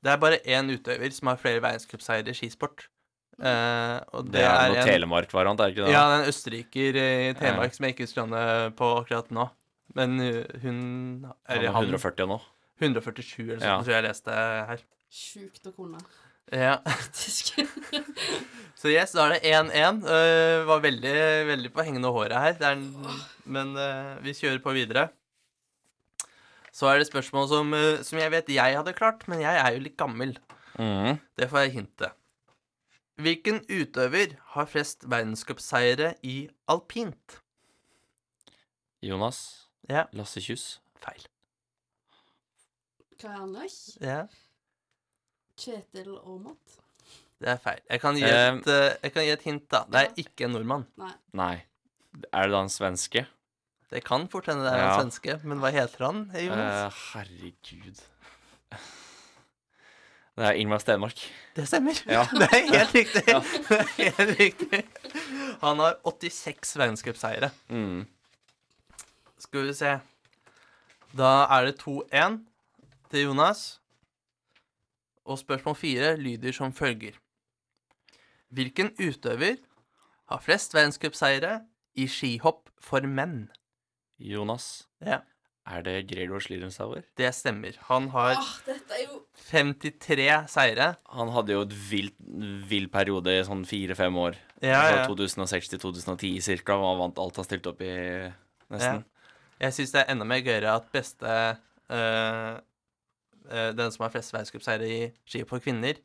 Det 0.04 0.14
er 0.14 0.22
bare 0.22 0.40
én 0.46 0.70
utøver 0.72 1.12
som 1.14 1.32
har 1.32 1.40
flere 1.42 1.62
verdenscupseiere 1.64 2.30
i 2.32 2.38
skisport. 2.38 2.88
Uh, 3.34 3.98
og 4.14 4.30
Det 4.30 4.44
er 4.46 4.70
noe 4.70 4.86
Telemark-variant, 4.86 5.58
er 5.58 5.70
det 5.70 5.74
ikke 5.74 5.86
det? 5.88 5.94
Ja, 5.96 6.04
det 6.06 6.14
er 6.14 6.20
en 6.22 6.30
østerriker 6.30 6.98
i 7.02 7.34
Telemark 7.40 7.74
som 7.74 7.86
jeg 7.88 7.96
ikke 7.96 8.06
husker 8.06 8.28
navnet 8.28 8.76
på 8.78 8.90
akkurat 9.00 9.32
nå. 9.34 9.48
Men 9.98 10.18
hun 10.62 10.76
Han 11.26 11.32
Eller 11.50 11.72
er 11.72 11.80
140 11.82 12.30
nå. 12.30 12.38
147 12.84 13.42
eller 13.44 13.58
sånt, 13.58 13.70
Ja. 13.70 13.78
tror 13.82 13.94
jeg 13.96 14.06
leste 14.08 14.36
her. 14.70 14.84
Sjukt 15.14 15.66
å 15.70 15.72
kunne, 15.74 16.00
Ja. 16.52 16.76
faktisk. 16.84 17.54
Så 18.84 18.90
yes, 18.92 19.14
da 19.16 19.24
er 19.24 19.36
det 19.38 19.42
1-1. 19.48 20.02
Uh, 20.04 20.64
var 20.68 20.82
veldig, 20.84 21.12
veldig 21.48 21.70
på 21.72 21.84
hengende 21.86 22.10
håret 22.12 22.36
her. 22.36 22.56
Det 22.58 22.66
er 22.68 22.74
en, 22.76 23.22
men 23.46 23.70
uh, 23.78 24.18
vi 24.20 24.34
kjører 24.36 24.60
på 24.60 24.74
videre. 24.76 25.06
Så 26.74 26.90
er 26.90 26.98
det 26.98 27.06
spørsmål 27.08 27.48
som, 27.48 27.72
uh, 27.72 28.02
som 28.04 28.18
jeg 28.20 28.32
vet 28.34 28.50
jeg 28.52 28.76
hadde 28.76 28.92
klart, 28.98 29.24
men 29.30 29.40
jeg 29.40 29.56
er 29.56 29.72
jo 29.72 29.84
litt 29.86 29.96
gammel. 29.96 30.36
Mm. 30.76 31.16
Det 31.38 31.48
får 31.48 31.64
jeg 31.64 31.74
hintet. 31.78 32.12
Hvilken 33.22 33.62
utøver 33.70 34.34
har 34.56 34.66
flest 34.66 35.06
verdenscupseiere 35.06 36.16
i 36.26 36.48
alpint? 36.68 37.38
Jonas. 39.04 39.68
Ja. 39.88 40.08
Lasse 40.12 40.42
Kjus. 40.42 40.80
Feil. 40.98 41.24
Karianne. 43.24 43.66
Ja, 44.04 44.22
Kjetil 45.56 46.16
Aamodt. 46.18 46.80
det 47.40 47.48
er 47.54 47.60
feil. 47.62 47.80
Jeg 47.90 48.00
kan 48.02 48.16
gi 48.18 48.24
Eh, 48.24 48.48
et, 48.56 48.66
eh, 48.68 48.96
jeg 49.04 49.12
kan 49.14 49.24
gi 49.24 49.30
et 49.34 49.42
hint, 49.46 49.68
da. 49.70 49.84
Det 49.88 50.00
er 50.02 50.14
ikke 50.24 50.44
en 50.48 50.52
nordmann. 50.56 50.84
Nei. 51.32 51.54
Er 52.32 52.46
det 52.46 52.52
da 52.54 52.60
en 52.64 52.68
svenske? 52.72 53.24
Det 53.90 54.02
kan 54.04 54.26
fort 54.28 54.46
hende 54.50 54.64
det 54.64 54.72
er 54.72 54.78
Ja. 54.82 54.94
en 55.00 55.10
svenske, 55.10 55.36
men 55.44 55.60
hva 55.62 55.70
heter 55.70 56.04
han? 56.06 56.30
Eh, 56.34 56.90
herregud. 57.12 58.00
Det 60.34 60.42
er 60.48 60.56
Ingmar 60.58 60.78
Stenmark. 60.82 61.20
Det 61.54 61.68
stemmer. 61.68 61.94
Ja. 62.10 62.24
Det 62.34 62.48
er 62.50 62.64
helt 62.72 62.94
riktig. 62.94 63.22
Ja. 63.28 63.38
Det 63.68 64.08
er 64.08 64.16
helt 64.18 64.40
riktig. 64.40 64.80
Han 65.62 65.78
har 65.78 65.94
86 66.04 66.74
verdenscupseiere. 66.80 67.52
Mm. 67.70 68.06
Skal 69.38 69.68
vi 69.68 69.72
se. 69.78 69.92
Da 71.14 71.30
er 71.54 71.68
det 71.70 71.76
2-1 71.84 72.40
til 73.14 73.28
Jonas. 73.28 73.78
Og 75.24 75.38
spørsmål 75.40 75.76
fire 75.78 76.16
lyder 76.20 76.52
som 76.52 76.72
følger. 76.74 77.14
Hvilken 78.54 78.90
utøver 78.98 79.60
har 80.30 80.42
flest 80.42 80.74
verdenscupseiere 80.74 81.60
i 81.94 82.08
skihopp 82.10 82.68
for 82.82 83.06
menn? 83.06 83.46
Jonas. 84.18 84.88
Ja. 85.04 85.22
Er 85.64 85.80
det 85.86 85.94
Gregor 86.10 86.42
Slidensauer? 86.44 87.06
Det 87.16 87.30
stemmer. 87.34 87.78
Han 87.88 88.10
har 88.12 88.34
Åh, 88.36 88.50
dette 88.66 88.98
er 88.98 89.06
jo 89.06 89.22
53 89.48 90.26
seire. 90.52 90.90
Han 91.08 91.32
hadde 91.32 91.56
jo 91.56 91.62
et 91.64 91.72
vilt, 91.88 92.18
vill 92.68 92.90
periode 92.92 93.32
i 93.32 93.46
sånn 93.46 93.64
fire-fem 93.68 94.18
år. 94.20 94.36
Ja, 94.60 94.82
Fra 94.90 94.98
ja. 95.00 95.06
2006 95.08 95.72
til 95.72 95.80
2010 95.86 96.34
cirka, 96.44 96.76
og 96.76 96.90
han 96.90 97.00
vant 97.06 97.22
alt 97.22 97.40
han 97.40 97.48
stilte 97.48 97.72
opp 97.72 97.80
i, 97.84 97.94
nesten. 98.74 99.06
Jeg 99.62 99.76
syns 99.78 99.94
det 99.94 100.02
er 100.02 100.12
enda 100.12 100.28
mer 100.28 100.44
gøyere 100.44 100.76
at 100.76 100.92
beste 100.92 101.32
eh, 101.32 102.52
Den 103.44 103.90
som 103.92 104.04
har 104.06 104.10
flest 104.14 104.32
verdenscupseiere 104.32 104.86
i 104.88 105.00
ski 105.28 105.42
for 105.44 105.60
kvinner, 105.60 105.98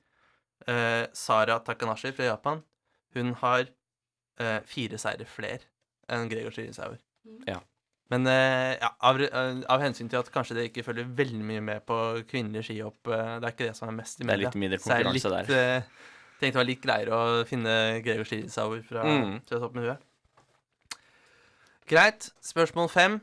eh, 0.68 1.06
Sara 1.14 1.60
Takanashi 1.64 2.12
fra 2.12 2.26
Japan, 2.34 2.64
hun 3.16 3.34
har 3.42 3.66
eh, 4.40 4.60
fire 4.68 4.98
seire 5.00 5.26
flere 5.26 5.62
enn 6.10 6.28
Gregor 6.32 6.52
Schlierenzauer. 6.52 6.98
Ja. 7.48 7.60
Men 8.10 8.26
eh, 8.28 8.76
ja, 8.82 8.90
av, 9.06 9.20
eh, 9.22 9.62
av 9.70 9.82
hensyn 9.84 10.10
til 10.10 10.18
at 10.20 10.32
kanskje 10.34 10.56
det 10.58 10.68
ikke 10.72 10.84
følger 10.88 11.06
veldig 11.16 11.44
mye 11.46 11.62
med 11.62 11.84
på 11.86 11.98
kvinnelige 12.30 12.64
skihopp, 12.72 13.08
eh, 13.14 13.36
det 13.40 13.46
er 13.46 13.54
ikke 13.54 13.68
det 13.70 13.76
som 13.78 13.92
er 13.92 13.98
mest 14.00 14.20
i 14.20 14.26
media. 14.26 14.38
Det 14.38 14.42
er 14.42 14.46
litt 14.50 14.62
mindre 14.64 14.80
konkurranse 14.82 15.30
litt, 15.30 15.52
der. 15.52 15.76
eh, 15.78 15.82
tenkte 16.40 16.56
det 16.56 16.62
var 16.62 16.70
litt 16.72 16.82
greiere 16.82 17.20
å 17.20 17.46
finne 17.48 17.76
Gregor 18.04 18.26
Schlierenzauer 18.26 18.84
fra, 18.88 19.04
Mm. 19.06 19.36
fra 19.46 19.60
toppen 19.60 19.84
av 19.84 19.90
huet. 19.92 20.06
Greit. 21.90 22.30
Spørsmål 22.42 22.90
fem. 22.90 23.20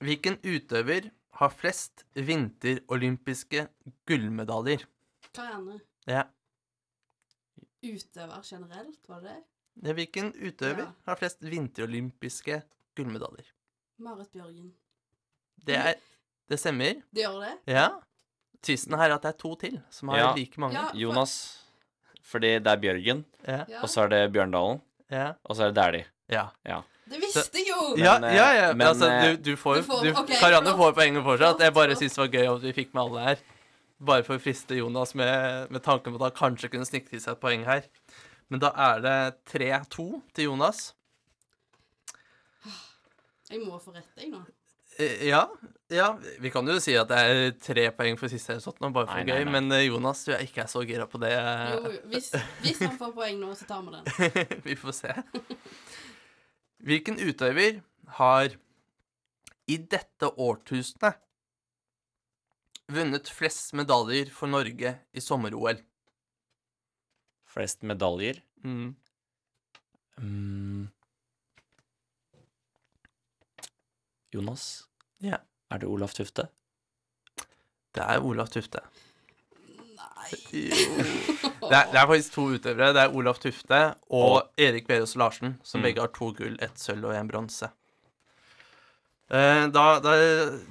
Hvilken 0.00 0.38
utøver 0.42 1.10
har 1.40 1.50
flest 1.56 2.04
vinterolympiske 2.14 3.66
gullmedaljer? 4.08 4.84
Karianne. 5.32 5.78
Ja. 6.06 6.26
Utøver 7.82 8.42
generelt, 8.44 9.00
var 9.08 9.22
det 9.24 9.30
det? 9.32 9.88
Er 9.90 9.94
Hvilken 9.96 10.32
utøver 10.36 10.82
Ja. 10.84 10.92
har 11.06 11.16
flest 11.16 11.40
vinterolympiske 11.42 12.62
gullmedaljer? 12.96 13.46
Marit 13.98 14.30
Bjørgen. 14.32 14.72
Det 15.64 15.76
er 15.76 15.94
Det 16.50 16.58
stemmer. 16.58 16.96
Det 17.14 17.22
gjør 17.22 17.40
det? 17.44 17.58
Ja. 17.70 17.88
Tvisten 18.62 18.96
her 18.98 19.10
er 19.10 19.14
at 19.14 19.22
det 19.22 19.28
er 19.28 19.38
to 19.38 19.54
til 19.54 19.80
som 19.90 20.08
har 20.08 20.18
Ja. 20.18 20.34
like 20.34 20.58
mange. 20.60 20.74
Ja, 20.74 20.88
for- 20.90 20.96
Jonas. 20.98 21.64
Fordi 22.22 22.58
det 22.58 22.66
er 22.66 22.76
Bjørgen, 22.76 23.24
Ja. 23.46 23.64
Ja. 23.68 23.80
og 23.82 23.88
så 23.88 24.00
er 24.02 24.08
det 24.08 24.32
Bjørndalen, 24.32 24.80
Ja. 25.10 25.34
og 25.44 25.54
så 25.56 25.62
er 25.62 25.70
det 25.70 25.76
Dæhlie. 25.76 26.06
ja. 26.28 26.82
Det 27.10 27.18
visste 27.18 27.58
jeg 27.58 27.66
jo! 27.72 27.78
Men, 27.96 28.04
ja, 28.04 28.14
eh, 28.22 28.34
ja, 28.36 28.48
ja. 28.54 28.66
Men, 28.70 28.78
men, 28.78 28.86
altså, 28.92 29.08
eh, 29.10 29.22
du, 29.36 29.50
du 29.50 29.56
får 29.58 29.80
Du 29.80 29.88
får- 29.88 30.04
du, 30.06 30.34
Karianne 30.38 30.74
får 30.78 30.92
poenget 30.94 31.24
fortsatt. 31.26 31.64
Jeg 31.66 31.74
bare 31.74 31.96
syns 31.98 32.14
det 32.14 32.22
var 32.22 32.28
gøy 32.36 32.50
at 32.54 32.62
vi 32.68 32.72
fikk 32.76 32.94
med 32.94 33.02
alle 33.02 33.24
her. 33.30 33.42
bare 34.00 34.22
for 34.24 34.38
å 34.38 34.40
friste 34.40 34.78
Jonas 34.78 35.10
med, 35.18 35.66
med 35.74 35.82
tanken 35.84 36.14
på 36.14 36.22
at 36.24 36.38
han 36.38 36.54
kanskje 36.56 36.70
kunne 36.72 36.86
snike 36.88 37.10
til 37.10 37.20
seg 37.20 37.34
et 37.34 37.40
poeng 37.42 37.66
her. 37.66 37.82
Men 38.48 38.62
da 38.62 38.70
er 38.88 39.02
det 39.04 39.16
3-2 39.52 40.06
til 40.34 40.44
Jonas. 40.48 40.94
Jeg 43.50 43.60
må 43.66 43.76
få 43.82 43.92
rett, 43.94 44.08
jeg, 44.16 44.30
nå. 44.30 44.40
Eh, 44.98 45.26
Ja, 45.28 45.42
ja, 45.90 46.12
vi 46.38 46.50
kan 46.54 46.66
jo 46.70 46.76
si 46.82 46.94
at 46.98 47.08
det 47.10 47.18
er 47.18 47.52
tre 47.58 47.88
poeng 47.96 48.16
for 48.20 48.30
siste 48.30 48.54
eller 48.54 48.78
nå, 48.84 48.90
bare 48.94 49.08
for 49.10 49.18
Nei, 49.18 49.24
nei, 49.26 49.36
gøy, 49.40 49.44
nei. 49.48 49.52
men 49.60 49.76
Jonas 49.86 50.22
du 50.26 50.32
er 50.36 50.44
ikke 50.46 50.66
så 50.70 50.84
gira 50.86 51.06
på 51.10 51.18
det. 51.22 51.32
Jo, 51.34 51.92
hvis, 52.12 52.30
hvis 52.62 52.78
han 52.84 52.96
får 53.00 53.12
poeng 53.16 53.40
nå, 53.42 53.50
så 53.58 53.66
tar 53.66 53.82
vi 53.82 53.96
den. 53.96 54.60
vi 54.68 54.76
får 54.78 54.96
se. 55.02 55.16
Hvilken 56.86 57.18
utøver 57.20 57.80
har 58.16 58.54
i 59.70 59.76
dette 59.76 60.30
årtusenet 60.40 61.18
vunnet 62.90 63.28
flest 63.30 63.74
medaljer 63.78 64.30
for 64.34 64.50
Norge 64.50 64.94
i 65.14 65.22
sommer-OL? 65.22 65.78
Flest 67.50 67.82
medaljer. 67.86 68.40
Mm. 68.64 68.94
Mm. 70.20 70.88
Jonas, 74.32 74.86
Ja. 75.20 75.38
er 75.70 75.78
det 75.78 75.88
Olaf 75.88 76.14
Tufte? 76.14 76.48
Det 77.94 78.02
er 78.02 78.22
Olav 78.22 78.46
Tufte. 78.48 78.80
Nei. 80.00 80.30
Jo. 80.52 81.68
Det 81.70 81.76
er, 81.76 81.86
det 81.92 81.98
er 82.00 82.06
faktisk 82.10 82.32
to 82.34 82.44
utøvere. 82.54 82.92
Det 82.96 83.02
er 83.02 83.14
Olav 83.16 83.38
Tufte 83.42 83.78
og 84.10 84.48
Erik 84.58 84.86
Berås 84.88 85.12
Larsen, 85.18 85.56
som 85.62 85.80
Mm. 85.80 85.84
begge 85.86 86.00
har 86.04 86.10
to 86.16 86.32
gull, 86.34 86.56
ett 86.62 86.78
sølv 86.80 87.04
og 87.10 87.14
én 87.14 87.28
bronse. 87.30 87.68
Eh, 89.30 89.66
Da, 89.70 89.84
da 90.02 90.14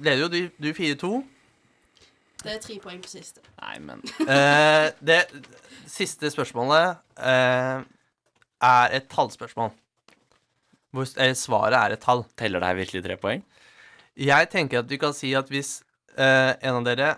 leder 0.00 0.20
jo 0.24 0.28
du, 0.32 0.40
du 0.60 0.70
4-2. 0.76 1.12
Det 2.42 2.54
er 2.54 2.60
tre 2.64 2.78
poeng 2.80 3.00
på 3.04 3.08
siste. 3.12 3.40
Nei, 3.60 3.78
men 3.84 4.02
Eh, 4.28 4.90
det 5.04 5.20
siste 5.90 6.30
spørsmålet 6.32 6.96
eh, 7.20 7.82
er 8.64 8.96
et 8.96 9.08
tallspørsmål. 9.12 9.72
Hvor 10.90 11.06
svaret 11.38 11.76
er 11.78 11.94
et 11.94 12.00
tall. 12.02 12.24
teller 12.36 12.60
det 12.60 12.68
her 12.72 12.80
virkelig 12.80 13.04
tre 13.04 13.16
poeng? 13.20 13.42
Jeg 14.20 14.48
tenker 14.50 14.80
at 14.82 14.88
du 14.90 14.96
kan 15.00 15.12
si 15.16 15.32
at 15.38 15.48
hvis 15.52 15.82
eh, 16.18 16.52
en 16.60 16.80
av 16.80 16.84
dere 16.88 17.12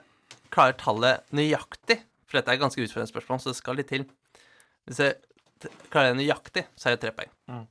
klarer 0.52 0.76
tallet 0.80 1.28
nøyaktig 1.34 2.00
For 2.28 2.38
dette 2.38 2.54
er 2.54 2.60
ganske 2.60 2.80
utfordrende 2.80 3.12
spørsmål, 3.12 3.40
så 3.42 3.52
det 3.52 3.58
skal 3.58 3.76
litt 3.76 3.90
til. 3.92 4.06
Hvis 4.88 5.00
jeg 5.02 5.16
klarer 5.92 6.12
det 6.12 6.22
nøyaktig, 6.22 6.64
så 6.76 6.88
er 6.88 6.96
det 6.96 7.02
tre 7.04 7.12
poeng. 7.16 7.32
Mm. 7.50 7.66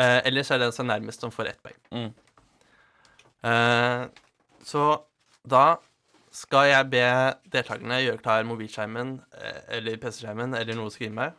Eh, 0.00 0.18
ellers 0.30 0.50
er 0.50 0.60
det 0.60 0.70
den 0.70 0.76
som 0.76 0.86
er 0.86 0.94
nærmest 0.94 1.20
som 1.20 1.34
får 1.34 1.50
ett 1.50 1.60
poeng. 1.62 1.76
Mm. 1.92 2.12
Eh, 3.50 4.06
så 4.64 4.86
da 5.44 5.76
skal 6.32 6.70
jeg 6.70 6.88
be 6.94 7.04
deltakerne 7.52 8.00
gjøre 8.00 8.22
klar 8.24 8.48
mobilskjermen 8.48 9.18
eh, 9.36 9.62
eller 9.76 10.00
PC-skjermen 10.00 10.56
eller 10.56 10.78
noe 10.78 10.88
å 10.88 10.94
skrive 10.94 11.12
med. 11.18 11.36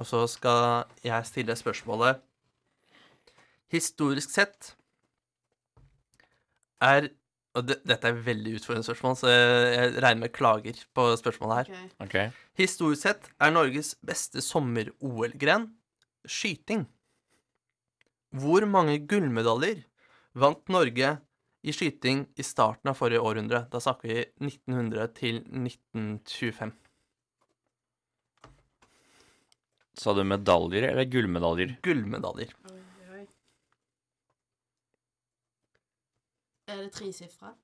Og 0.00 0.08
så 0.08 0.24
skal 0.30 0.88
jeg 1.04 1.28
stille 1.28 1.56
spørsmålet 1.58 2.22
Historisk 3.72 4.28
sett 4.34 4.74
er 6.84 7.06
dette 7.60 8.08
er 8.08 8.20
veldig 8.24 8.54
utfordrende 8.56 8.86
spørsmål, 8.86 9.16
så 9.20 9.28
jeg, 9.28 9.72
jeg 9.76 10.02
regner 10.04 10.22
med 10.24 10.32
klager 10.32 10.78
på 10.96 11.04
spørsmålet 11.20 11.58
her. 11.58 11.72
Okay. 11.74 12.06
Okay. 12.06 12.44
Historisk 12.56 13.04
sett 13.04 13.28
er 13.36 13.52
Norges 13.52 13.92
beste 14.00 14.40
sommer-OL-gren 14.44 15.68
skyting. 16.24 16.86
Hvor 18.32 18.64
mange 18.64 18.96
gullmedaljer 19.04 19.82
vant 20.40 20.72
Norge 20.72 21.16
i 21.62 21.74
skyting 21.76 22.24
i 22.40 22.46
starten 22.46 22.88
av 22.88 22.96
forrige 22.96 23.20
århundre? 23.20 23.66
Da 23.68 23.82
snakker 23.84 24.08
vi 24.08 24.22
1900 24.48 25.12
til 25.18 25.42
1925. 25.44 26.72
Sa 30.00 30.14
du 30.16 30.22
medaljer 30.24 30.88
eller 30.88 31.04
gullmedaljer? 31.04 31.76
Gullmedaljer. 31.84 32.54
Oi, 32.72 32.80
oi. 33.12 33.26
Er 36.72 36.80
det 36.80 36.92
tresifra? 36.92 37.54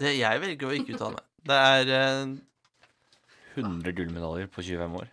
Det, 0.00 0.18
jeg 0.18 0.40
velger 0.42 0.66
å 0.66 0.70
ikke 0.74 0.94
uttale 0.96 1.14
meg. 1.14 1.22
Det 1.46 1.54
er 1.54 1.86
eh, 1.94 2.26
100 3.62 3.94
gullmedaljer 3.94 4.48
på 4.50 4.58
25 4.66 4.96
år. 4.98 5.06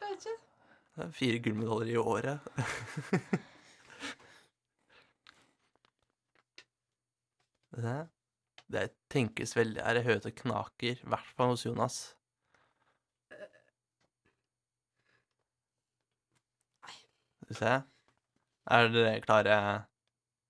Jeg 0.00 0.08
vet 0.08 0.26
ikke. 0.32 0.42
det 0.96 1.04
er 1.04 1.12
fire 1.14 1.38
gullmedaljer 1.44 1.94
i 1.94 2.02
året. 2.02 2.38
det, 7.86 7.98
det 8.74 8.82
tenkes 9.14 9.54
veldig 9.60 9.82
Er 9.84 9.92
det 9.94 10.06
høyt 10.08 10.26
og 10.26 10.34
knaker, 10.42 10.94
i 10.98 11.08
hvert 11.14 11.30
fall 11.38 11.54
hos 11.54 11.66
Jonas. 11.68 11.96
Skal 17.38 17.46
vi 17.46 17.54
se. 17.62 17.78
Er 18.66 18.82
dere 18.90 19.22
klare 19.22 19.86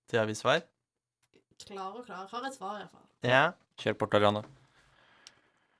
til 0.09 0.17
å 0.17 0.25
avgi 0.25 0.41
svar? 0.41 0.65
Klar 1.67 1.93
og 1.93 2.05
klar. 2.05 2.25
Har 2.31 2.47
et 2.47 2.57
svar, 2.57 2.79
iallfall. 2.81 3.05
Ja. 3.27 3.43
Kjør 3.81 3.97
på, 3.99 4.09
Tariana. 4.11 4.43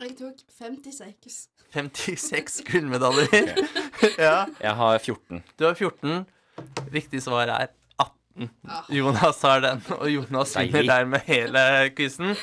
Jeg 0.01 0.15
tok 0.17 0.39
56. 0.57 1.41
56 1.73 2.61
gullmedaljer. 2.67 3.51
ja. 4.25 4.47
Jeg 4.59 4.73
har 4.79 4.97
14. 4.97 5.43
Du 5.59 5.67
har 5.67 5.77
14. 5.77 6.25
Riktig 6.93 7.21
svar 7.23 7.47
er 7.47 7.69
18. 8.01 8.49
Ah. 8.65 8.89
Jonas 8.89 9.41
har 9.45 9.61
den, 9.63 9.83
og 9.97 10.09
Jonas 10.09 10.55
vinner 10.57 10.81
der 10.81 10.91
dermed 10.91 11.25
hele 11.27 11.63
quizen. 11.95 12.35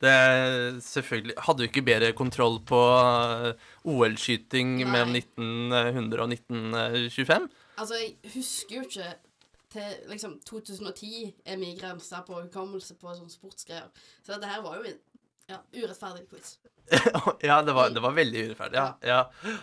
Det 0.00 0.08
er 0.08 0.78
selvfølgelig 0.80 1.34
Hadde 1.44 1.60
du 1.60 1.66
ikke 1.68 1.82
bedre 1.84 2.12
kontroll 2.16 2.56
på 2.64 2.78
eh, 2.96 3.66
OL-skyting 3.84 4.78
mellom 4.88 5.12
1900 5.14 6.22
og 6.24 6.32
1925? 6.32 7.48
Altså, 7.80 7.94
jeg 8.00 8.32
husker 8.34 8.76
jo 8.76 8.86
ikke 8.88 9.10
til 9.70 10.10
liksom 10.10 10.38
2010 10.46 11.10
er 11.44 11.60
min 11.60 11.78
grense 11.78 12.22
på 12.26 12.40
hukommelse 12.42 12.96
på 12.98 13.14
sånne 13.14 13.32
sportsgreier. 13.32 13.90
Så 14.22 14.34
dette 14.34 14.50
her 14.50 14.64
var 14.64 14.80
jo 14.80 14.88
en 14.90 14.98
ja, 15.50 15.60
urettferdig 15.74 16.26
quiz. 16.30 16.56
ja, 17.48 17.60
det 17.66 17.74
var, 17.74 17.92
det 17.94 18.02
var 18.02 18.16
veldig 18.16 18.44
urettferdig. 18.48 18.80
Ja. 18.80 18.90
ja. 19.06 19.54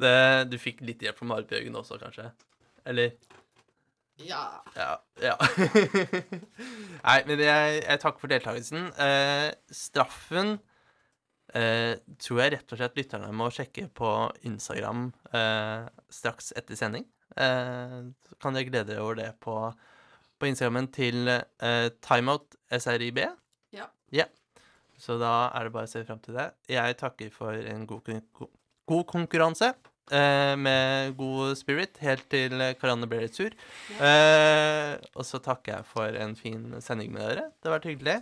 Det, 0.00 0.16
du 0.50 0.58
fikk 0.58 0.82
litt 0.86 1.02
hjelp 1.02 1.20
fra 1.20 1.30
Marit 1.30 1.50
Bjørgen 1.50 1.78
også, 1.78 1.98
kanskje? 2.02 2.28
Eller? 2.84 3.14
Ja. 4.22 4.44
Ja. 4.76 4.92
ja. 5.22 5.34
Nei, 7.06 7.18
men 7.26 7.42
jeg, 7.42 7.80
jeg 7.82 8.02
takker 8.02 8.22
for 8.22 8.30
deltakelsen. 8.30 8.88
Eh, 9.06 9.48
straffen 9.74 10.56
eh, 11.54 11.94
tror 12.22 12.42
jeg 12.42 12.54
rett 12.54 12.74
og 12.74 12.80
slett 12.80 12.98
lytterne 12.98 13.32
må 13.34 13.50
sjekke 13.54 13.88
på 13.94 14.12
Instagram 14.46 15.08
eh, 15.34 15.90
straks 16.14 16.52
etter 16.58 16.78
sending. 16.78 17.06
Eh, 17.36 17.98
kan 18.42 18.54
dere 18.56 18.68
glede 18.68 18.92
dere 18.92 19.02
over 19.04 19.18
det 19.18 19.30
på, 19.42 19.56
på 20.38 20.48
Instagrammen 20.50 20.90
til 20.94 21.28
eh, 21.30 21.88
Timeout 22.04 22.56
SRIB. 22.70 23.22
Ja. 23.74 23.88
ja. 24.14 24.26
Så 25.00 25.16
da 25.18 25.50
er 25.54 25.66
det 25.66 25.74
bare 25.74 25.88
å 25.88 25.90
se 25.90 26.04
fram 26.06 26.20
til 26.22 26.36
det. 26.38 26.50
Jeg 26.70 26.98
takker 27.00 27.32
for 27.34 27.56
en 27.56 27.86
god, 27.90 28.12
god 28.86 29.04
konkurranse. 29.10 29.72
eh, 30.12 30.54
med 30.60 31.16
god 31.16 31.56
spirit 31.56 31.98
helt 32.04 32.26
til 32.30 32.52
Karianne 32.80 33.08
ble 33.08 33.22
litt 33.24 33.38
sur. 33.38 33.54
Eh, 33.98 34.92
og 35.14 35.24
så 35.26 35.40
takker 35.42 35.78
jeg 35.78 35.88
for 35.90 36.18
en 36.20 36.36
fin 36.38 36.74
sending 36.84 37.12
med 37.14 37.24
dere. 37.24 37.48
Det 37.58 37.70
har 37.70 37.78
vært 37.78 37.90
hyggelig. 37.90 38.18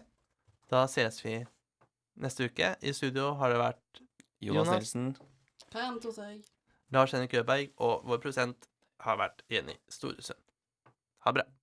Da 0.73 0.87
ses 0.89 1.21
vi 1.25 1.41
neste 2.23 2.49
uke. 2.49 2.75
I 2.81 2.95
studio 2.97 3.33
har 3.41 3.53
det 3.53 3.61
vært 3.61 4.03
Jonas, 4.43 4.67
Jonas. 4.67 4.75
Nilsen. 4.79 5.11
Lars 6.93 7.13
Henrik 7.17 7.35
Øberg, 7.41 7.71
og 7.81 8.03
vår 8.09 8.19
prosent 8.21 8.69
har 9.07 9.19
vært 9.21 9.45
Jenny 9.51 9.77
Storesund. 9.91 10.41
Ha 11.27 11.33
det 11.33 11.43
bra. 11.43 11.62